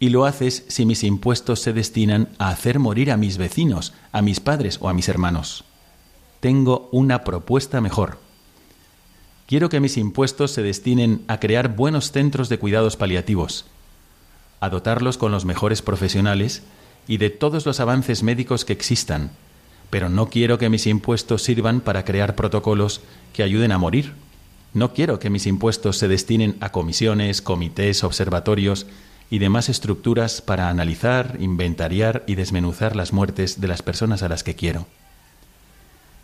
Y 0.00 0.10
lo 0.10 0.26
haces 0.26 0.64
si 0.68 0.84
mis 0.84 1.04
impuestos 1.04 1.60
se 1.60 1.72
destinan 1.72 2.28
a 2.38 2.50
hacer 2.50 2.78
morir 2.80 3.12
a 3.12 3.16
mis 3.16 3.38
vecinos, 3.38 3.94
a 4.10 4.20
mis 4.20 4.40
padres 4.40 4.78
o 4.80 4.88
a 4.88 4.94
mis 4.94 5.08
hermanos. 5.08 5.64
Tengo 6.40 6.88
una 6.92 7.24
propuesta 7.24 7.80
mejor. 7.80 8.18
Quiero 9.46 9.68
que 9.68 9.80
mis 9.80 9.96
impuestos 9.96 10.50
se 10.50 10.62
destinen 10.62 11.22
a 11.28 11.38
crear 11.38 11.76
buenos 11.76 12.10
centros 12.10 12.48
de 12.48 12.58
cuidados 12.58 12.96
paliativos, 12.96 13.64
a 14.60 14.68
dotarlos 14.68 15.18
con 15.18 15.32
los 15.32 15.44
mejores 15.44 15.82
profesionales 15.82 16.62
y 17.06 17.18
de 17.18 17.30
todos 17.30 17.66
los 17.66 17.80
avances 17.80 18.22
médicos 18.22 18.64
que 18.64 18.72
existan, 18.72 19.30
pero 19.90 20.08
no 20.08 20.28
quiero 20.28 20.58
que 20.58 20.68
mis 20.68 20.86
impuestos 20.86 21.42
sirvan 21.42 21.80
para 21.80 22.04
crear 22.04 22.34
protocolos 22.34 23.00
que 23.32 23.42
ayuden 23.42 23.72
a 23.72 23.78
morir. 23.78 24.14
No 24.74 24.92
quiero 24.92 25.18
que 25.18 25.30
mis 25.30 25.46
impuestos 25.46 25.98
se 25.98 26.08
destinen 26.08 26.56
a 26.60 26.70
comisiones, 26.70 27.40
comités, 27.40 28.04
observatorios 28.04 28.86
y 29.30 29.38
demás 29.38 29.68
estructuras 29.68 30.42
para 30.42 30.68
analizar, 30.68 31.36
inventariar 31.40 32.24
y 32.26 32.34
desmenuzar 32.34 32.96
las 32.96 33.12
muertes 33.12 33.60
de 33.60 33.68
las 33.68 33.82
personas 33.82 34.22
a 34.22 34.28
las 34.28 34.42
que 34.42 34.54
quiero. 34.54 34.86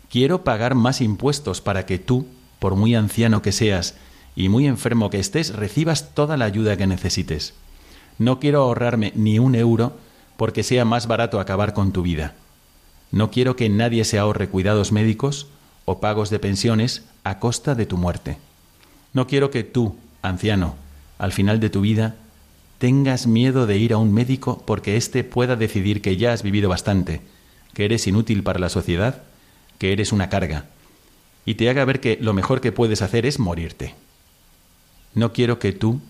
Quiero 0.09 0.43
pagar 0.43 0.75
más 0.75 1.01
impuestos 1.01 1.61
para 1.61 1.85
que 1.85 1.97
tú, 1.97 2.27
por 2.59 2.75
muy 2.75 2.95
anciano 2.95 3.41
que 3.41 3.51
seas 3.51 3.95
y 4.35 4.49
muy 4.49 4.67
enfermo 4.67 5.09
que 5.09 5.19
estés, 5.19 5.55
recibas 5.55 6.13
toda 6.13 6.37
la 6.37 6.45
ayuda 6.45 6.77
que 6.77 6.87
necesites. 6.87 7.55
No 8.17 8.39
quiero 8.39 8.61
ahorrarme 8.61 9.11
ni 9.15 9.39
un 9.39 9.55
euro 9.55 9.97
porque 10.37 10.63
sea 10.63 10.85
más 10.85 11.07
barato 11.07 11.39
acabar 11.39 11.73
con 11.73 11.91
tu 11.91 12.01
vida. 12.01 12.35
No 13.11 13.31
quiero 13.31 13.55
que 13.55 13.69
nadie 13.69 14.05
se 14.05 14.17
ahorre 14.17 14.49
cuidados 14.49 14.91
médicos 14.91 15.47
o 15.85 15.99
pagos 15.99 16.29
de 16.29 16.39
pensiones 16.39 17.03
a 17.23 17.39
costa 17.39 17.75
de 17.75 17.85
tu 17.85 17.97
muerte. 17.97 18.37
No 19.13 19.27
quiero 19.27 19.51
que 19.51 19.63
tú, 19.63 19.95
anciano, 20.21 20.75
al 21.19 21.31
final 21.31 21.59
de 21.59 21.69
tu 21.69 21.81
vida, 21.81 22.15
tengas 22.79 23.27
miedo 23.27 23.67
de 23.67 23.77
ir 23.77 23.93
a 23.93 23.97
un 23.97 24.13
médico 24.13 24.63
porque 24.65 24.97
éste 24.97 25.23
pueda 25.23 25.55
decidir 25.55 26.01
que 26.01 26.17
ya 26.17 26.33
has 26.33 26.43
vivido 26.43 26.69
bastante, 26.69 27.21
que 27.73 27.85
eres 27.85 28.07
inútil 28.07 28.43
para 28.43 28.59
la 28.59 28.69
sociedad, 28.69 29.23
que 29.77 29.93
eres 29.93 30.11
una 30.11 30.29
carga, 30.29 30.65
y 31.45 31.55
te 31.55 31.69
haga 31.69 31.85
ver 31.85 31.99
que 31.99 32.17
lo 32.19 32.33
mejor 32.33 32.61
que 32.61 32.71
puedes 32.71 33.01
hacer 33.01 33.25
es 33.25 33.39
morirte. 33.39 33.95
No 35.13 35.33
quiero 35.33 35.59
que 35.59 35.71
tú, 35.71 36.01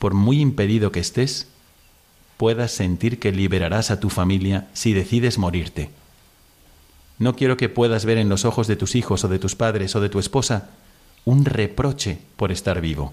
por 0.00 0.14
muy 0.14 0.40
impedido 0.40 0.92
que 0.92 0.98
estés, 0.98 1.46
puedas 2.38 2.72
sentir 2.72 3.20
que 3.20 3.32
liberarás 3.32 3.90
a 3.90 4.00
tu 4.00 4.08
familia 4.08 4.66
si 4.72 4.94
decides 4.94 5.36
morirte. 5.36 5.90
No 7.18 7.36
quiero 7.36 7.58
que 7.58 7.68
puedas 7.68 8.06
ver 8.06 8.16
en 8.16 8.30
los 8.30 8.46
ojos 8.46 8.66
de 8.66 8.76
tus 8.76 8.96
hijos 8.96 9.24
o 9.24 9.28
de 9.28 9.38
tus 9.38 9.56
padres 9.56 9.94
o 9.94 10.00
de 10.00 10.08
tu 10.08 10.18
esposa 10.18 10.70
un 11.26 11.44
reproche 11.44 12.16
por 12.36 12.50
estar 12.50 12.80
vivo. 12.80 13.12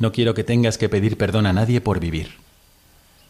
No 0.00 0.10
quiero 0.10 0.34
que 0.34 0.42
tengas 0.42 0.78
que 0.78 0.88
pedir 0.88 1.16
perdón 1.16 1.46
a 1.46 1.52
nadie 1.52 1.80
por 1.80 2.00
vivir. 2.00 2.32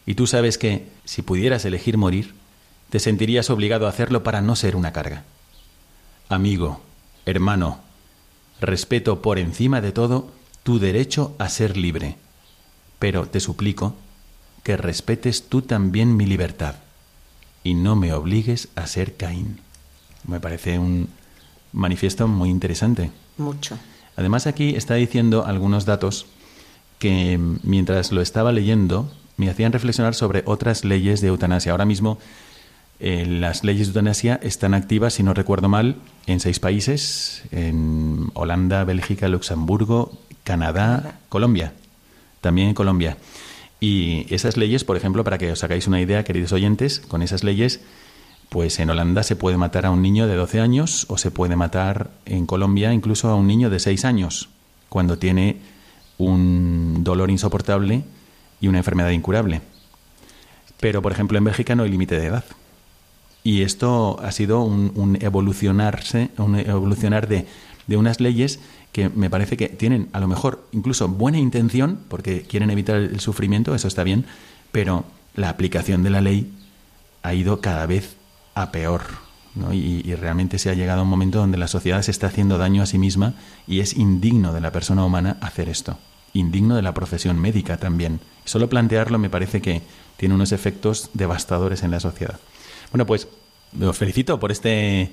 Y 0.06 0.14
tú 0.14 0.26
sabes 0.26 0.56
que, 0.56 0.88
si 1.04 1.20
pudieras 1.20 1.66
elegir 1.66 1.98
morir, 1.98 2.32
te 2.88 2.98
sentirías 2.98 3.50
obligado 3.50 3.84
a 3.84 3.90
hacerlo 3.90 4.22
para 4.22 4.40
no 4.40 4.56
ser 4.56 4.74
una 4.74 4.94
carga. 4.94 5.24
Amigo, 6.30 6.80
hermano, 7.26 7.80
respeto 8.58 9.20
por 9.20 9.38
encima 9.38 9.82
de 9.82 9.92
todo 9.92 10.30
tu 10.66 10.80
derecho 10.80 11.32
a 11.38 11.48
ser 11.48 11.76
libre, 11.76 12.16
pero 12.98 13.28
te 13.28 13.38
suplico 13.38 13.94
que 14.64 14.76
respetes 14.76 15.48
tú 15.48 15.62
también 15.62 16.16
mi 16.16 16.26
libertad 16.26 16.74
y 17.62 17.74
no 17.74 17.94
me 17.94 18.12
obligues 18.12 18.66
a 18.74 18.88
ser 18.88 19.14
Caín. 19.14 19.60
Me 20.26 20.40
parece 20.40 20.80
un 20.80 21.08
manifiesto 21.72 22.26
muy 22.26 22.50
interesante. 22.50 23.12
Mucho. 23.38 23.78
Además 24.16 24.48
aquí 24.48 24.74
está 24.74 24.94
diciendo 24.94 25.44
algunos 25.46 25.84
datos 25.84 26.26
que 26.98 27.38
mientras 27.62 28.10
lo 28.10 28.20
estaba 28.20 28.50
leyendo 28.50 29.08
me 29.36 29.48
hacían 29.48 29.70
reflexionar 29.70 30.16
sobre 30.16 30.42
otras 30.46 30.84
leyes 30.84 31.20
de 31.20 31.28
eutanasia. 31.28 31.70
Ahora 31.70 31.84
mismo 31.84 32.18
eh, 32.98 33.24
las 33.24 33.62
leyes 33.62 33.86
de 33.86 33.90
eutanasia 33.90 34.40
están 34.42 34.74
activas, 34.74 35.14
si 35.14 35.22
no 35.22 35.32
recuerdo 35.32 35.68
mal, 35.68 35.94
en 36.26 36.40
seis 36.40 36.58
países, 36.58 37.44
en 37.52 38.32
Holanda, 38.34 38.82
Bélgica, 38.82 39.28
Luxemburgo, 39.28 40.25
Canadá, 40.46 41.18
Colombia, 41.28 41.72
también 42.40 42.68
en 42.68 42.74
Colombia. 42.74 43.16
Y 43.80 44.32
esas 44.32 44.56
leyes, 44.56 44.84
por 44.84 44.96
ejemplo, 44.96 45.24
para 45.24 45.38
que 45.38 45.50
os 45.50 45.64
hagáis 45.64 45.88
una 45.88 46.00
idea, 46.00 46.22
queridos 46.22 46.52
oyentes, 46.52 47.00
con 47.00 47.20
esas 47.20 47.42
leyes, 47.42 47.80
pues 48.48 48.78
en 48.78 48.88
Holanda 48.88 49.24
se 49.24 49.34
puede 49.34 49.56
matar 49.56 49.86
a 49.86 49.90
un 49.90 50.02
niño 50.02 50.28
de 50.28 50.36
12 50.36 50.60
años 50.60 51.06
o 51.08 51.18
se 51.18 51.32
puede 51.32 51.56
matar 51.56 52.10
en 52.26 52.46
Colombia 52.46 52.92
incluso 52.92 53.28
a 53.28 53.34
un 53.34 53.48
niño 53.48 53.70
de 53.70 53.80
6 53.80 54.04
años 54.04 54.48
cuando 54.88 55.18
tiene 55.18 55.56
un 56.16 57.02
dolor 57.02 57.28
insoportable 57.28 58.04
y 58.60 58.68
una 58.68 58.78
enfermedad 58.78 59.10
incurable. 59.10 59.62
Pero, 60.78 61.02
por 61.02 61.10
ejemplo, 61.10 61.38
en 61.38 61.44
Bélgica 61.44 61.74
no 61.74 61.82
hay 61.82 61.90
límite 61.90 62.20
de 62.20 62.26
edad. 62.26 62.44
Y 63.42 63.62
esto 63.62 64.20
ha 64.22 64.30
sido 64.30 64.62
un, 64.62 65.18
evolucionarse, 65.20 66.30
un 66.38 66.54
evolucionar 66.54 67.26
de, 67.26 67.46
de 67.88 67.96
unas 67.96 68.20
leyes 68.20 68.60
que 68.96 69.10
me 69.10 69.28
parece 69.28 69.58
que 69.58 69.68
tienen 69.68 70.08
a 70.14 70.20
lo 70.20 70.26
mejor 70.26 70.66
incluso 70.72 71.06
buena 71.06 71.36
intención, 71.36 72.00
porque 72.08 72.44
quieren 72.44 72.70
evitar 72.70 72.96
el 72.96 73.20
sufrimiento, 73.20 73.74
eso 73.74 73.88
está 73.88 74.04
bien, 74.04 74.24
pero 74.72 75.04
la 75.34 75.50
aplicación 75.50 76.02
de 76.02 76.08
la 76.08 76.22
ley 76.22 76.50
ha 77.22 77.34
ido 77.34 77.60
cada 77.60 77.84
vez 77.84 78.16
a 78.54 78.72
peor. 78.72 79.02
Y, 79.70 80.00
y, 80.10 80.14
realmente 80.14 80.58
se 80.58 80.70
ha 80.70 80.74
llegado 80.74 81.00
a 81.00 81.02
un 81.02 81.10
momento 81.10 81.38
donde 81.38 81.58
la 81.58 81.68
sociedad 81.68 82.00
se 82.00 82.10
está 82.10 82.28
haciendo 82.28 82.56
daño 82.56 82.82
a 82.82 82.86
sí 82.86 82.96
misma 82.96 83.34
y 83.66 83.80
es 83.80 83.98
indigno 83.98 84.54
de 84.54 84.62
la 84.62 84.72
persona 84.72 85.04
humana 85.04 85.36
hacer 85.42 85.68
esto. 85.68 85.98
Indigno 86.32 86.74
de 86.74 86.82
la 86.82 86.94
profesión 86.94 87.38
médica 87.38 87.76
también. 87.76 88.20
Solo 88.46 88.70
plantearlo 88.70 89.18
me 89.18 89.28
parece 89.28 89.60
que 89.60 89.82
tiene 90.16 90.34
unos 90.34 90.52
efectos 90.52 91.10
devastadores 91.12 91.82
en 91.82 91.90
la 91.90 92.00
sociedad. 92.00 92.38
Bueno, 92.92 93.04
pues 93.04 93.28
os 93.78 93.96
felicito 93.98 94.40
por 94.40 94.52
este 94.52 95.12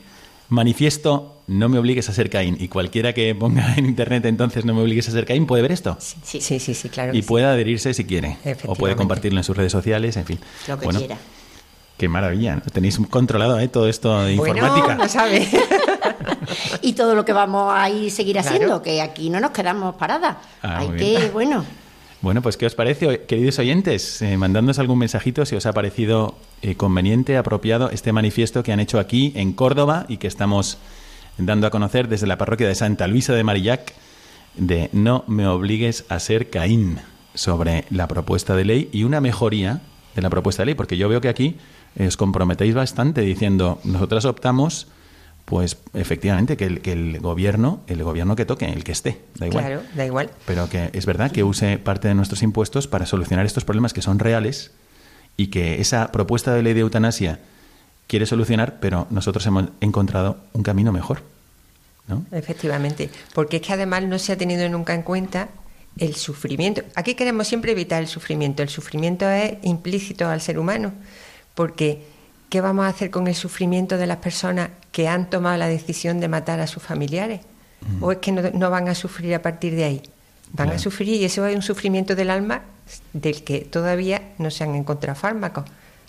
manifiesto 0.49 1.41
No 1.47 1.69
me 1.69 1.77
obligues 1.77 2.09
a 2.09 2.13
ser 2.13 2.29
Caín. 2.29 2.57
Y 2.59 2.67
cualquiera 2.67 3.13
que 3.13 3.33
ponga 3.35 3.75
en 3.75 3.85
internet 3.85 4.25
entonces 4.25 4.65
No 4.65 4.73
me 4.73 4.81
obligues 4.81 5.07
a 5.09 5.11
ser 5.11 5.25
Caín 5.25 5.45
puede 5.45 5.61
ver 5.61 5.71
esto. 5.71 5.97
Sí, 5.99 6.41
sí, 6.41 6.59
sí, 6.59 6.73
sí 6.73 6.89
claro. 6.89 7.13
Y 7.13 7.21
puede 7.21 7.45
adherirse 7.45 7.93
si 7.93 8.05
quiere. 8.05 8.37
O 8.65 8.75
puede 8.75 8.95
compartirlo 8.95 9.39
en 9.39 9.43
sus 9.43 9.55
redes 9.55 9.71
sociales, 9.71 10.17
en 10.17 10.25
fin. 10.25 10.39
Lo 10.67 10.79
que 10.79 10.87
quiera. 10.89 11.17
Qué 11.97 12.09
maravilla. 12.09 12.59
Tenéis 12.71 12.99
controlado 13.09 13.59
¿eh? 13.59 13.67
todo 13.67 13.87
esto 13.87 14.23
de 14.23 14.33
informática. 14.33 14.95
No 14.95 15.07
sabe. 15.07 15.47
y 16.81 16.93
todo 16.93 17.13
lo 17.15 17.23
que 17.23 17.33
vamos 17.33 17.71
a 17.73 17.89
ir 17.89 18.11
seguir 18.11 18.39
haciendo, 18.39 18.81
que 18.81 19.01
aquí 19.01 19.29
no 19.29 19.39
nos 19.39 19.51
quedamos 19.51 19.95
paradas. 19.95 20.37
Ah, 20.61 20.79
Hay 20.79 20.89
que, 20.89 21.29
bueno. 21.31 21.63
Bueno, 22.23 22.41
pues 22.41 22.55
¿qué 22.55 22.65
os 22.65 22.73
parece, 22.73 23.23
queridos 23.27 23.59
oyentes? 23.59 24.21
Eh, 24.21 24.37
mandándonos 24.37 24.79
algún 24.79 24.97
mensajito 24.97 25.45
si 25.45 25.57
os 25.57 25.65
ha 25.65 25.73
parecido 25.73 26.37
eh, 26.61 26.75
conveniente, 26.75 27.35
apropiado 27.35 27.89
este 27.89 28.13
manifiesto 28.13 28.63
que 28.63 28.71
han 28.71 28.79
hecho 28.79 28.97
aquí 28.97 29.33
en 29.35 29.51
Córdoba 29.51 30.05
y 30.07 30.15
que 30.15 30.27
estamos 30.27 30.77
dando 31.37 31.67
a 31.67 31.69
conocer 31.69 32.07
desde 32.07 32.25
la 32.25 32.37
parroquia 32.37 32.65
de 32.65 32.75
Santa 32.75 33.07
Luisa 33.07 33.33
de 33.33 33.43
Marillac 33.43 33.91
de 34.55 34.89
No 34.93 35.25
me 35.27 35.45
obligues 35.47 36.05
a 36.07 36.17
ser 36.21 36.49
Caín 36.49 36.99
sobre 37.33 37.83
la 37.89 38.07
propuesta 38.07 38.55
de 38.55 38.63
ley 38.63 38.89
y 38.93 39.03
una 39.03 39.19
mejoría 39.19 39.81
de 40.15 40.21
la 40.21 40.29
propuesta 40.29 40.61
de 40.61 40.67
ley, 40.67 40.75
porque 40.75 40.95
yo 40.95 41.09
veo 41.09 41.19
que 41.19 41.27
aquí 41.27 41.57
os 41.99 42.15
comprometéis 42.15 42.73
bastante 42.73 43.19
diciendo, 43.19 43.81
nosotras 43.83 44.23
optamos 44.23 44.87
pues 45.45 45.77
efectivamente 45.93 46.57
que 46.57 46.65
el, 46.65 46.81
que 46.81 46.93
el 46.93 47.19
gobierno, 47.19 47.81
el 47.87 48.03
gobierno 48.03 48.35
que 48.35 48.45
toque, 48.45 48.65
el 48.65 48.83
que 48.83 48.91
esté, 48.91 49.19
da 49.35 49.47
igual. 49.47 49.65
Claro, 49.65 49.81
da 49.95 50.05
igual. 50.05 50.31
Pero 50.45 50.69
que 50.69 50.89
es 50.93 51.05
verdad 51.05 51.31
que 51.31 51.43
use 51.43 51.77
parte 51.77 52.07
de 52.07 52.15
nuestros 52.15 52.43
impuestos 52.43 52.87
para 52.87 53.05
solucionar 53.05 53.45
estos 53.45 53.65
problemas 53.65 53.93
que 53.93 54.01
son 54.01 54.19
reales 54.19 54.71
y 55.35 55.47
que 55.47 55.81
esa 55.81 56.11
propuesta 56.11 56.53
de 56.53 56.63
ley 56.63 56.73
de 56.73 56.81
eutanasia 56.81 57.39
quiere 58.07 58.25
solucionar, 58.25 58.79
pero 58.79 59.07
nosotros 59.09 59.45
hemos 59.45 59.65
encontrado 59.81 60.37
un 60.53 60.63
camino 60.63 60.91
mejor. 60.91 61.21
¿no? 62.07 62.25
Efectivamente, 62.31 63.09
porque 63.33 63.57
es 63.57 63.61
que 63.63 63.73
además 63.73 64.03
no 64.03 64.19
se 64.19 64.33
ha 64.33 64.37
tenido 64.37 64.67
nunca 64.69 64.93
en 64.93 65.03
cuenta 65.03 65.49
el 65.97 66.15
sufrimiento. 66.15 66.81
Aquí 66.95 67.15
queremos 67.15 67.47
siempre 67.47 67.71
evitar 67.71 68.01
el 68.01 68.07
sufrimiento. 68.07 68.63
El 68.63 68.69
sufrimiento 68.69 69.29
es 69.29 69.57
implícito 69.63 70.27
al 70.27 70.41
ser 70.41 70.59
humano, 70.59 70.93
porque 71.55 72.12
¿qué 72.53 72.61
vamos 72.61 72.85
a 72.85 72.89
hacer 72.89 73.09
con 73.09 73.27
el 73.27 73.33
sufrimiento 73.33 73.97
de 73.97 74.05
las 74.05 74.17
personas 74.17 74.69
que 74.91 75.07
han 75.07 75.27
tomado 75.27 75.57
la 75.57 75.65
decisión 75.65 76.19
de 76.19 76.27
matar 76.27 76.59
a 76.59 76.67
sus 76.67 76.83
familiares? 76.83 77.41
¿O 77.99 78.11
es 78.11 78.19
que 78.19 78.31
no, 78.31 78.69
van 78.69 78.87
a 78.89 78.93
sufrir 78.93 79.33
a 79.33 79.41
partir 79.41 79.73
de 79.75 79.85
ahí? 79.85 80.03
Van 80.51 80.69
a 80.69 80.77
sufrir 80.77 81.19
y 81.19 81.25
eso 81.25 81.47
es 81.47 81.55
un 81.55 81.63
sufrimiento 81.63 82.15
del 82.15 82.29
alma 82.29 82.61
del 83.11 83.43
que 83.43 83.61
todavía 83.61 84.21
no 84.37 84.51
se 84.51 84.63
han 84.63 84.75
encontrado 84.75 85.19
fármacos, 85.19 85.65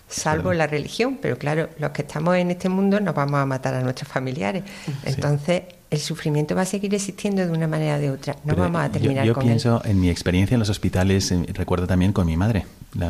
salvo 0.07 0.53
la 0.53 0.67
religión. 0.67 1.17
Pero 1.19 1.39
claro, 1.39 1.67
los 1.79 1.89
que 1.89 2.03
estamos 2.03 2.35
en 2.35 2.51
este 2.51 2.69
mundo 2.69 2.99
no 2.99 3.11
vamos 3.11 3.39
a 3.39 3.47
matar 3.47 3.73
a 3.73 3.81
nuestros 3.81 4.07
familiares. 4.07 4.63
Entonces, 5.03 5.63
el 5.89 5.99
sufrimiento 5.99 6.53
va 6.53 6.61
a 6.61 6.65
seguir 6.65 6.93
existiendo 6.93 7.43
de 7.43 7.51
una 7.51 7.67
manera 7.67 7.95
o 7.95 7.99
de 7.99 8.11
otra. 8.11 8.35
No 8.43 8.55
vamos 8.55 8.83
a 8.83 8.91
terminar 8.91 9.25
yo, 9.25 9.33
yo 9.33 9.39
pienso 9.39 9.81
en 9.83 9.99
mi 9.99 10.11
experiencia 10.11 10.53
en 10.53 10.59
los 10.59 10.69
hospitales, 10.69 11.31
eh, 11.31 11.43
recuerdo 11.55 11.87
también 11.87 12.13
con 12.13 12.27
mi 12.27 12.37
madre. 12.37 12.67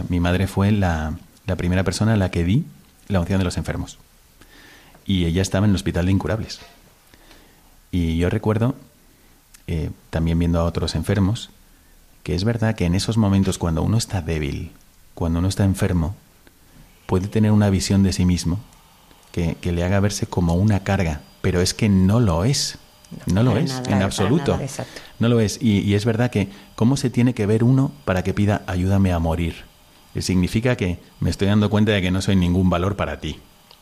mi 0.07 0.21
madre 0.21 0.47
fue 0.47 0.71
la, 0.71 1.15
la 1.47 1.57
primera 1.57 1.83
persona 1.83 2.13
a 2.13 2.15
la 2.15 2.31
que 2.31 2.45
di 2.45 2.63
la 3.07 3.19
unción 3.19 3.39
de 3.39 3.45
los 3.45 3.57
enfermos. 3.57 3.97
Y 5.05 5.25
ella 5.25 5.41
estaba 5.41 5.65
en 5.65 5.71
el 5.71 5.75
hospital 5.75 6.05
de 6.05 6.11
incurables. 6.11 6.59
Y 7.91 8.17
yo 8.17 8.29
recuerdo, 8.29 8.75
eh, 9.67 9.91
también 10.09 10.39
viendo 10.39 10.59
a 10.59 10.63
otros 10.63 10.95
enfermos, 10.95 11.49
que 12.23 12.35
es 12.35 12.43
verdad 12.43 12.75
que 12.75 12.85
en 12.85 12.95
esos 12.95 13.17
momentos 13.17 13.57
cuando 13.57 13.83
uno 13.83 13.97
está 13.97 14.21
débil, 14.21 14.71
cuando 15.13 15.39
uno 15.39 15.47
está 15.47 15.63
enfermo, 15.63 16.15
puede 17.05 17.27
tener 17.27 17.51
una 17.51 17.69
visión 17.69 18.03
de 18.03 18.13
sí 18.13 18.25
mismo 18.25 18.59
que, 19.31 19.57
le 19.71 19.83
haga 19.83 19.99
verse 19.99 20.27
como 20.27 20.55
una 20.55 20.83
carga, 20.83 21.21
pero 21.41 21.61
es 21.61 21.73
que 21.73 21.89
no 21.89 22.19
lo 22.19 22.45
es. 22.45 22.77
No, 23.27 23.43
lo 23.43 23.55
es, 23.55 23.81
en 23.87 24.01
absoluto. 24.01 24.59
no 25.19 25.29
lo 25.29 25.39
es. 25.39 25.59
Y, 25.61 25.79
y, 25.81 25.93
es 25.93 26.05
verdad 26.05 26.31
que, 26.31 26.49
¿cómo 26.75 26.97
se 26.97 27.09
tiene 27.09 27.33
que 27.33 27.45
ver 27.45 27.63
uno 27.63 27.91
para 28.03 28.23
que 28.23 28.33
pida 28.33 28.63
ayúdame 28.65 29.13
a 29.13 29.19
morir? 29.19 29.63
Significa 30.21 30.75
que 30.75 30.99
me 31.19 31.29
estoy 31.29 31.47
dando 31.47 31.69
cuenta 31.69 31.91
de 31.91 32.01
que 32.01 32.11
no 32.11 32.21
soy 32.21 32.35
ningún 32.35 32.69
valor 32.69 32.95
para 32.95 33.19
ti, 33.19 33.39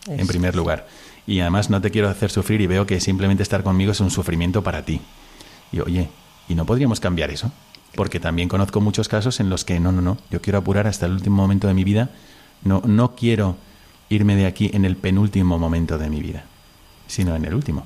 en 0.07 0.27
primer 0.27 0.55
lugar. 0.55 0.87
Y 1.25 1.39
además 1.39 1.69
no 1.69 1.81
te 1.81 1.91
quiero 1.91 2.09
hacer 2.09 2.31
sufrir 2.31 2.61
y 2.61 2.67
veo 2.67 2.85
que 2.85 2.99
simplemente 2.99 3.43
estar 3.43 3.63
conmigo 3.63 3.91
es 3.91 3.99
un 3.99 4.11
sufrimiento 4.11 4.63
para 4.63 4.83
ti. 4.83 4.99
Y 5.71 5.79
oye, 5.79 6.09
¿y 6.49 6.55
no 6.55 6.65
podríamos 6.65 6.99
cambiar 6.99 7.31
eso? 7.31 7.51
Porque 7.95 8.19
también 8.19 8.49
conozco 8.49 8.81
muchos 8.81 9.07
casos 9.07 9.39
en 9.39 9.49
los 9.49 9.63
que 9.63 9.79
no, 9.79 9.91
no, 9.91 10.01
no, 10.01 10.17
yo 10.31 10.41
quiero 10.41 10.59
apurar 10.59 10.87
hasta 10.87 11.05
el 11.05 11.13
último 11.13 11.35
momento 11.37 11.67
de 11.67 11.73
mi 11.73 11.83
vida, 11.83 12.09
no, 12.63 12.81
no 12.85 13.15
quiero 13.15 13.55
irme 14.09 14.35
de 14.35 14.45
aquí 14.45 14.71
en 14.73 14.85
el 14.85 14.97
penúltimo 14.97 15.59
momento 15.59 15.97
de 15.97 16.09
mi 16.09 16.21
vida, 16.21 16.45
sino 17.07 17.35
en 17.35 17.45
el 17.45 17.53
último. 17.53 17.85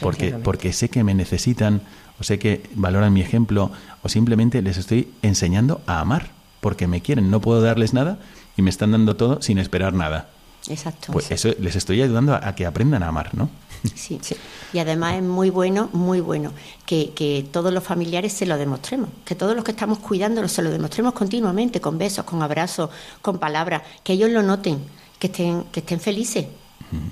Porque, 0.00 0.32
porque 0.32 0.72
sé 0.72 0.88
que 0.88 1.02
me 1.02 1.14
necesitan, 1.14 1.82
o 2.20 2.24
sé 2.24 2.38
que 2.38 2.62
valoran 2.74 3.12
mi 3.12 3.20
ejemplo, 3.20 3.70
o 4.02 4.08
simplemente 4.08 4.60
les 4.60 4.76
estoy 4.76 5.12
enseñando 5.22 5.80
a 5.86 6.00
amar 6.00 6.37
porque 6.60 6.86
me 6.86 7.00
quieren, 7.00 7.30
no 7.30 7.40
puedo 7.40 7.60
darles 7.60 7.94
nada 7.94 8.18
y 8.56 8.62
me 8.62 8.70
están 8.70 8.92
dando 8.92 9.16
todo 9.16 9.40
sin 9.42 9.58
esperar 9.58 9.94
nada. 9.94 10.28
Exacto. 10.68 11.12
Pues 11.12 11.30
eso 11.30 11.50
les 11.60 11.76
estoy 11.76 12.02
ayudando 12.02 12.34
a, 12.34 12.54
que 12.54 12.66
aprendan 12.66 13.02
a 13.02 13.08
amar, 13.08 13.34
¿no? 13.34 13.48
Sí, 13.94 14.18
sí. 14.22 14.36
Y 14.72 14.78
además 14.80 15.16
es 15.16 15.22
muy 15.22 15.50
bueno, 15.50 15.88
muy 15.92 16.20
bueno 16.20 16.52
que, 16.84 17.12
que, 17.14 17.46
todos 17.50 17.72
los 17.72 17.82
familiares 17.84 18.32
se 18.32 18.44
lo 18.44 18.56
demostremos, 18.58 19.08
que 19.24 19.34
todos 19.34 19.54
los 19.54 19.64
que 19.64 19.70
estamos 19.70 19.98
cuidándolos 19.98 20.52
se 20.52 20.62
lo 20.62 20.70
demostremos 20.70 21.14
continuamente, 21.14 21.80
con 21.80 21.96
besos, 21.96 22.24
con 22.24 22.42
abrazos, 22.42 22.90
con 23.22 23.38
palabras, 23.38 23.82
que 24.02 24.14
ellos 24.14 24.30
lo 24.30 24.42
noten, 24.42 24.80
que 25.18 25.28
estén, 25.28 25.64
que 25.72 25.80
estén 25.80 26.00
felices 26.00 26.46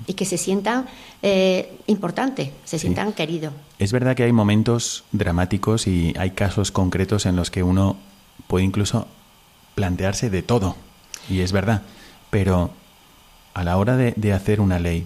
y 0.07 0.13
que 0.13 0.25
se 0.25 0.37
sientan 0.37 0.87
eh, 1.21 1.77
importantes, 1.87 2.49
se 2.65 2.79
sientan 2.79 3.13
queridos. 3.13 3.53
Es 3.77 3.91
verdad 3.91 4.15
que 4.15 4.23
hay 4.23 4.31
momentos 4.31 5.03
dramáticos 5.11 5.87
y 5.87 6.13
hay 6.17 6.31
casos 6.31 6.71
concretos 6.71 7.25
en 7.25 7.35
los 7.35 7.51
que 7.51 7.61
uno 7.61 7.95
puede 8.47 8.65
incluso 8.65 9.07
plantearse 9.77 10.31
de 10.31 10.41
todo, 10.41 10.75
y 11.29 11.41
es 11.41 11.51
verdad, 11.51 11.83
pero 12.31 12.71
a 13.53 13.63
la 13.63 13.77
hora 13.77 13.95
de, 13.95 14.33
hacer 14.33 14.59
una 14.59 14.79
ley 14.79 15.05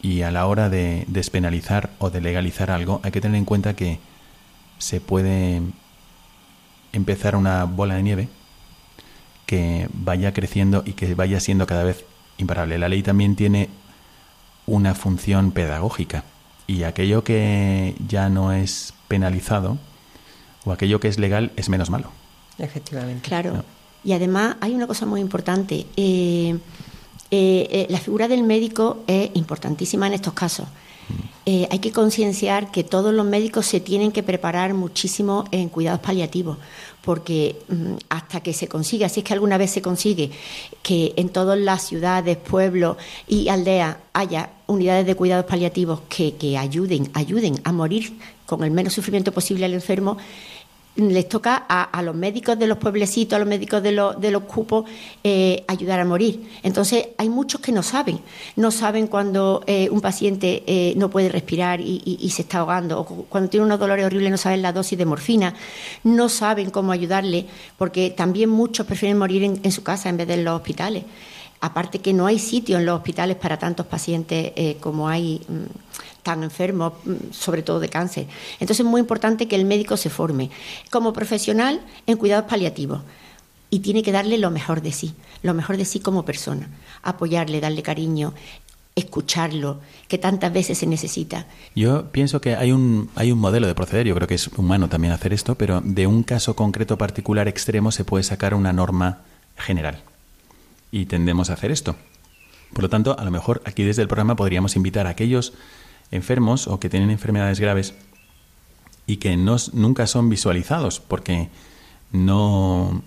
y 0.00 0.22
a 0.22 0.30
la 0.30 0.46
hora 0.46 0.68
de 0.68 1.04
despenalizar 1.08 1.90
o 1.98 2.08
de 2.08 2.20
legalizar 2.20 2.70
algo, 2.70 3.00
hay 3.02 3.10
que 3.10 3.20
tener 3.20 3.36
en 3.36 3.44
cuenta 3.44 3.74
que 3.74 3.98
se 4.78 5.00
puede 5.00 5.62
empezar 6.92 7.34
una 7.34 7.64
bola 7.64 7.96
de 7.96 8.04
nieve 8.04 8.28
que 9.46 9.88
vaya 9.92 10.32
creciendo 10.32 10.84
y 10.86 10.92
que 10.92 11.16
vaya 11.16 11.40
siendo 11.40 11.66
cada 11.66 11.82
vez 11.82 12.04
imparable. 12.36 12.78
La 12.78 12.88
ley 12.88 13.02
también 13.02 13.34
tiene 13.34 13.68
una 14.64 14.94
función 14.94 15.50
pedagógica 15.50 16.22
y 16.68 16.84
aquello 16.84 17.24
que 17.24 17.96
ya 18.06 18.28
no 18.28 18.52
es 18.52 18.94
penalizado 19.08 19.76
o 20.64 20.70
aquello 20.70 21.00
que 21.00 21.08
es 21.08 21.18
legal 21.18 21.50
es 21.56 21.68
menos 21.68 21.90
malo. 21.90 22.12
Efectivamente. 22.58 23.28
Claro. 23.28 23.64
Y 24.08 24.14
además 24.14 24.56
hay 24.62 24.74
una 24.74 24.86
cosa 24.86 25.04
muy 25.04 25.20
importante. 25.20 25.84
Eh, 25.94 26.56
eh, 27.30 27.68
eh, 27.70 27.86
la 27.90 27.98
figura 27.98 28.26
del 28.26 28.42
médico 28.42 29.04
es 29.06 29.28
importantísima 29.34 30.06
en 30.06 30.14
estos 30.14 30.32
casos. 30.32 30.66
hay 31.44 31.78
que 31.78 31.92
concienciar 31.92 32.70
que 32.70 32.84
todos 32.84 33.12
los 33.12 33.26
médicos 33.26 33.66
se 33.66 33.80
tienen 33.80 34.10
que 34.12 34.22
preparar 34.22 34.72
muchísimo 34.72 35.44
en 35.50 35.68
cuidados 35.68 36.00
paliativos, 36.00 36.56
porque 37.02 37.56
mm, 37.68 37.96
hasta 38.08 38.40
que 38.40 38.52
se 38.54 38.66
consiga, 38.66 39.08
si 39.10 39.20
es 39.20 39.24
que 39.24 39.34
alguna 39.34 39.58
vez 39.58 39.70
se 39.70 39.82
consigue, 39.82 40.30
que 40.82 41.12
en 41.16 41.28
todas 41.28 41.58
las 41.58 41.86
ciudades, 41.86 42.36
pueblos 42.38 42.96
y 43.26 43.48
aldeas 43.48 43.96
haya 44.14 44.50
unidades 44.66 45.06
de 45.06 45.16
cuidados 45.16 45.44
paliativos 45.44 46.00
que, 46.08 46.34
que 46.36 46.56
ayuden, 46.56 47.10
ayuden 47.12 47.60
a 47.64 47.72
morir 47.72 48.18
con 48.46 48.64
el 48.64 48.70
menos 48.70 48.94
sufrimiento 48.94 49.32
posible 49.32 49.66
al 49.66 49.74
enfermo, 49.74 50.16
les 50.98 51.28
toca 51.28 51.64
a, 51.68 52.02
los 52.02 52.14
médicos 52.14 52.58
de 52.58 52.66
los 52.66 52.76
pueblecitos, 52.76 53.36
a 53.36 53.38
los 53.38 53.46
médicos 53.46 53.82
de, 53.82 53.90
de 54.18 54.30
los 54.30 54.42
cupos, 54.42 54.84
eh, 55.22 55.64
ayudar 55.68 56.00
a 56.00 56.04
morir. 56.04 56.50
Entonces, 56.64 57.08
hay 57.18 57.28
muchos 57.28 57.60
que 57.60 57.70
no 57.70 57.84
saben. 57.84 58.20
No 58.56 58.72
saben 58.72 59.06
cuando 59.06 59.62
eh, 59.68 59.88
un 59.90 60.00
paciente 60.00 60.64
eh, 60.66 60.94
no 60.96 61.08
puede 61.08 61.28
respirar 61.28 61.80
y, 61.80 62.28
se 62.30 62.42
está 62.42 62.58
ahogando, 62.58 63.00
o 63.00 63.04
cuando 63.04 63.48
tiene 63.48 63.64
unos 63.64 63.78
dolores 63.78 64.04
horribles 64.04 64.30
no 64.30 64.36
saben 64.36 64.60
la 64.60 64.72
dosis 64.72 64.98
de 64.98 65.06
morfina, 65.06 65.54
no 66.04 66.28
saben 66.28 66.70
cómo 66.70 66.92
ayudarle, 66.92 67.46
porque 67.76 68.10
también 68.10 68.50
muchos 68.50 68.86
prefieren 68.86 69.18
morir 69.18 69.42
en, 69.44 69.72
su 69.72 69.82
casa 69.82 70.08
en 70.08 70.16
vez 70.16 70.26
de 70.26 70.34
en 70.34 70.44
los 70.44 70.56
hospitales. 70.56 71.04
Aparte 71.60 72.00
que 72.00 72.12
no 72.12 72.26
hay 72.26 72.38
sitio 72.38 72.78
en 72.78 72.86
los 72.86 72.96
hospitales 72.96 73.36
para 73.36 73.58
tantos 73.58 73.86
pacientes 73.86 74.52
como 74.80 75.08
hay. 75.08 75.40
Mm, 75.48 75.88
tan 76.22 76.42
enfermos, 76.42 76.94
sobre 77.30 77.62
todo 77.62 77.80
de 77.80 77.88
cáncer. 77.88 78.26
Entonces 78.54 78.80
es 78.80 78.86
muy 78.86 79.00
importante 79.00 79.48
que 79.48 79.56
el 79.56 79.64
médico 79.64 79.96
se 79.96 80.10
forme 80.10 80.50
como 80.90 81.12
profesional 81.12 81.80
en 82.06 82.16
cuidados 82.16 82.48
paliativos 82.48 83.00
y 83.70 83.80
tiene 83.80 84.02
que 84.02 84.12
darle 84.12 84.38
lo 84.38 84.50
mejor 84.50 84.82
de 84.82 84.92
sí, 84.92 85.14
lo 85.42 85.54
mejor 85.54 85.76
de 85.76 85.84
sí 85.84 86.00
como 86.00 86.24
persona, 86.24 86.68
apoyarle, 87.02 87.60
darle 87.60 87.82
cariño, 87.82 88.34
escucharlo, 88.94 89.80
que 90.08 90.18
tantas 90.18 90.52
veces 90.52 90.78
se 90.78 90.86
necesita. 90.86 91.46
Yo 91.74 92.10
pienso 92.10 92.40
que 92.40 92.56
hay 92.56 92.72
un, 92.72 93.10
hay 93.14 93.30
un 93.30 93.38
modelo 93.38 93.66
de 93.66 93.74
proceder, 93.74 94.06
yo 94.06 94.14
creo 94.14 94.26
que 94.26 94.34
es 94.34 94.48
humano 94.48 94.88
también 94.88 95.12
hacer 95.12 95.32
esto, 95.32 95.54
pero 95.54 95.80
de 95.82 96.06
un 96.06 96.22
caso 96.22 96.56
concreto 96.56 96.98
particular 96.98 97.48
extremo 97.48 97.92
se 97.92 98.04
puede 98.04 98.24
sacar 98.24 98.54
una 98.54 98.72
norma 98.72 99.20
general. 99.56 100.02
Y 100.90 101.06
tendemos 101.06 101.50
a 101.50 101.52
hacer 101.52 101.70
esto. 101.70 101.96
Por 102.72 102.82
lo 102.82 102.88
tanto, 102.88 103.18
a 103.18 103.24
lo 103.24 103.30
mejor 103.30 103.62
aquí 103.64 103.82
desde 103.82 104.02
el 104.02 104.08
programa 104.08 104.36
podríamos 104.36 104.76
invitar 104.76 105.06
a 105.06 105.10
aquellos 105.10 105.52
enfermos 106.10 106.68
o 106.68 106.80
que 106.80 106.88
tienen 106.88 107.10
enfermedades 107.10 107.60
graves 107.60 107.94
y 109.06 109.16
que 109.16 109.36
nunca 109.36 110.06
son 110.06 110.28
visualizados 110.28 111.00
porque 111.00 111.48
no, 112.12 113.02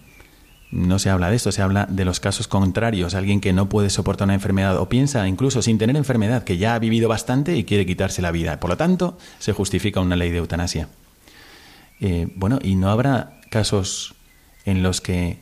no 0.72 1.00
se 1.00 1.10
habla 1.10 1.30
de 1.30 1.36
esto, 1.36 1.52
se 1.52 1.62
habla 1.62 1.86
de 1.86 2.06
los 2.06 2.20
casos 2.20 2.48
contrarios, 2.48 3.14
alguien 3.14 3.42
que 3.42 3.54
no 3.54 3.70
puede 3.70 3.90
soportar 3.90 4.26
una 4.26 4.34
enfermedad 4.34 4.78
o 4.78 4.90
piensa 4.90 5.28
incluso 5.28 5.62
sin 5.62 5.78
tener 5.78 5.96
enfermedad 5.96 6.44
que 6.44 6.58
ya 6.58 6.74
ha 6.74 6.80
vivido 6.80 7.10
bastante 7.10 7.56
y 7.56 7.66
quiere 7.66 7.86
quitarse 7.86 8.22
la 8.22 8.32
vida. 8.32 8.60
Por 8.60 8.70
lo 8.70 8.78
tanto, 8.78 9.18
se 9.40 9.54
justifica 9.54 10.00
una 10.00 10.16
ley 10.16 10.32
de 10.32 10.38
eutanasia. 10.38 10.90
Eh, 12.00 12.32
bueno, 12.36 12.58
y 12.64 12.76
no 12.76 12.90
habrá 12.90 13.40
casos 13.52 14.16
en 14.66 14.82
los 14.82 15.02
que 15.02 15.40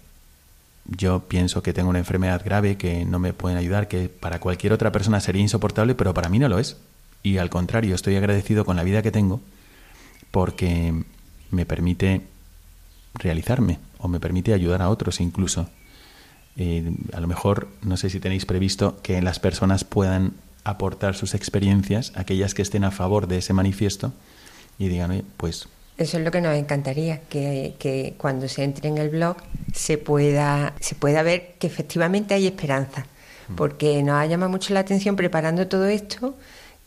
yo 0.85 1.21
pienso 1.27 1.61
que 1.63 1.71
tengo 1.71 1.89
una 1.89 1.99
enfermedad 1.99 2.41
grave 2.43 2.75
que 2.75 3.05
no 3.05 3.19
me 3.19 3.31
pueden 3.33 3.57
ayudar, 3.57 3.87
que 3.87 4.09
para 4.09 4.39
cualquier 4.39 4.73
otra 4.73 4.91
persona 4.91 5.21
sería 5.21 5.41
insoportable, 5.41 5.95
pero 5.95 6.13
para 6.13 6.29
mí 6.29 6.39
no 6.39 6.49
lo 6.49 6.59
es 6.59 6.77
y 7.23 7.37
al 7.37 7.49
contrario, 7.49 7.95
estoy 7.95 8.15
agradecido 8.15 8.65
con 8.65 8.75
la 8.75 8.83
vida 8.83 9.01
que 9.01 9.11
tengo 9.11 9.41
porque 10.31 10.93
me 11.51 11.65
permite 11.65 12.21
realizarme 13.13 13.79
o 13.97 14.07
me 14.07 14.19
permite 14.19 14.53
ayudar 14.53 14.81
a 14.81 14.89
otros 14.89 15.19
incluso. 15.19 15.69
Eh, 16.55 16.91
a 17.13 17.19
lo 17.19 17.27
mejor, 17.27 17.69
no 17.81 17.97
sé 17.97 18.09
si 18.09 18.19
tenéis 18.19 18.45
previsto 18.45 18.99
que 19.01 19.21
las 19.21 19.39
personas 19.39 19.83
puedan 19.83 20.33
aportar 20.63 21.15
sus 21.15 21.33
experiencias, 21.33 22.11
aquellas 22.15 22.53
que 22.53 22.61
estén 22.61 22.83
a 22.83 22.91
favor 22.91 23.27
de 23.27 23.37
ese 23.37 23.53
manifiesto, 23.53 24.13
y 24.77 24.87
digan, 24.87 25.23
pues... 25.37 25.67
Eso 25.97 26.17
es 26.17 26.23
lo 26.23 26.31
que 26.31 26.41
nos 26.41 26.55
encantaría, 26.55 27.21
que, 27.21 27.75
que 27.79 28.15
cuando 28.17 28.47
se 28.47 28.63
entre 28.63 28.87
en 28.87 28.97
el 28.97 29.09
blog 29.09 29.37
se 29.73 29.97
pueda, 29.97 30.73
se 30.79 30.95
pueda 30.95 31.23
ver 31.23 31.55
que 31.59 31.67
efectivamente 31.67 32.33
hay 32.33 32.47
esperanza, 32.47 33.05
mm. 33.49 33.55
porque 33.55 34.01
nos 34.03 34.15
ha 34.15 34.25
llamado 34.25 34.49
mucho 34.49 34.73
la 34.73 34.81
atención 34.81 35.15
preparando 35.15 35.67
todo 35.67 35.87
esto 35.87 36.35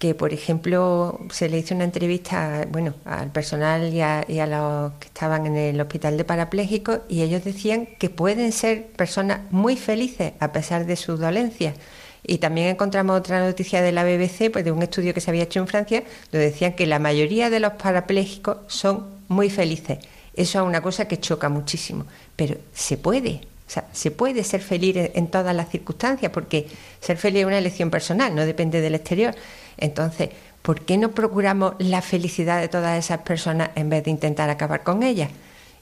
que 0.03 0.17
por 0.17 0.33
ejemplo 0.33 1.21
se 1.31 1.49
le 1.49 1.59
hizo 1.59 1.77
una 1.77 1.85
entrevista 1.85 2.67
bueno, 2.73 2.93
al 3.05 3.31
personal 3.31 3.95
y 3.95 4.01
a, 4.01 4.25
los 4.49 4.95
que 4.95 5.07
estaban 5.07 5.47
en 5.47 5.55
el 5.55 5.81
hospital 5.81 6.17
de 6.17 6.25
parapléjicos 6.25 7.03
y 7.09 7.23
ellos 7.23 7.45
decían 7.45 7.87
que 8.01 8.11
pueden 8.11 8.51
ser 8.51 8.89
personas 8.89 9.43
muy 9.53 9.77
felices 9.77 10.33
a 10.41 10.51
pesar 10.51 10.87
de 10.87 10.97
sus 10.97 11.21
dolencias. 11.21 11.77
Y 12.25 12.39
también 12.39 12.67
encontramos 12.67 13.17
otra 13.17 13.47
noticia 13.47 13.81
de 13.81 13.93
la 13.93 14.03
BBC, 14.03 14.51
pues 14.51 14.65
de 14.65 14.73
un 14.73 14.83
estudio 14.83 15.15
que 15.15 15.21
se 15.21 15.31
había 15.31 15.45
hecho 15.45 15.61
en 15.61 15.69
Francia, 15.69 16.03
donde 16.33 16.47
decían 16.47 16.73
que 16.73 16.87
la 16.87 16.99
mayoría 16.99 17.49
de 17.49 17.61
los 17.61 17.75
parapléjicos 17.75 18.57
son 18.67 19.07
muy 19.29 19.51
felices. 19.51 20.01
Eso 20.35 20.63
es 20.63 20.67
una 20.67 20.83
cosa 20.83 21.07
que 21.07 21.21
choca 21.21 21.49
muchísimo, 21.49 22.07
pero 22.35 22.57
se 22.75 22.97
puede, 22.97 23.43
o 23.69 23.71
sea, 23.71 23.87
se 23.93 24.11
puede 24.11 24.43
ser 24.43 24.63
feliz 24.63 24.97
en 25.15 25.29
todas 25.29 25.55
las 25.55 25.71
circunstancias, 25.71 26.33
porque 26.33 26.67
ser 27.01 27.19
feliz 27.19 27.43
es 27.43 27.47
una 27.47 27.59
elección 27.59 27.89
personal, 27.89 28.35
no 28.35 28.45
depende 28.45 28.81
del 28.81 28.97
exterior. 28.97 29.37
Entonces, 29.77 30.31
¿por 30.63 30.83
qué 30.83 30.99
no 30.99 31.11
procuramos 31.11 31.75
la 31.79 32.03
felicidad 32.03 32.61
de 32.61 32.69
todas 32.69 32.99
esas 32.99 33.21
personas 33.21 33.71
en 33.75 33.89
vez 33.91 34.05
de 34.05 34.11
intentar 34.11 34.51
acabar 34.51 34.83
con 34.83 35.03
ellas? 35.03 35.31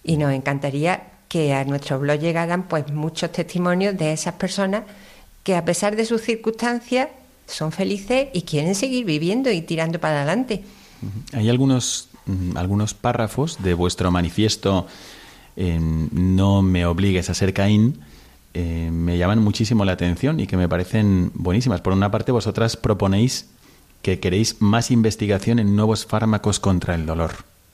Y 0.02 0.16
nos 0.16 0.32
encantaría 0.32 1.02
que 1.28 1.54
a 1.54 1.64
nuestro 1.64 1.98
blog 2.00 2.18
llegaran 2.18 2.64
pues 2.64 2.90
muchos 2.92 3.30
testimonios 3.30 3.96
de 3.96 4.12
esas 4.12 4.34
personas 4.34 4.82
que 5.44 5.54
a 5.54 5.64
pesar 5.64 5.96
de 5.96 6.04
sus 6.04 6.22
circunstancias 6.22 7.08
son 7.46 7.72
felices 7.72 8.28
y 8.32 8.42
quieren 8.42 8.74
seguir 8.74 9.04
viviendo 9.04 9.50
y 9.50 9.62
tirando 9.62 9.98
para 10.00 10.18
adelante. 10.18 10.64
Hay 11.32 11.48
algunos, 11.48 12.08
mm, 12.26 12.56
algunos 12.56 12.94
párrafos 12.94 13.62
de 13.62 13.74
vuestro 13.74 14.10
manifiesto 14.10 14.86
No 15.56 16.62
me 16.62 16.86
obligues 16.86 17.28
a 17.28 17.34
ser 17.34 17.52
Caín, 17.52 18.00
eh, 18.54 18.88
me 18.90 19.18
llaman 19.18 19.40
muchísimo 19.40 19.84
la 19.84 19.92
atención 19.92 20.40
y 20.40 20.46
que 20.46 20.56
me 20.56 20.68
parecen 20.68 21.30
buenísimas. 21.34 21.82
Por 21.82 21.92
una 21.92 22.10
parte, 22.10 22.32
vosotras 22.32 22.76
proponéis 22.76 23.50
que 24.02 24.20
queréis 24.20 24.60
más 24.60 24.90
investigación 24.90 25.58
en 25.58 25.76
nuevos 25.76 26.06
fármacos 26.06 26.60
contra 26.60 26.94
el 26.94 27.06
dolor. 27.06 27.32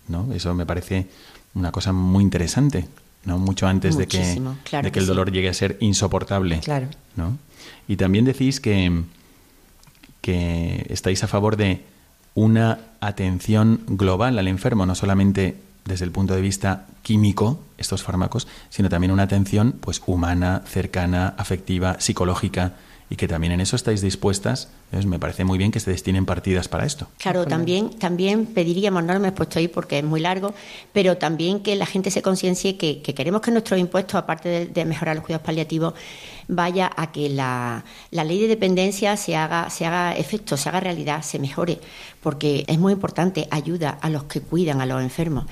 ¿no? 0.09 0.33
Eso 0.33 0.55
me 0.55 0.67
parece 0.67 1.07
una 1.55 1.73
cosa 1.73 1.93
muy 1.93 2.23
interesante, 2.23 2.87
¿no? 3.25 3.39
mucho 3.39 3.67
antes 3.67 3.97
de 3.97 4.07
que, 4.07 4.41
de 4.83 4.93
que, 4.93 4.99
el 4.99 5.07
dolor 5.07 5.31
llegue 5.33 5.49
a 5.49 5.55
ser 5.55 5.77
insoportable. 5.81 6.61
Claro. 6.61 6.89
¿no? 7.17 7.39
Y 7.89 7.97
también 7.97 8.25
decís 8.25 8.61
que, 8.61 9.03
que 10.21 10.87
estáis 10.91 11.23
a 11.25 11.29
favor 11.29 11.57
de 11.57 11.85
una 12.35 12.81
atención 13.01 13.81
global 13.87 14.39
al 14.39 14.49
enfermo, 14.49 14.85
no 14.87 14.95
solamente 14.95 15.57
desde 15.87 16.05
el 16.05 16.11
punto 16.11 16.35
de 16.35 16.43
vista 16.43 16.87
químico, 17.03 17.61
estos 17.79 18.03
fármacos, 18.03 18.49
sino 18.69 18.89
también 18.89 19.13
una 19.13 19.23
atención 19.23 19.77
pues 19.81 20.03
humana, 20.07 20.63
cercana, 20.67 21.35
afectiva, 21.39 22.01
psicológica, 22.01 22.75
y 23.09 23.17
que 23.17 23.29
también 23.29 23.53
en 23.53 23.61
eso 23.61 23.77
estáis 23.77 24.01
dispuestas. 24.01 24.69
me 24.91 25.19
parece 25.19 25.45
muy 25.45 25.59
bien 25.59 25.71
que 25.71 25.79
se 25.79 25.91
destinen 25.91 26.27
partidas 26.27 26.69
para 26.69 26.85
esto. 26.85 27.07
Claro, 27.19 27.47
también, 27.47 27.91
también 27.91 28.47
pediríamos, 28.47 29.05
no 29.05 29.19
me 29.21 29.29
he 29.29 29.33
puesto 29.33 29.59
ahí 29.59 29.69
porque 29.69 29.99
es 29.99 30.05
muy 30.05 30.21
largo, 30.21 30.55
pero 30.93 31.17
también 31.17 31.61
que 31.61 31.77
la 31.77 31.87
gente 31.87 32.11
se 32.11 32.23
conciencie 32.23 32.77
que, 32.77 33.03
queremos 33.03 33.41
que 33.41 33.51
nuestros 33.51 33.79
impuestos, 33.79 34.17
aparte 34.17 34.67
de, 34.67 34.85
mejorar 34.85 35.17
los 35.17 35.25
cuidados 35.25 35.47
paliativos, 35.47 35.95
vaya 36.49 36.91
a 36.97 37.13
que 37.13 37.29
la, 37.29 37.85
la, 38.11 38.25
ley 38.25 38.41
de 38.41 38.49
dependencia 38.49 39.17
se 39.17 39.37
haga, 39.37 39.71
se 39.71 39.87
haga 39.87 40.17
efecto, 40.17 40.57
se 40.57 40.69
haga 40.69 40.81
realidad, 40.81 41.23
se 41.23 41.39
mejore, 41.39 41.79
porque 42.21 42.65
es 42.67 42.79
muy 42.79 42.93
importante, 42.93 43.47
ayuda 43.51 43.99
a 44.01 44.11
los 44.11 44.25
que 44.25 44.41
cuidan 44.41 44.81
a 44.81 44.87
los 44.87 45.01
enfermos 45.03 45.47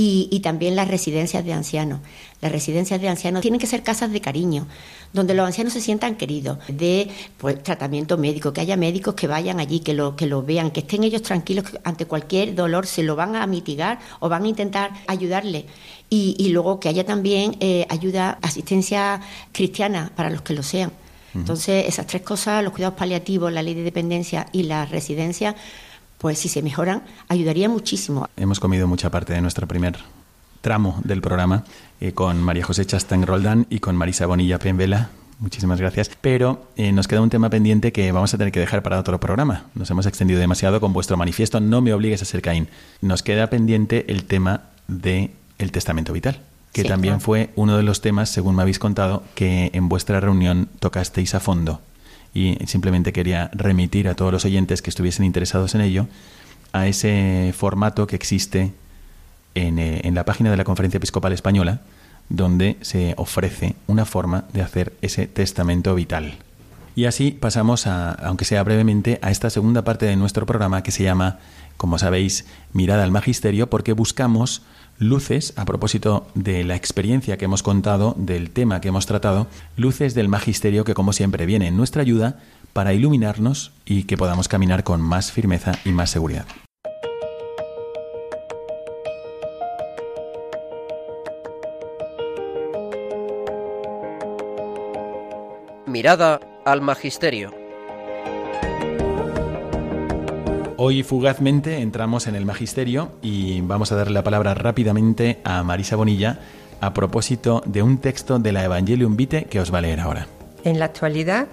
y, 0.00 0.40
también 0.40 0.76
las 0.76 0.86
residencias 0.86 1.44
de 1.44 1.52
ancianos. 1.52 1.98
Las 2.40 2.52
residencias 2.52 3.00
de 3.00 3.08
ancianos 3.08 3.42
tienen 3.42 3.58
que 3.58 3.66
ser 3.66 3.82
casas 3.82 4.12
de 4.12 4.20
cariño, 4.20 4.68
donde 5.12 5.34
los 5.34 5.44
ancianos 5.44 5.72
se 5.72 5.80
sientan 5.80 6.14
queridos, 6.14 6.58
de 6.68 7.08
pues, 7.36 7.60
tratamiento 7.64 8.16
médico, 8.16 8.52
que 8.52 8.60
haya 8.60 8.76
médicos 8.76 9.14
que 9.14 9.26
vayan 9.26 9.58
allí, 9.58 9.80
que 9.80 9.94
lo, 9.94 10.14
que 10.14 10.26
lo 10.26 10.44
vean, 10.44 10.70
que 10.70 10.80
estén 10.80 11.02
ellos 11.02 11.22
tranquilos 11.22 11.68
que 11.68 11.80
ante 11.82 12.06
cualquier 12.06 12.54
dolor, 12.54 12.86
se 12.86 13.02
lo 13.02 13.16
van 13.16 13.34
a 13.34 13.44
mitigar 13.48 13.98
o 14.20 14.28
van 14.28 14.44
a 14.44 14.48
intentar 14.48 14.92
ayudarle. 15.08 15.66
Y, 16.08 16.48
luego 16.50 16.78
que 16.78 16.88
haya 16.88 17.04
también 17.04 17.56
eh, 17.58 17.84
ayuda, 17.90 18.38
asistencia 18.40 19.20
cristiana 19.50 20.12
para 20.14 20.30
los 20.30 20.42
que 20.42 20.54
lo 20.54 20.62
sean. 20.62 20.92
Entonces, 21.34 21.86
esas 21.86 22.06
tres 22.06 22.22
cosas, 22.22 22.64
los 22.64 22.72
cuidados 22.72 22.96
paliativos, 22.96 23.52
la 23.52 23.62
ley 23.62 23.74
de 23.74 23.82
dependencia 23.82 24.46
y 24.52 24.62
la 24.62 24.86
residencia, 24.86 25.54
pues 26.18 26.38
si 26.38 26.48
se 26.48 26.62
mejoran, 26.62 27.02
ayudaría 27.28 27.68
muchísimo. 27.68 28.28
Hemos 28.36 28.60
comido 28.60 28.86
mucha 28.86 29.10
parte 29.10 29.32
de 29.32 29.40
nuestro 29.40 29.66
primer 29.66 29.98
tramo 30.60 31.00
del 31.04 31.20
programa 31.20 31.64
eh, 32.00 32.12
con 32.12 32.42
María 32.42 32.64
José 32.64 32.84
Chastang 32.84 33.24
Roldán 33.24 33.66
y 33.70 33.78
con 33.78 33.96
Marisa 33.96 34.26
Bonilla 34.26 34.58
Penvela. 34.58 35.10
Muchísimas 35.38 35.80
gracias. 35.80 36.10
Pero 36.20 36.66
eh, 36.76 36.90
nos 36.90 37.06
queda 37.06 37.20
un 37.20 37.30
tema 37.30 37.48
pendiente 37.48 37.92
que 37.92 38.10
vamos 38.10 38.34
a 38.34 38.38
tener 38.38 38.52
que 38.52 38.58
dejar 38.58 38.82
para 38.82 38.98
otro 38.98 39.20
programa. 39.20 39.66
Nos 39.74 39.88
hemos 39.90 40.06
extendido 40.06 40.40
demasiado 40.40 40.80
con 40.80 40.92
vuestro 40.92 41.16
manifiesto. 41.16 41.60
No 41.60 41.80
me 41.80 41.92
obligues 41.92 42.22
a 42.22 42.24
ser 42.24 42.42
Caín. 42.42 42.68
Nos 43.00 43.22
queda 43.22 43.48
pendiente 43.48 44.06
el 44.08 44.24
tema 44.24 44.62
del 44.88 45.30
el 45.58 45.72
testamento 45.72 46.12
vital, 46.12 46.40
que 46.72 46.82
Sí, 46.82 46.88
también 46.88 47.14
claro. 47.14 47.24
fue 47.24 47.50
uno 47.56 47.76
de 47.76 47.82
los 47.82 48.00
temas, 48.00 48.30
según 48.30 48.56
me 48.56 48.62
habéis 48.62 48.78
contado, 48.78 49.22
que 49.34 49.70
en 49.74 49.88
vuestra 49.88 50.20
reunión 50.20 50.68
tocasteis 50.80 51.34
a 51.34 51.40
fondo. 51.40 51.80
Y 52.38 52.56
simplemente 52.66 53.12
quería 53.12 53.50
remitir 53.52 54.06
a 54.06 54.14
todos 54.14 54.30
los 54.30 54.44
oyentes 54.44 54.80
que 54.80 54.90
estuviesen 54.90 55.24
interesados 55.24 55.74
en 55.74 55.80
ello 55.80 56.06
a 56.72 56.86
ese 56.86 57.52
formato 57.56 58.06
que 58.06 58.14
existe 58.14 58.72
en, 59.56 59.80
eh, 59.80 60.02
en 60.04 60.14
la 60.14 60.24
página 60.24 60.48
de 60.48 60.56
la 60.56 60.62
Conferencia 60.62 60.98
Episcopal 60.98 61.32
Española, 61.32 61.80
donde 62.28 62.76
se 62.80 63.14
ofrece 63.16 63.74
una 63.88 64.04
forma 64.04 64.44
de 64.52 64.62
hacer 64.62 64.92
ese 65.02 65.26
testamento 65.26 65.96
vital. 65.96 66.38
Y 66.94 67.06
así 67.06 67.32
pasamos, 67.32 67.88
a, 67.88 68.12
aunque 68.12 68.44
sea 68.44 68.62
brevemente, 68.62 69.18
a 69.20 69.32
esta 69.32 69.50
segunda 69.50 69.82
parte 69.82 70.06
de 70.06 70.14
nuestro 70.14 70.46
programa 70.46 70.84
que 70.84 70.92
se 70.92 71.02
llama, 71.02 71.40
como 71.76 71.98
sabéis, 71.98 72.46
Mirada 72.72 73.02
al 73.02 73.10
Magisterio, 73.10 73.68
porque 73.68 73.94
buscamos 73.94 74.62
luces, 74.98 75.52
a 75.56 75.64
propósito 75.64 76.26
de 76.34 76.64
la 76.64 76.76
experiencia 76.76 77.36
que 77.36 77.44
hemos 77.44 77.62
contado, 77.62 78.14
del 78.18 78.50
tema 78.50 78.80
que 78.80 78.88
hemos 78.88 79.06
tratado, 79.06 79.46
luces 79.76 80.14
del 80.14 80.28
Magisterio 80.28 80.84
que, 80.84 80.94
como 80.94 81.12
siempre, 81.12 81.46
viene 81.46 81.68
en 81.68 81.76
nuestra 81.76 82.02
ayuda 82.02 82.40
para 82.72 82.92
iluminarnos 82.92 83.72
y 83.84 84.04
que 84.04 84.16
podamos 84.16 84.48
caminar 84.48 84.84
con 84.84 85.00
más 85.00 85.32
firmeza 85.32 85.72
y 85.84 85.90
más 85.90 86.10
seguridad. 86.10 86.46
Mirada 95.86 96.38
al 96.64 96.82
Magisterio. 96.82 97.57
Hoy 100.80 101.02
fugazmente 101.02 101.78
entramos 101.78 102.28
en 102.28 102.36
el 102.36 102.46
magisterio 102.46 103.10
y 103.20 103.62
vamos 103.62 103.90
a 103.90 103.96
darle 103.96 104.14
la 104.14 104.22
palabra 104.22 104.54
rápidamente 104.54 105.40
a 105.42 105.64
Marisa 105.64 105.96
Bonilla 105.96 106.38
a 106.80 106.94
propósito 106.94 107.64
de 107.66 107.82
un 107.82 107.98
texto 107.98 108.38
de 108.38 108.52
la 108.52 108.62
Evangelium 108.62 109.16
Vitae 109.16 109.46
que 109.46 109.58
os 109.58 109.74
va 109.74 109.78
a 109.78 109.80
leer 109.80 109.98
ahora. 109.98 110.28
En 110.62 110.78
la 110.78 110.84
actualidad, 110.84 111.48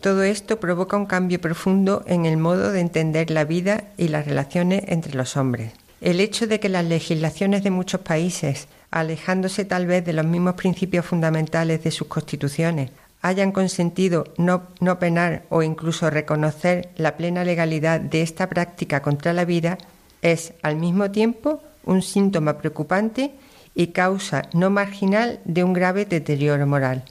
todo 0.00 0.24
esto 0.24 0.58
provoca 0.58 0.96
un 0.96 1.06
cambio 1.06 1.40
profundo 1.40 2.02
en 2.08 2.26
el 2.26 2.36
modo 2.36 2.72
de 2.72 2.80
entender 2.80 3.30
la 3.30 3.44
vida 3.44 3.84
y 3.96 4.08
las 4.08 4.26
relaciones 4.26 4.82
entre 4.88 5.14
los 5.14 5.36
hombres. 5.36 5.70
El 6.00 6.18
hecho 6.18 6.48
de 6.48 6.58
que 6.58 6.68
las 6.68 6.84
legislaciones 6.84 7.62
de 7.62 7.70
muchos 7.70 8.00
países, 8.00 8.66
alejándose 8.90 9.64
tal 9.64 9.86
vez 9.86 10.04
de 10.04 10.14
los 10.14 10.26
mismos 10.26 10.54
principios 10.54 11.06
fundamentales 11.06 11.84
de 11.84 11.92
sus 11.92 12.08
constituciones, 12.08 12.90
hayan 13.24 13.52
consentido 13.52 14.24
no, 14.36 14.64
no 14.80 14.98
penar 14.98 15.44
o 15.48 15.62
incluso 15.62 16.10
reconocer 16.10 16.90
la 16.96 17.16
plena 17.16 17.42
legalidad 17.42 17.98
de 17.98 18.20
esta 18.20 18.50
práctica 18.50 19.00
contra 19.00 19.32
la 19.32 19.46
vida, 19.46 19.78
es 20.20 20.52
al 20.60 20.76
mismo 20.76 21.10
tiempo 21.10 21.62
un 21.86 22.02
síntoma 22.02 22.58
preocupante 22.58 23.32
y 23.74 23.88
causa 23.88 24.42
no 24.52 24.68
marginal 24.68 25.40
de 25.46 25.64
un 25.64 25.72
grave 25.72 26.04
deterioro 26.04 26.66
moral. 26.66 27.02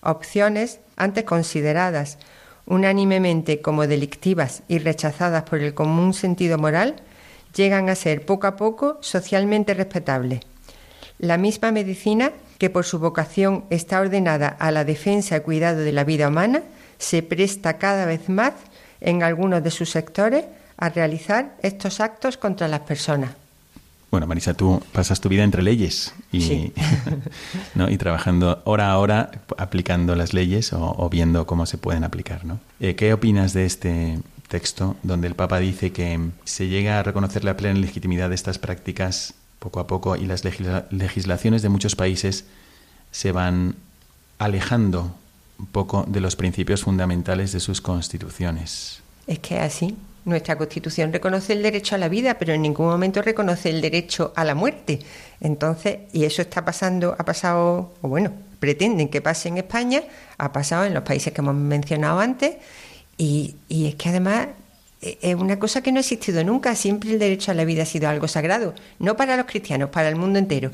Opciones 0.00 0.80
antes 0.96 1.24
consideradas 1.24 2.16
unánimemente 2.64 3.60
como 3.60 3.86
delictivas 3.86 4.62
y 4.66 4.78
rechazadas 4.78 5.42
por 5.42 5.58
el 5.58 5.74
común 5.74 6.14
sentido 6.14 6.56
moral 6.56 6.96
llegan 7.54 7.90
a 7.90 7.96
ser 7.96 8.24
poco 8.24 8.46
a 8.46 8.56
poco 8.56 8.96
socialmente 9.02 9.74
respetables. 9.74 10.40
La 11.18 11.36
misma 11.36 11.70
medicina, 11.70 12.32
que 12.60 12.68
por 12.68 12.84
su 12.84 12.98
vocación 12.98 13.64
está 13.70 14.00
ordenada 14.00 14.48
a 14.48 14.70
la 14.70 14.84
defensa 14.84 15.38
y 15.38 15.40
cuidado 15.40 15.80
de 15.80 15.92
la 15.92 16.04
vida 16.04 16.28
humana, 16.28 16.62
se 16.98 17.22
presta 17.22 17.78
cada 17.78 18.04
vez 18.04 18.28
más 18.28 18.52
en 19.00 19.22
algunos 19.22 19.64
de 19.64 19.70
sus 19.70 19.88
sectores 19.88 20.44
a 20.76 20.90
realizar 20.90 21.56
estos 21.62 22.00
actos 22.00 22.36
contra 22.36 22.68
las 22.68 22.80
personas. 22.80 23.30
Bueno, 24.10 24.26
Marisa, 24.26 24.52
tú 24.52 24.82
pasas 24.92 25.22
tu 25.22 25.30
vida 25.30 25.42
entre 25.42 25.62
leyes 25.62 26.12
y, 26.32 26.42
Sí. 26.42 26.72
¿no? 27.74 27.88
y 27.88 27.96
trabajando 27.96 28.60
hora 28.66 28.90
a 28.90 28.98
hora 28.98 29.30
aplicando 29.56 30.14
las 30.14 30.34
leyes 30.34 30.74
o, 30.74 30.94
o 30.98 31.08
viendo 31.08 31.46
cómo 31.46 31.64
se 31.64 31.78
pueden 31.78 32.04
aplicar. 32.04 32.44
¿no? 32.44 32.60
Eh, 32.78 32.94
¿Qué 32.94 33.14
opinas 33.14 33.54
de 33.54 33.64
este 33.64 34.18
texto 34.48 34.96
donde 35.02 35.28
el 35.28 35.34
Papa 35.34 35.60
dice 35.60 35.92
que 35.92 36.20
se 36.44 36.68
llega 36.68 36.98
a 36.98 37.02
reconocer 37.04 37.42
la 37.42 37.56
plena 37.56 37.80
legitimidad 37.80 38.28
de 38.28 38.34
estas 38.34 38.58
prácticas 38.58 39.32
poco 39.60 39.78
a 39.78 39.86
poco 39.86 40.16
y 40.16 40.26
las 40.26 40.44
legisla- 40.44 40.86
legislaciones 40.90 41.62
de 41.62 41.68
muchos 41.68 41.94
países 41.94 42.44
se 43.12 43.30
van 43.30 43.76
alejando 44.38 45.14
un 45.58 45.66
poco 45.66 46.04
de 46.08 46.20
los 46.20 46.34
principios 46.34 46.82
fundamentales 46.82 47.52
de 47.52 47.60
sus 47.60 47.80
constituciones? 47.80 49.00
Es 49.28 49.38
que 49.38 49.60
así. 49.60 49.96
Nuestra 50.22 50.58
Constitución 50.58 51.14
reconoce 51.14 51.54
el 51.54 51.62
derecho 51.62 51.94
a 51.94 51.98
la 51.98 52.10
vida, 52.10 52.38
pero 52.38 52.52
en 52.52 52.60
ningún 52.60 52.86
momento 52.86 53.22
reconoce 53.22 53.70
el 53.70 53.80
derecho 53.80 54.34
a 54.36 54.44
la 54.44 54.54
muerte. 54.54 54.98
Entonces, 55.40 56.00
y 56.12 56.24
eso 56.24 56.42
está 56.42 56.62
pasando, 56.62 57.16
ha 57.18 57.24
pasado, 57.24 57.94
o 58.02 58.08
bueno, 58.08 58.30
pretenden 58.58 59.08
que 59.08 59.22
pase 59.22 59.48
en 59.48 59.56
España, 59.56 60.02
ha 60.36 60.52
pasado 60.52 60.84
en 60.84 60.92
los 60.92 61.04
países 61.04 61.32
que 61.32 61.40
hemos 61.40 61.54
mencionado 61.54 62.20
antes, 62.20 62.56
y, 63.16 63.56
y 63.68 63.86
es 63.86 63.94
que 63.94 64.10
además 64.10 64.48
es 65.00 65.34
una 65.34 65.58
cosa 65.58 65.82
que 65.82 65.92
no 65.92 65.98
ha 65.98 66.00
existido 66.00 66.44
nunca. 66.44 66.74
Siempre 66.74 67.10
el 67.10 67.18
derecho 67.18 67.50
a 67.50 67.54
la 67.54 67.64
vida 67.64 67.82
ha 67.82 67.86
sido 67.86 68.08
algo 68.08 68.28
sagrado, 68.28 68.74
no 68.98 69.16
para 69.16 69.36
los 69.36 69.46
cristianos, 69.46 69.90
para 69.90 70.08
el 70.08 70.16
mundo 70.16 70.38
entero. 70.38 70.70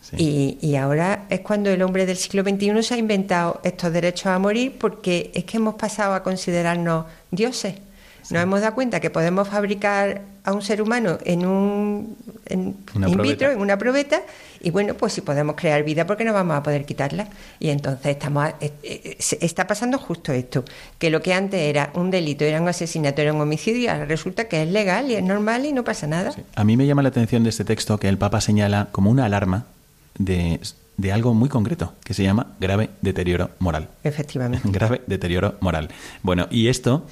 Sí. 0.00 0.16
Y, 0.60 0.66
y 0.66 0.76
ahora 0.76 1.26
es 1.30 1.40
cuando 1.40 1.70
el 1.70 1.82
hombre 1.82 2.06
del 2.06 2.16
siglo 2.16 2.42
XXI 2.42 2.82
se 2.82 2.94
ha 2.94 2.98
inventado 2.98 3.60
estos 3.64 3.92
derechos 3.92 4.26
a 4.26 4.38
morir 4.38 4.76
porque 4.78 5.30
es 5.34 5.44
que 5.44 5.56
hemos 5.56 5.74
pasado 5.74 6.14
a 6.14 6.22
considerarnos 6.22 7.06
dioses. 7.30 7.74
Nos 8.30 8.42
hemos 8.42 8.60
dado 8.60 8.74
cuenta 8.74 9.00
que 9.00 9.10
podemos 9.10 9.48
fabricar 9.48 10.22
a 10.44 10.52
un 10.52 10.62
ser 10.62 10.80
humano 10.82 11.18
en 11.24 11.44
un 11.46 12.16
en 12.46 12.76
in 13.08 13.22
vitro, 13.22 13.50
en 13.50 13.58
una 13.60 13.76
probeta, 13.76 14.22
y 14.60 14.70
bueno, 14.70 14.94
pues 14.94 15.12
si 15.12 15.20
podemos 15.20 15.56
crear 15.56 15.82
vida, 15.82 16.06
¿por 16.06 16.16
qué 16.16 16.24
no 16.24 16.32
vamos 16.32 16.56
a 16.56 16.62
poder 16.62 16.84
quitarla? 16.84 17.26
Y 17.58 17.70
entonces 17.70 18.06
estamos 18.06 18.44
a- 18.44 18.54
eh, 18.60 18.72
eh, 18.84 19.16
se- 19.18 19.44
está 19.44 19.66
pasando 19.66 19.98
justo 19.98 20.32
esto, 20.32 20.64
que 20.98 21.10
lo 21.10 21.20
que 21.22 21.34
antes 21.34 21.60
era 21.60 21.90
un 21.94 22.10
delito, 22.10 22.44
era 22.44 22.60
un 22.60 22.68
asesinato, 22.68 23.20
era 23.22 23.32
un 23.32 23.40
homicidio, 23.40 23.82
y 23.82 23.86
ahora 23.88 24.04
resulta 24.04 24.46
que 24.48 24.62
es 24.62 24.68
legal 24.68 25.10
y 25.10 25.14
es 25.16 25.22
normal 25.24 25.64
y 25.66 25.72
no 25.72 25.82
pasa 25.84 26.06
nada. 26.06 26.32
A 26.54 26.64
mí 26.64 26.76
me 26.76 26.86
llama 26.86 27.02
la 27.02 27.08
atención 27.08 27.42
de 27.42 27.50
este 27.50 27.64
texto 27.64 27.98
que 27.98 28.08
el 28.08 28.18
Papa 28.18 28.40
señala 28.40 28.88
como 28.92 29.10
una 29.10 29.24
alarma 29.24 29.66
de, 30.18 30.60
de 30.96 31.12
algo 31.12 31.34
muy 31.34 31.48
concreto, 31.48 31.92
que 32.04 32.14
se 32.14 32.22
llama 32.22 32.46
grave 32.60 32.90
deterioro 33.02 33.50
moral. 33.58 33.88
Efectivamente. 34.04 34.60
grave 34.70 35.02
deterioro 35.08 35.56
moral. 35.60 35.88
Bueno, 36.22 36.46
y 36.50 36.68
esto 36.68 37.04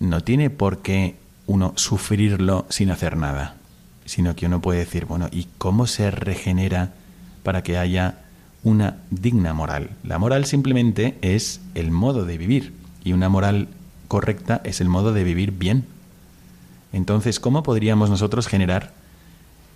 no 0.00 0.22
tiene 0.22 0.50
por 0.50 0.78
qué 0.78 1.16
uno 1.46 1.72
sufrirlo 1.76 2.66
sin 2.68 2.90
hacer 2.90 3.16
nada, 3.16 3.56
sino 4.04 4.36
que 4.36 4.46
uno 4.46 4.60
puede 4.60 4.80
decir, 4.80 5.06
bueno, 5.06 5.28
¿y 5.30 5.46
cómo 5.58 5.86
se 5.86 6.10
regenera 6.10 6.92
para 7.42 7.62
que 7.62 7.78
haya 7.78 8.20
una 8.62 8.96
digna 9.10 9.54
moral? 9.54 9.90
La 10.04 10.18
moral 10.18 10.44
simplemente 10.44 11.16
es 11.22 11.60
el 11.74 11.90
modo 11.90 12.24
de 12.24 12.38
vivir 12.38 12.72
y 13.04 13.12
una 13.12 13.28
moral 13.28 13.68
correcta 14.08 14.60
es 14.64 14.80
el 14.80 14.88
modo 14.88 15.12
de 15.12 15.24
vivir 15.24 15.52
bien. 15.52 15.84
Entonces, 16.92 17.40
¿cómo 17.40 17.62
podríamos 17.62 18.08
nosotros 18.10 18.46
generar 18.46 18.92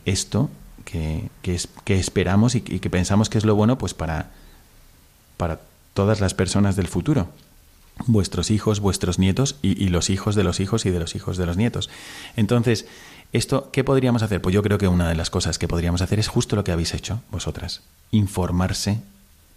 esto 0.04 0.50
que, 0.84 1.28
que 1.42 1.54
es- 1.54 1.68
que 1.84 1.98
esperamos 1.98 2.54
y, 2.54 2.58
y 2.66 2.78
que 2.80 2.90
pensamos 2.90 3.28
que 3.28 3.38
es 3.38 3.44
lo 3.44 3.54
bueno 3.54 3.78
pues 3.78 3.94
para, 3.94 4.30
para 5.36 5.60
todas 5.94 6.20
las 6.20 6.34
personas 6.34 6.74
del 6.76 6.88
futuro? 6.88 7.28
Vuestros 8.06 8.50
hijos, 8.50 8.80
vuestros 8.80 9.18
nietos 9.18 9.56
y, 9.62 9.88
los 9.88 10.10
hijos 10.10 10.34
de 10.34 10.44
los 10.44 10.60
hijos 10.60 10.86
y 10.86 10.90
de 10.90 10.98
los 10.98 11.14
hijos 11.14 11.36
de 11.36 11.46
los 11.46 11.56
nietos. 11.56 11.90
Entonces, 12.36 12.86
esto, 13.32 13.70
¿qué 13.72 13.84
podríamos 13.84 14.22
hacer? 14.22 14.40
Pues 14.40 14.54
yo 14.54 14.62
creo 14.62 14.78
que 14.78 14.88
una 14.88 15.08
de 15.08 15.14
las 15.14 15.30
cosas 15.30 15.58
que 15.58 15.68
podríamos 15.68 16.02
hacer 16.02 16.18
es 16.18 16.28
justo 16.28 16.56
lo 16.56 16.64
que 16.64 16.72
habéis 16.72 16.94
hecho 16.94 17.20
vosotras. 17.30 17.82
Informarse 18.10 19.00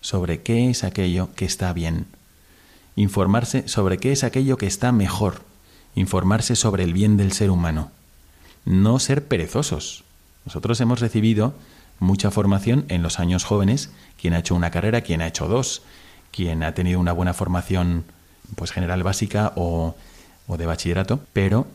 sobre 0.02 0.41
qué 0.41 0.70
es 0.70 0.84
aquello 0.84 1.30
que 1.36 1.46
está 1.46 1.74
bien. 1.74 2.06
Informarse 2.96 3.68
sobre 3.68 3.98
qué 3.98 4.12
es 4.12 4.24
aquello 4.24 4.58
que 4.58 4.68
está 4.68 4.91
mejor. 4.91 5.41
Informarse 5.96 6.56
sobre 6.56 6.84
el 6.84 6.93
bien 6.93 7.18
del 7.18 7.34
ser 7.34 7.52
humano. 7.52 7.91
No 8.64 9.00
ser 9.00 9.28
perezosos. 9.28 10.04
Nosotros 10.46 10.80
hemos 10.80 11.00
recibido 11.00 11.54
mucha 12.00 12.32
formación 12.32 12.86
en 12.89 13.02
los 13.02 13.20
años 13.20 13.43
jóvenes, 13.43 13.89
quien 14.20 14.34
ha 14.34 14.39
hecho 14.39 14.56
una 14.56 14.72
carrera, 14.72 15.02
quien 15.02 15.22
ha 15.22 15.28
hecho 15.28 15.48
dos, 15.48 15.82
quien 16.32 16.64
ha 16.64 16.74
tenido 16.74 17.00
una 17.00 17.14
buena 17.14 17.34
formación 17.34 18.06
pues 18.56 18.72
general 18.72 19.04
básica 19.04 19.54
o, 19.56 19.96
o 20.48 20.58
de 20.58 20.66
bachillerato, 20.66 21.20
pero 21.34 21.68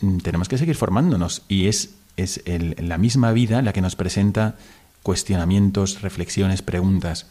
mm, 0.00 0.18
tenemos 0.18 0.48
que 0.48 0.58
seguir 0.58 0.76
formándonos 0.76 1.42
y 1.48 1.68
es, 1.68 1.90
es 2.16 2.42
el- 2.46 2.76
la 2.78 2.98
misma 2.98 3.32
vida 3.32 3.62
la 3.62 3.72
que 3.72 3.80
nos 3.80 3.96
presenta 3.96 4.54
cuestionamientos, 5.02 6.02
reflexiones, 6.02 6.62
preguntas. 6.62 7.26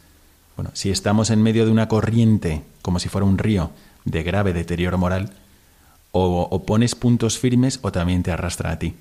Bueno, 0.56 0.70
si 0.72 0.90
estamos 0.90 1.30
en 1.30 1.42
medio 1.42 1.66
de 1.66 1.70
una 1.70 1.88
corriente, 1.88 2.62
como 2.82 2.98
si 2.98 3.08
fuera 3.08 3.26
un 3.26 3.36
río, 3.38 3.70
de 4.06 4.22
grave 4.22 4.52
deterioro 4.52 4.96
moral, 4.98 5.30
o, 6.12 6.48
o 6.50 6.64
pones 6.64 6.94
puntos 6.94 7.38
firmes 7.38 7.78
o 7.82 7.92
también 7.92 8.22
te 8.22 8.32
arrastra 8.32 8.70
a 8.72 8.78
ti. 8.78 8.94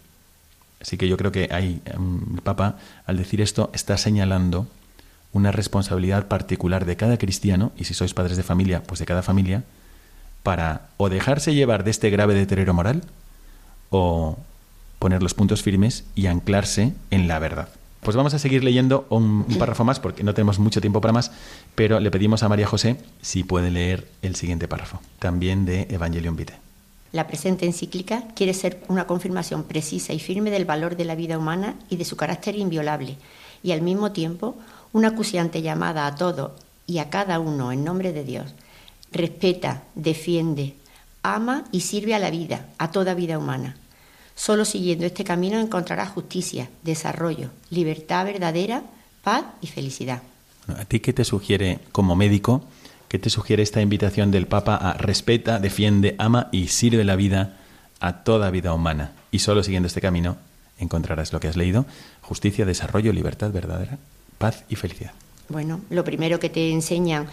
Así 0.81 0.97
que 0.97 1.07
yo 1.07 1.15
creo 1.15 1.31
que 1.31 1.47
ahí 1.51 1.81
el 1.85 2.41
Papa, 2.41 2.77
al 3.05 3.15
decir 3.17 3.39
esto, 3.39 3.71
está 3.73 3.97
señalando 3.97 4.67
una 5.31 5.51
responsabilidad 5.51 6.27
particular 6.27 6.85
de 6.85 6.97
cada 6.97 7.17
cristiano, 7.17 7.71
y 7.77 7.85
si 7.85 7.93
sois 7.93 8.13
padres 8.13 8.35
de 8.37 8.43
familia, 8.43 8.83
pues 8.83 8.99
de 8.99 9.05
cada 9.05 9.21
familia, 9.23 9.63
para 10.45 10.89
o 10.97 11.09
dejarse 11.09 11.55
llevar 11.55 11.83
de 11.83 11.89
este 11.89 12.11
grave 12.11 12.35
deterioro 12.35 12.71
moral 12.75 13.01
o 13.89 14.37
poner 14.99 15.23
los 15.23 15.33
puntos 15.33 15.63
firmes 15.63 16.03
y 16.13 16.27
anclarse 16.27 16.93
en 17.09 17.27
la 17.27 17.39
verdad. 17.39 17.69
Pues 18.01 18.15
vamos 18.15 18.35
a 18.35 18.39
seguir 18.39 18.63
leyendo 18.63 19.07
un, 19.09 19.43
párrafo 19.57 19.83
más 19.83 19.99
porque 19.99 20.23
no 20.23 20.35
tenemos 20.35 20.59
mucho 20.59 20.81
tiempo 20.81 21.01
para 21.01 21.13
más, 21.13 21.31
pero 21.73 21.99
le 21.99 22.11
pedimos 22.11 22.43
a 22.43 22.49
María 22.49 22.67
José 22.67 22.97
si 23.23 23.43
puede 23.43 23.71
leer 23.71 24.07
el 24.21 24.35
siguiente 24.35 24.67
párrafo, 24.67 25.01
también 25.17 25.65
de 25.65 25.87
Evangelium 25.89 26.35
Vitae. 26.35 26.59
La 27.11 27.25
presente 27.25 27.65
encíclica 27.65 28.25
quiere 28.35 28.53
ser 28.53 28.83
una 28.87 29.07
confirmación 29.07 29.63
precisa 29.63 30.13
y 30.13 30.19
firme 30.19 30.51
del 30.51 30.65
valor 30.65 30.95
de 30.95 31.05
la 31.05 31.15
vida 31.15 31.39
humana 31.39 31.73
y 31.89 31.95
de 31.95 32.05
su 32.05 32.17
carácter 32.17 32.55
inviolable, 32.55 33.17
y 33.63 33.71
al 33.71 33.81
mismo 33.81 34.11
tiempo 34.11 34.55
una 34.93 35.07
acuciante 35.07 35.63
llamada 35.63 36.05
a 36.05 36.13
todo 36.13 36.55
y 36.85 36.99
a 36.99 37.09
cada 37.09 37.39
uno 37.39 37.71
en 37.71 37.83
nombre 37.83 38.13
de 38.13 38.23
Dios. 38.23 38.53
Respeta, 39.15 39.83
defiende, 39.95 40.75
ama 41.23 41.63
y 41.71 41.79
sirve 41.79 42.15
a 42.15 42.19
la 42.19 42.29
vida, 42.29 42.67
a 42.77 42.91
toda 42.91 43.13
vida 43.13 43.39
humana. 43.39 43.77
Solo 44.35 44.65
siguiendo 44.65 45.05
este 45.05 45.23
camino 45.23 45.57
encontrará 45.57 46.05
justicia, 46.05 46.69
desarrollo, 46.83 47.51
libertad 47.69 48.25
verdadera, 48.25 48.83
paz 49.23 49.45
y 49.61 49.67
felicidad. 49.67 50.21
¿A 50.67 50.83
ti 50.83 50.99
qué 50.99 51.13
te 51.13 51.23
sugiere 51.23 51.79
como 51.93 52.17
médico? 52.17 52.65
¿Qué 53.07 53.17
te 53.17 53.29
sugiere 53.29 53.63
esta 53.63 53.81
invitación 53.81 54.31
del 54.31 54.47
Papa 54.47 54.75
a 54.75 54.93
respeta, 54.95 55.59
defiende, 55.59 56.15
ama 56.17 56.49
y 56.51 56.67
sirve 56.67 57.05
la 57.05 57.15
vida 57.15 57.57
a 58.01 58.25
toda 58.25 58.51
vida 58.51 58.73
humana? 58.73 59.13
Y 59.31 59.39
solo 59.39 59.63
siguiendo 59.63 59.87
este 59.87 60.01
camino 60.01 60.35
encontrarás 60.77 61.31
lo 61.31 61.39
que 61.39 61.47
has 61.47 61.55
leído, 61.55 61.85
justicia, 62.21 62.65
desarrollo, 62.65 63.13
libertad 63.13 63.53
verdadera, 63.53 63.97
paz 64.37 64.65
y 64.67 64.75
felicidad. 64.75 65.13
Bueno, 65.47 65.81
lo 65.91 66.03
primero 66.03 66.39
que 66.39 66.49
te 66.49 66.71
enseñan, 66.71 67.27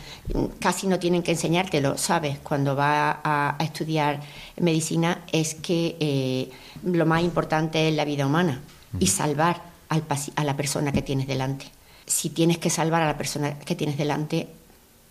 casi 0.61 0.87
no 0.87 0.99
tienen 0.99 1.23
que 1.23 1.33
enseñártelo, 1.33 1.97
sabes, 1.97 2.39
cuando 2.41 2.77
vas 2.77 3.17
a, 3.25 3.57
estudiar 3.61 4.21
medicina, 4.59 5.23
es 5.33 5.55
que 5.55 5.97
eh, 5.99 6.51
lo 6.85 7.07
más 7.07 7.23
importante 7.23 7.89
es 7.89 7.95
la 7.95 8.05
vida 8.05 8.27
humana 8.27 8.61
y 8.99 9.07
salvar 9.07 9.63
al, 9.89 10.05
a 10.37 10.45
la 10.45 10.57
persona 10.57 10.93
que 10.93 11.01
tienes 11.01 11.27
delante. 11.27 11.67
Si 12.05 12.31
tienes 12.31 12.59
que 12.59 12.69
salvar 12.69 13.01
a 13.01 13.07
la 13.07 13.17
persona 13.17 13.59
que 13.59 13.75
tienes 13.75 13.97
delante, 13.97 14.47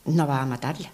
no 0.05 0.27
vas 0.27 0.43
a 0.43 0.45
matarla, 0.45 0.91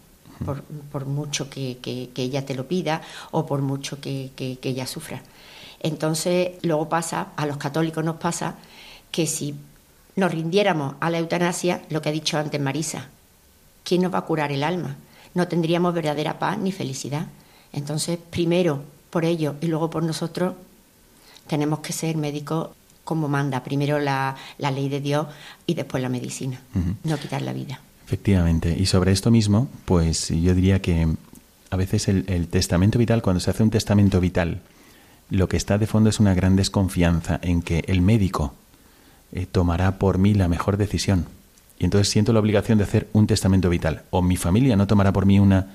por, 0.91 1.05
mucho 1.05 1.49
que, 1.49 1.78
ella 2.16 2.45
te 2.45 2.55
lo 2.55 2.70
pida 2.70 3.01
o 3.32 3.45
por 3.45 3.62
mucho 3.62 3.99
que, 3.99 4.32
que 4.36 4.58
ella 4.62 4.88
sufra. 4.88 5.22
Entonces, 5.82 6.51
luego 6.62 6.88
pasa, 6.88 7.30
a 7.36 7.45
los 7.45 7.58
católicos 7.58 8.03
nos 8.03 8.16
pasa, 8.16 8.55
que 9.12 9.28
si 9.28 9.55
nos 10.18 10.32
rindiéramos 10.32 10.95
a 10.99 11.09
la 11.09 11.20
eutanasia, 11.20 11.84
lo 11.89 12.01
que 12.01 12.09
ha 12.09 12.11
dicho 12.11 12.38
antes 12.38 12.59
Marisa, 12.59 13.07
¿quién 13.84 14.01
nos 14.01 14.13
va 14.13 14.18
a 14.18 14.26
curar 14.26 14.51
el 14.51 14.63
alma? 14.63 14.97
No 15.36 15.47
tendríamos 15.47 15.93
verdadera 15.93 16.39
paz 16.39 16.57
ni 16.57 16.72
felicidad. 16.72 17.28
Entonces, 17.72 18.18
primero 18.30 18.84
por 19.11 19.24
ellos 19.24 19.55
y 19.61 19.68
luego 19.68 19.89
por 19.89 20.03
nosotros, 20.03 20.55
tenemos 21.45 21.80
que 21.80 21.93
ser 21.93 22.18
médicos 22.18 22.70
como 23.03 23.28
manda. 23.28 23.63
Primero 23.63 23.99
la, 23.99 24.36
ley 24.57 24.89
de 24.89 24.99
Dios 24.99 25.28
y 25.68 25.76
después 25.76 26.01
la 26.01 26.09
medicina. 26.09 26.59
No 27.03 27.18
quitar 27.18 27.43
la 27.43 27.53
vida. 27.53 27.80
Efectivamente. 28.05 28.76
Y 28.78 28.88
sobre 28.88 29.11
esto 29.11 29.30
mismo, 29.30 29.70
pues 29.86 30.30
yo 30.30 30.55
diría 30.55 30.82
que 30.82 31.07
a 31.70 31.76
veces 31.76 32.07
el, 32.07 32.47
testamento 32.47 32.97
vital, 32.97 33.22
cuando 33.22 33.39
se 33.39 33.51
hace 33.51 33.61
un 33.61 33.70
testamento 33.70 34.20
vital, 34.20 34.61
lo 35.30 35.47
que 35.47 35.57
está 35.57 35.78
de 35.78 35.86
fondo 35.86 36.09
es 36.09 36.20
una 36.20 36.34
gran 36.34 36.55
desconfianza 36.55 37.39
en 37.43 37.61
que 37.61 37.84
el 37.88 38.01
médico 38.01 38.55
eh, 39.32 39.45
tomará 39.45 39.99
por 39.99 40.17
mí 40.17 40.34
la 40.34 40.47
mejor 40.47 40.78
decisión. 40.78 41.25
Y 41.80 41.86
entonces 41.86 42.09
siento 42.09 42.34
la 42.34 42.39
obligación 42.39 42.78
de 42.78 42.86
hacer 42.86 43.07
un 43.13 43.28
testamento 43.28 43.69
vital. 43.69 44.03
O 44.09 44.21
mi 44.21 44.38
familia 44.38 44.75
no 44.75 44.88
tomará 44.88 45.13
por 45.13 45.25
mí 45.25 45.39
una 45.39 45.67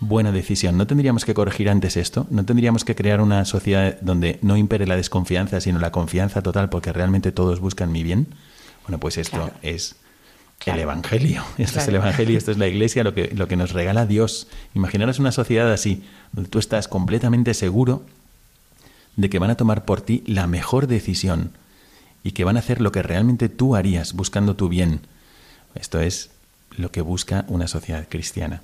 buena 0.00 0.32
decisión. 0.32 0.76
¿No 0.76 0.86
tendríamos 0.86 1.24
que 1.24 1.34
corregir 1.34 1.68
antes 1.68 1.96
esto? 1.96 2.26
¿No 2.30 2.44
tendríamos 2.44 2.84
que 2.84 2.94
crear 2.94 3.20
una 3.20 3.44
sociedad 3.44 4.00
donde 4.00 4.38
no 4.42 4.56
impere 4.56 4.86
la 4.86 4.96
desconfianza, 4.96 5.60
sino 5.60 5.78
la 5.78 5.92
confianza 5.92 6.42
total, 6.42 6.70
porque 6.70 6.92
realmente 6.92 7.32
todos 7.32 7.60
buscan 7.60 7.92
mi 7.92 8.02
bien? 8.02 8.28
Bueno, 8.84 8.98
pues 8.98 9.18
esto 9.18 9.50
es 9.62 9.96
el 10.66 10.78
Evangelio. 10.78 11.44
Esto 11.58 11.80
es 11.80 11.88
el 11.88 11.94
Evangelio, 11.96 12.36
esto 12.36 12.50
es 12.50 12.58
la 12.58 12.68
Iglesia, 12.68 13.02
lo 13.02 13.14
que, 13.14 13.32
lo 13.34 13.48
que 13.48 13.56
nos 13.56 13.72
regala 13.72 14.04
Dios. 14.04 14.46
Imaginaros 14.74 15.18
una 15.18 15.32
sociedad 15.32 15.72
así, 15.72 16.04
donde 16.32 16.50
tú 16.50 16.58
estás 16.58 16.86
completamente 16.86 17.54
seguro 17.54 18.04
de 19.16 19.30
que 19.30 19.38
van 19.38 19.50
a 19.50 19.56
tomar 19.56 19.84
por 19.84 20.00
ti 20.02 20.22
la 20.26 20.46
mejor 20.46 20.86
decisión 20.86 21.52
y 22.22 22.32
que 22.32 22.44
van 22.44 22.56
a 22.56 22.60
hacer 22.60 22.80
lo 22.80 22.92
que 22.92 23.02
realmente 23.02 23.48
tú 23.48 23.76
harías 23.76 24.12
buscando 24.12 24.56
tu 24.56 24.68
bien. 24.68 25.00
Esto 25.74 26.00
es 26.00 26.30
lo 26.76 26.90
que 26.90 27.00
busca 27.00 27.44
una 27.48 27.66
sociedad 27.66 28.06
cristiana. 28.08 28.62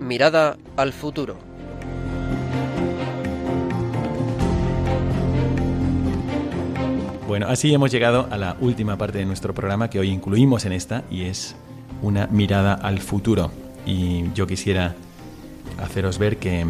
Mirada 0.00 0.56
al 0.76 0.92
futuro. 0.92 1.54
Bueno, 7.26 7.48
así 7.48 7.72
hemos 7.72 7.90
llegado 7.90 8.28
a 8.30 8.36
la 8.36 8.56
última 8.60 8.96
parte 8.96 9.18
de 9.18 9.24
nuestro 9.24 9.54
programa 9.54 9.88
que 9.90 9.98
hoy 9.98 10.10
incluimos 10.10 10.66
en 10.66 10.72
esta 10.72 11.02
y 11.10 11.22
es 11.22 11.56
una 12.02 12.26
mirada 12.28 12.74
al 12.74 13.00
futuro. 13.00 13.50
Y 13.86 14.30
yo 14.34 14.46
quisiera 14.46 14.94
haceros 15.78 16.18
ver 16.18 16.38
que 16.38 16.66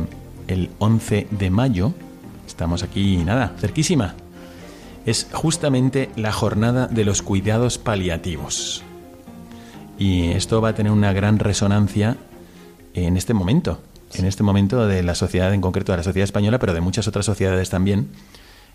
el 0.49 0.71
11 0.79 1.29
de 1.31 1.51
mayo, 1.51 1.93
estamos 2.47 2.83
aquí, 2.83 3.19
nada, 3.19 3.55
cerquísima, 3.59 4.15
es 5.07 5.29
justamente 5.33 6.11
la 6.17 6.33
jornada 6.33 6.87
de 6.87 7.05
los 7.05 7.23
cuidados 7.23 7.79
paliativos. 7.79 8.83
Y 9.99 10.31
esto 10.33 10.61
va 10.61 10.71
a 10.71 10.75
tener 10.75 10.93
una 10.93 11.13
gran 11.13 11.39
resonancia 11.39 12.17
en 12.95 13.17
este 13.17 13.35
momento, 13.35 13.81
en 14.15 14.25
este 14.25 14.43
momento 14.43 14.87
de 14.87 15.03
la 15.03 15.15
sociedad, 15.15 15.53
en 15.53 15.61
concreto 15.61 15.93
de 15.93 15.99
la 15.99 16.05
sociedad 16.05 16.25
española, 16.25 16.59
pero 16.59 16.75
de 16.75 16.81
muchas 16.81 17.07
otras 17.07 17.27
sociedades 17.27 17.71
también. 17.71 18.09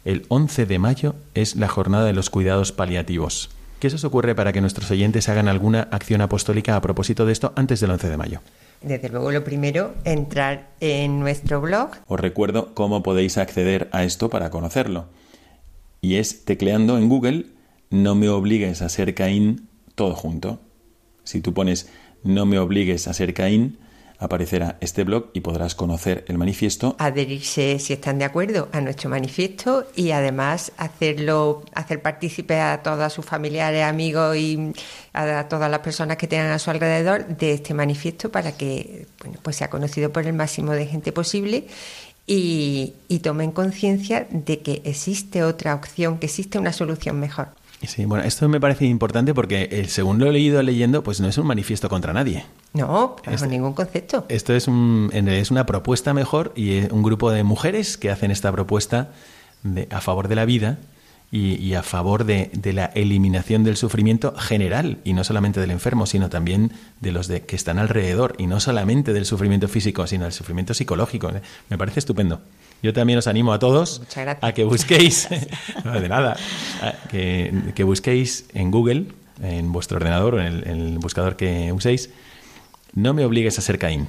El 0.06 0.26
11 0.30 0.66
de 0.66 0.80
mayo 0.80 1.16
es 1.34 1.56
la 1.56 1.68
jornada 1.68 2.06
de 2.06 2.14
los 2.14 2.30
cuidados 2.30 2.72
paliativos. 2.72 3.50
¿Qué 3.80 3.90
se 3.90 3.96
os 3.96 4.04
ocurre 4.04 4.36
para 4.36 4.54
que 4.54 4.62
nuestros 4.62 4.92
oyentes 4.92 5.30
hagan 5.30 5.48
alguna 5.48 5.88
acción 5.92 6.22
apostólica 6.22 6.76
a 6.76 6.82
propósito 6.82 7.26
de 7.26 7.34
esto 7.34 7.54
antes 7.56 7.80
del 7.80 7.92
11 7.92 8.10
de 8.10 8.18
mayo? 8.18 8.42
Desde 8.82 9.10
luego, 9.10 9.32
lo 9.32 9.44
primero, 9.44 9.94
entrar 10.06 10.70
en 10.80 11.20
nuestro 11.20 11.60
blog. 11.60 11.92
Os 12.08 12.20
recuerdo 12.20 12.74
cómo 12.74 13.04
podéis 13.04 13.38
acceder 13.38 13.90
a 13.92 14.04
esto 14.04 14.30
para 14.30 14.50
conocerlo. 14.50 15.08
Y 16.02 16.16
es 16.16 16.46
tecleando 16.46 16.98
en 16.98 17.10
Google 17.10 17.46
no 17.90 18.16
me 18.16 18.30
obligues 18.30 18.82
a 18.82 18.90
ser 18.90 19.16
Caín 19.16 19.68
todo 19.96 20.16
junto. 20.16 20.60
Si 21.24 21.42
tú 21.42 21.54
pones 21.54 21.90
no 22.24 22.46
me 22.46 22.60
obligues 22.60 23.08
a 23.08 23.14
ser 23.14 23.34
Caín, 23.34 23.80
aparecerá 24.20 24.78
este 24.82 25.04
blog 25.04 25.30
y 25.34 25.40
podrás 25.40 25.76
conocer 25.76 26.26
el 26.28 26.38
manifiesto. 26.38 26.96
Adherirse, 27.00 27.80
si 27.80 27.94
están 27.94 28.20
de 28.20 28.26
acuerdo, 28.26 28.68
a 28.74 28.82
nuestro 28.82 29.10
manifiesto 29.10 29.88
y 29.96 30.12
además 30.12 30.74
hacerlo, 30.78 31.64
hacer 31.74 32.02
partícipe 32.02 32.60
a 32.60 32.84
todos 32.84 33.12
sus 33.14 33.26
familiares, 33.26 33.84
amigos 33.84 34.36
y 34.36 34.74
a 35.14 35.48
todas 35.48 35.72
las 35.72 35.80
personas 35.80 36.18
que 36.18 36.28
tengan 36.28 36.52
a 36.52 36.60
su 36.60 36.70
alrededor 36.70 37.26
de 37.26 37.54
este 37.54 37.74
manifiesto 37.74 38.30
para 38.30 38.52
que 38.52 39.08
bueno, 39.22 39.40
pues 39.42 39.56
sea 39.56 39.70
conocido 39.70 40.12
por 40.12 40.26
el 40.26 40.34
máximo 40.34 40.74
de 40.74 40.86
gente 40.86 41.12
posible 41.12 41.68
y, 42.28 42.94
y 43.08 43.20
tomen 43.20 43.52
conciencia 43.52 44.28
de 44.30 44.60
que 44.60 44.82
existe 44.84 45.44
otra 45.44 45.74
opción, 45.74 46.20
que 46.20 46.28
existe 46.28 46.60
una 46.60 46.74
solución 46.74 47.20
mejor. 47.20 47.59
Sí, 47.88 48.06
bueno, 48.06 48.24
esto 48.26 48.50
me 48.50 48.60
parece 48.60 48.86
importante 48.86 49.34
porque 49.34 49.70
el, 49.72 49.88
según 49.88 50.20
lo 50.20 50.28
he 50.28 50.34
leído 50.34 50.62
leyendo, 50.62 51.02
pues 51.02 51.22
no 51.22 51.28
es 51.28 51.38
un 51.38 51.48
manifiesto 51.48 51.88
contra 51.88 52.12
nadie. 52.12 52.46
No, 52.74 53.16
bajo 53.18 53.32
este 53.32 53.48
ningún 53.48 53.74
concepto. 53.74 54.26
Esto 54.28 54.54
es, 54.54 54.68
un, 54.68 55.10
es 55.14 55.50
una 55.50 55.66
propuesta 55.66 56.14
mejor 56.14 56.52
y 56.56 56.78
es 56.78 56.92
un 56.92 57.04
grupo 57.04 57.32
de 57.32 57.44
mujeres 57.44 57.98
que 57.98 58.12
hacen 58.12 58.32
esta 58.32 58.52
propuesta 58.52 59.12
de, 59.64 59.88
a 59.92 60.02
favor 60.02 60.28
de 60.28 60.36
la 60.36 60.46
vida 60.46 60.80
y, 61.32 61.76
a 61.76 61.84
favor 61.84 62.24
de, 62.24 62.50
de, 62.54 62.74
la 62.74 62.86
eliminación 62.86 63.64
del 63.64 63.78
sufrimiento 63.78 64.36
general 64.36 64.98
y 65.04 65.14
no 65.14 65.24
solamente 65.24 65.60
del 65.60 65.70
enfermo, 65.70 66.08
sino 66.08 66.30
también 66.30 66.72
de 67.02 67.12
los 67.12 67.28
de, 67.28 67.42
que 67.42 67.56
están 67.56 67.78
alrededor 67.78 68.34
y 68.40 68.48
no 68.48 68.60
solamente 68.60 69.14
del 69.14 69.26
sufrimiento 69.26 69.68
físico, 69.68 70.08
sino 70.08 70.24
del 70.24 70.34
sufrimiento 70.34 70.74
psicológico. 70.74 71.32
Me 71.70 71.78
parece 71.78 72.00
estupendo. 72.00 72.42
Yo 72.82 72.94
también 72.94 73.20
os 73.20 73.28
animo 73.28 73.54
a 73.54 73.60
todos 73.60 74.02
a 74.42 74.52
que 74.54 74.64
busquéis, 74.64 75.28
no, 75.86 76.00
de 76.00 76.10
nada, 76.10 76.38
que, 77.10 77.84
busquéis 77.84 78.46
en 78.54 78.72
Google, 78.72 79.08
en 79.42 79.72
vuestro 79.72 79.98
ordenador 79.98 80.36
o 80.36 80.42
en 80.42 80.68
el, 80.68 80.98
buscador 80.98 81.36
que 81.36 81.72
uséis, 81.74 82.10
no 82.96 83.14
me 83.14 83.24
obligues 83.26 83.60
a 83.60 83.62
ser 83.62 83.78
Caín. 83.78 84.08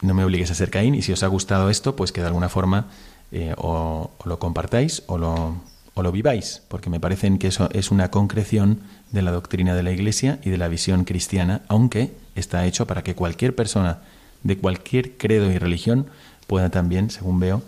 No 0.00 0.14
me 0.14 0.24
obligues 0.24 0.50
a 0.50 0.54
ser 0.54 0.70
Caín 0.70 0.94
y 0.94 1.02
si 1.02 1.12
os 1.12 1.22
ha 1.22 1.26
gustado 1.26 1.68
esto, 1.68 1.96
pues 1.96 2.12
que 2.12 2.20
de 2.22 2.28
alguna 2.28 2.48
forma 2.48 2.86
eh, 3.30 3.54
o, 3.56 4.10
lo 4.24 4.38
compartáis 4.38 5.02
o 5.06 5.18
lo, 5.18 5.56
o 5.94 6.02
lo 6.02 6.12
viváis, 6.12 6.62
porque 6.68 6.90
me 6.90 7.00
parece 7.00 7.38
que 7.38 7.48
eso 7.48 7.68
es 7.72 7.90
una 7.90 8.10
concreción 8.10 8.80
de 9.10 9.22
la 9.22 9.30
doctrina 9.30 9.74
de 9.74 9.82
la 9.82 9.92
Iglesia 9.92 10.38
y 10.42 10.50
de 10.50 10.58
la 10.58 10.68
visión 10.68 11.04
cristiana, 11.04 11.62
aunque 11.68 12.12
está 12.34 12.64
hecho 12.66 12.86
para 12.86 13.02
que 13.02 13.14
cualquier 13.14 13.54
persona 13.54 13.98
de 14.42 14.56
cualquier 14.56 15.16
credo 15.16 15.50
y 15.50 15.58
religión 15.58 16.06
pueda 16.46 16.70
también, 16.70 17.10
según 17.10 17.40
veo, 17.40 17.62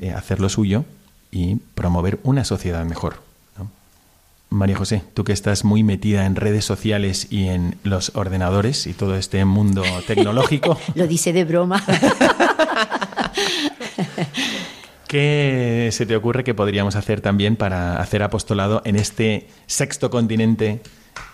eh, 0.00 0.12
hacer 0.12 0.40
lo 0.40 0.48
suyo 0.48 0.84
y 1.30 1.56
promover 1.74 2.20
una 2.22 2.44
sociedad 2.44 2.84
mejor. 2.84 3.32
María 4.52 4.76
José, 4.76 5.02
tú 5.14 5.24
que 5.24 5.32
estás 5.32 5.64
muy 5.64 5.82
metida 5.82 6.26
en 6.26 6.36
redes 6.36 6.66
sociales 6.66 7.28
y 7.30 7.48
en 7.48 7.76
los 7.84 8.12
ordenadores 8.14 8.86
y 8.86 8.92
todo 8.92 9.16
este 9.16 9.46
mundo 9.46 9.82
tecnológico. 10.06 10.78
Lo 10.94 11.06
dice 11.06 11.32
de 11.32 11.44
broma. 11.44 11.82
¿Qué 15.12 15.90
se 15.92 16.06
te 16.06 16.16
ocurre 16.16 16.42
que 16.42 16.54
podríamos 16.54 16.96
hacer 16.96 17.20
también 17.20 17.56
para 17.56 18.00
hacer 18.00 18.22
apostolado 18.22 18.80
en 18.86 18.96
este 18.96 19.46
sexto 19.66 20.08
continente 20.08 20.80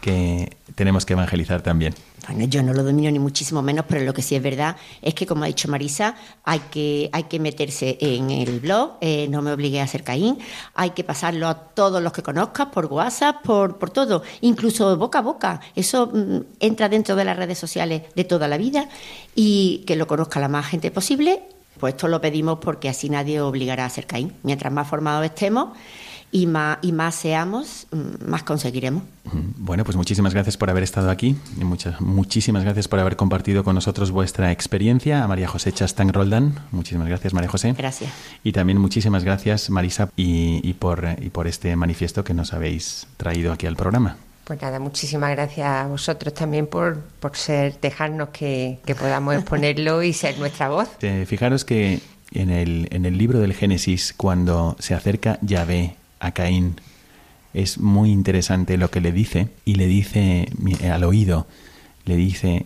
que 0.01 0.57
tenemos 0.74 1.07
que 1.07 1.12
evangelizar 1.12 1.62
también? 1.62 1.95
Bueno, 2.26 2.47
yo 2.47 2.61
no 2.64 2.72
lo 2.72 2.83
domino 2.83 3.09
ni 3.09 3.20
muchísimo 3.20 3.62
menos, 3.62 3.85
pero 3.89 4.05
lo 4.05 4.12
que 4.12 4.20
sí 4.20 4.35
es 4.35 4.43
verdad 4.43 4.74
es 5.01 5.14
que, 5.14 5.26
como 5.26 5.45
ha 5.45 5.47
dicho 5.47 5.68
Marisa, 5.68 6.16
hay 6.43 6.59
que, 6.72 7.09
hay 7.12 7.22
que 7.22 7.39
meterse 7.39 7.97
en 8.01 8.33
el 8.33 8.59
blog, 8.59 8.97
eh, 9.01 9.29
no 9.31 9.43
me 9.43 9.53
obligue 9.53 9.81
a 9.81 9.85
hacer 9.85 10.03
Caín, 10.03 10.39
hay 10.74 10.91
que 10.91 11.05
pasarlo 11.05 11.47
a 11.47 11.55
todos 11.55 12.03
los 12.03 12.12
que 12.12 12.24
conozcas, 12.24 12.66
por 12.72 12.87
WhatsApp, 12.87 13.43
por, 13.45 13.79
por 13.79 13.91
todo, 13.91 14.24
incluso 14.41 14.97
boca 14.97 15.20
a 15.20 15.22
boca. 15.22 15.61
Eso 15.76 16.11
mm, 16.12 16.39
entra 16.59 16.89
dentro 16.89 17.14
de 17.14 17.24
las 17.24 17.37
redes 17.37 17.59
sociales 17.59 18.03
de 18.16 18.24
toda 18.24 18.49
la 18.49 18.59
vida 18.59 18.89
y 19.37 19.85
que 19.87 19.95
lo 19.95 20.09
conozca 20.09 20.41
la 20.41 20.49
más 20.49 20.66
gente 20.66 20.91
posible. 20.91 21.43
Pues 21.79 21.95
esto 21.95 22.09
lo 22.09 22.20
pedimos 22.20 22.59
porque 22.61 22.89
así 22.89 23.09
nadie 23.09 23.41
obligará 23.41 23.85
a 23.85 23.87
hacer 23.87 24.07
Caín. 24.07 24.33
Mientras 24.43 24.72
más 24.72 24.89
formados 24.89 25.24
estemos, 25.24 25.70
y 26.31 26.47
más, 26.47 26.79
y 26.83 26.93
más 26.93 27.14
seamos, 27.14 27.87
mm, 27.91 28.29
más 28.29 28.43
conseguiremos. 28.43 29.03
Bueno, 29.57 29.85
pues 29.85 29.97
muchísimas 29.97 30.35
gracias 30.35 30.57
por 30.57 30.70
haber 30.70 30.83
estado 30.83 31.11
aquí 31.11 31.37
y 31.59 31.64
muchas, 31.64 32.01
muchísimas 32.01 32.64
gracias 32.64 32.89
por 32.89 32.99
haber 32.99 33.16
compartido 33.16 33.64
con 33.64 33.74
nosotros 33.74 34.11
vuestra 34.11 34.53
experiencia. 34.53 35.24
A 35.24 35.29
María 35.29 35.49
José 35.49 35.72
Chastang 35.72 36.12
Roldán, 36.12 36.61
muchísimas 36.70 37.09
gracias 37.09 37.33
María 37.33 37.51
José. 37.51 37.74
Gracias. 37.76 38.11
Y 38.45 38.53
también 38.53 38.79
muchísimas 38.79 39.24
gracias 39.24 39.70
Marisa 39.70 40.11
y, 40.16 40.61
y, 40.68 40.74
por, 40.74 41.07
y 41.20 41.31
por 41.31 41.47
este 41.47 41.74
manifiesto 41.76 42.24
que 42.24 42.35
nos 42.35 42.53
habéis 42.53 43.07
traído 43.16 43.53
aquí 43.53 43.66
al 43.66 43.76
programa. 43.76 44.16
Pues 44.49 44.63
nada, 44.63 44.79
muchísimas 44.79 45.31
gracias 45.33 45.67
a 45.69 45.87
vosotros 45.89 46.33
también 46.33 46.67
por, 46.67 47.03
por 47.21 47.37
ser, 47.37 47.79
dejarnos 47.83 48.31
que, 48.31 48.79
que 48.87 48.95
podamos 48.95 49.35
exponerlo 49.35 50.03
y 50.03 50.15
ser 50.15 50.39
nuestra 50.39 50.71
voz. 50.71 50.89
Eh, 51.03 51.27
fijaros 51.29 51.67
que 51.67 52.01
en 52.33 52.49
el, 52.49 52.89
en 52.91 53.05
el 53.05 53.19
libro 53.19 53.41
del 53.41 53.53
Génesis, 53.53 54.15
cuando 54.17 54.75
se 54.79 54.95
acerca 54.95 55.39
Yahvé 55.43 55.97
a 56.19 56.33
Caín. 56.33 56.81
Es 57.53 57.77
muy 57.77 58.11
interesante 58.11 58.79
lo 58.79 58.91
que 58.91 59.03
le 59.03 59.13
dice 59.13 59.51
y 59.67 59.75
le 59.75 59.87
dice 59.87 60.49
al 60.91 61.05
oído, 61.05 61.47
le 62.07 62.17
dice, 62.17 62.65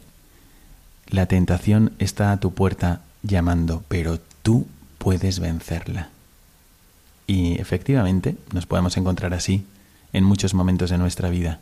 la 1.09 1.27
tentación 1.27 1.95
está 1.99 2.31
a 2.31 2.39
tu 2.39 2.55
puerta 2.55 3.01
llamando, 3.25 3.83
pero 3.89 4.21
tú 4.45 4.69
puedes 4.99 5.41
vencerla. 5.41 6.11
Y 7.27 7.61
efectivamente 7.61 8.37
nos 8.53 8.67
podemos 8.67 8.97
encontrar 8.97 9.35
así 9.35 9.65
en 10.13 10.23
muchos 10.23 10.55
momentos 10.55 10.89
de 10.89 10.99
nuestra 10.99 11.29
vida. 11.29 11.59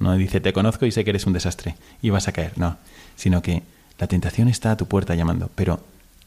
No 0.00 0.16
dice, 0.16 0.40
te 0.40 0.52
conozco 0.52 0.86
y 0.86 0.90
sé 0.90 1.04
que 1.04 1.10
eres 1.10 1.26
un 1.26 1.34
desastre 1.34 1.76
y 2.02 2.10
vas 2.10 2.26
a 2.26 2.32
caer, 2.32 2.54
no, 2.56 2.78
sino 3.16 3.42
que 3.42 3.62
la 3.98 4.06
tentación 4.06 4.48
está 4.48 4.72
a 4.72 4.76
tu 4.76 4.86
puerta 4.86 5.14
llamando, 5.14 5.50
pero 5.54 5.80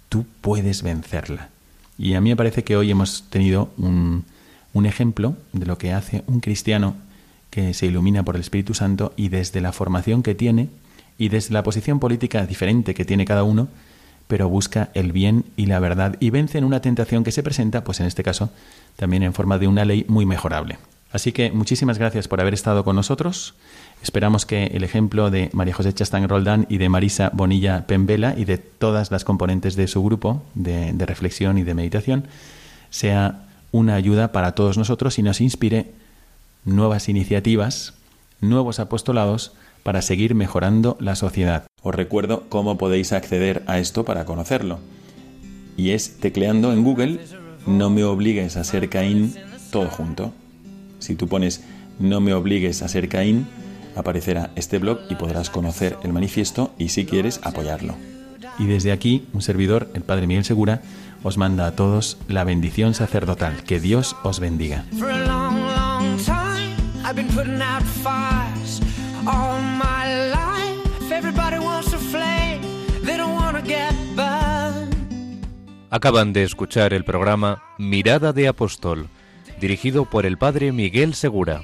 tú 0.10 0.26
puedes 0.42 0.84
vencerla. 0.84 1.50
Y 1.98 2.14
a 2.14 2.22
mí 2.22 2.30
me 2.30 2.36
parece 2.36 2.64
que 2.64 2.78
hoy 2.78 2.92
hemos 2.92 3.24
tenido 3.30 3.72
un, 3.78 4.26
un 4.74 4.86
ejemplo 4.86 5.36
de 5.54 5.66
lo 5.66 5.78
que 5.78 5.92
hace 5.92 6.24
un 6.28 6.40
cristiano 6.40 6.96
que 7.50 7.74
se 7.74 7.88
ilumina 7.88 8.24
por 8.24 8.36
el 8.36 8.42
Espíritu 8.42 8.74
Santo 8.74 9.14
y 9.16 9.30
desde 9.30 9.60
la 9.60 9.72
formación 9.72 10.24
que 10.24 10.36
tiene 10.36 10.70
y 11.18 11.30
desde 11.30 11.54
la 11.54 11.64
posición 11.64 12.00
política 12.00 12.46
diferente 12.46 12.94
que 12.94 13.06
tiene 13.06 13.26
cada 13.26 13.44
uno, 13.44 13.68
pero 14.28 14.50
busca 14.50 14.90
el 14.94 15.12
bien 15.12 15.46
y 15.56 15.68
la 15.68 15.80
verdad 15.80 16.16
y 16.20 16.30
vence 16.32 16.58
en 16.58 16.64
una 16.64 16.82
tentación 16.82 17.24
que 17.24 17.32
se 17.32 17.44
presenta, 17.44 17.84
pues 17.84 18.00
en 18.00 18.08
este 18.08 18.24
caso, 18.24 18.50
también 18.96 19.24
en 19.24 19.34
forma 19.34 19.58
de 19.58 19.68
una 19.68 19.86
ley 19.86 20.06
muy 20.08 20.26
mejorable. 20.26 20.78
Así 21.14 21.32
que 21.32 21.52
muchísimas 21.52 22.00
gracias 22.00 22.28
por 22.28 22.42
haber 22.42 22.56
estado 22.56 22.84
con 22.84 22.96
nosotros. 22.96 23.54
Esperamos 24.02 24.48
que 24.48 24.66
el 24.66 24.84
ejemplo 24.84 25.30
de 25.30 25.52
María 25.54 25.76
José 25.76 25.94
Chastán 25.94 26.28
Roldán 26.28 26.66
y 26.70 26.80
de 26.80 26.90
Marisa 26.90 27.30
Bonilla 27.34 27.86
Pembela 27.86 28.34
y 28.36 28.46
de 28.46 28.58
todas 28.58 29.12
las 29.12 29.24
componentes 29.24 29.76
de 29.76 29.88
su 29.88 30.04
grupo 30.04 30.42
de, 30.56 30.92
de 30.92 31.06
reflexión 31.06 31.60
y 31.60 31.64
de 31.64 31.76
meditación 31.76 32.26
sea 32.90 33.46
una 33.72 33.94
ayuda 33.94 34.32
para 34.32 34.54
todos 34.54 34.78
nosotros 34.78 35.20
y 35.20 35.24
nos 35.24 35.40
inspire 35.40 35.92
nuevas 36.66 37.08
iniciativas, 37.10 37.94
nuevos 38.42 38.80
apostolados 38.80 39.54
para 39.84 40.02
seguir 40.02 40.34
mejorando 40.34 40.98
la 41.00 41.16
sociedad. 41.16 41.68
Os 41.84 41.94
recuerdo 41.94 42.44
cómo 42.50 42.78
podéis 42.78 43.14
acceder 43.14 43.64
a 43.68 43.78
esto 43.78 44.04
para 44.04 44.26
conocerlo. 44.26 44.80
Y 45.78 45.92
es 45.92 46.18
tecleando 46.20 46.74
en 46.74 46.84
Google 46.84 47.20
no 47.68 47.90
me 47.90 48.04
obligues 48.04 48.58
a 48.58 48.64
ser 48.64 48.90
Caín 48.90 49.36
todo 49.72 49.90
junto. 49.90 50.34
Si 51.04 51.16
tú 51.16 51.28
pones 51.28 51.64
no 52.00 52.22
me 52.22 52.34
obligues 52.34 52.82
a 52.82 52.88
ser 52.88 53.10
Caín, 53.10 53.48
aparecerá 53.96 54.52
este 54.56 54.80
blog 54.80 55.00
y 55.10 55.16
podrás 55.16 55.50
conocer 55.50 55.98
el 56.04 56.14
manifiesto 56.14 56.74
y 56.78 56.90
si 56.90 57.06
quieres 57.06 57.40
apoyarlo. 57.44 57.96
Y 58.58 58.66
desde 58.66 58.92
aquí, 58.92 59.28
un 59.34 59.42
servidor, 59.42 59.90
el 59.94 60.04
Padre 60.04 60.28
Miguel 60.28 60.46
Segura, 60.46 60.82
os 61.24 61.38
manda 61.38 61.68
a 61.68 61.76
todos 61.76 62.18
la 62.28 62.44
bendición 62.44 62.94
sacerdotal. 62.94 63.64
Que 63.64 63.80
Dios 63.80 64.16
os 64.24 64.40
bendiga. 64.40 64.86
Acaban 75.90 76.34
de 76.34 76.44
escuchar 76.44 76.94
el 76.94 77.04
programa 77.04 77.62
Mirada 77.78 78.34
de 78.34 78.48
Apóstol, 78.48 79.10
dirigido 79.64 80.04
por 80.04 80.26
el 80.26 80.38
Padre 80.38 80.74
Miguel 80.74 81.14
Segura. 81.14 81.62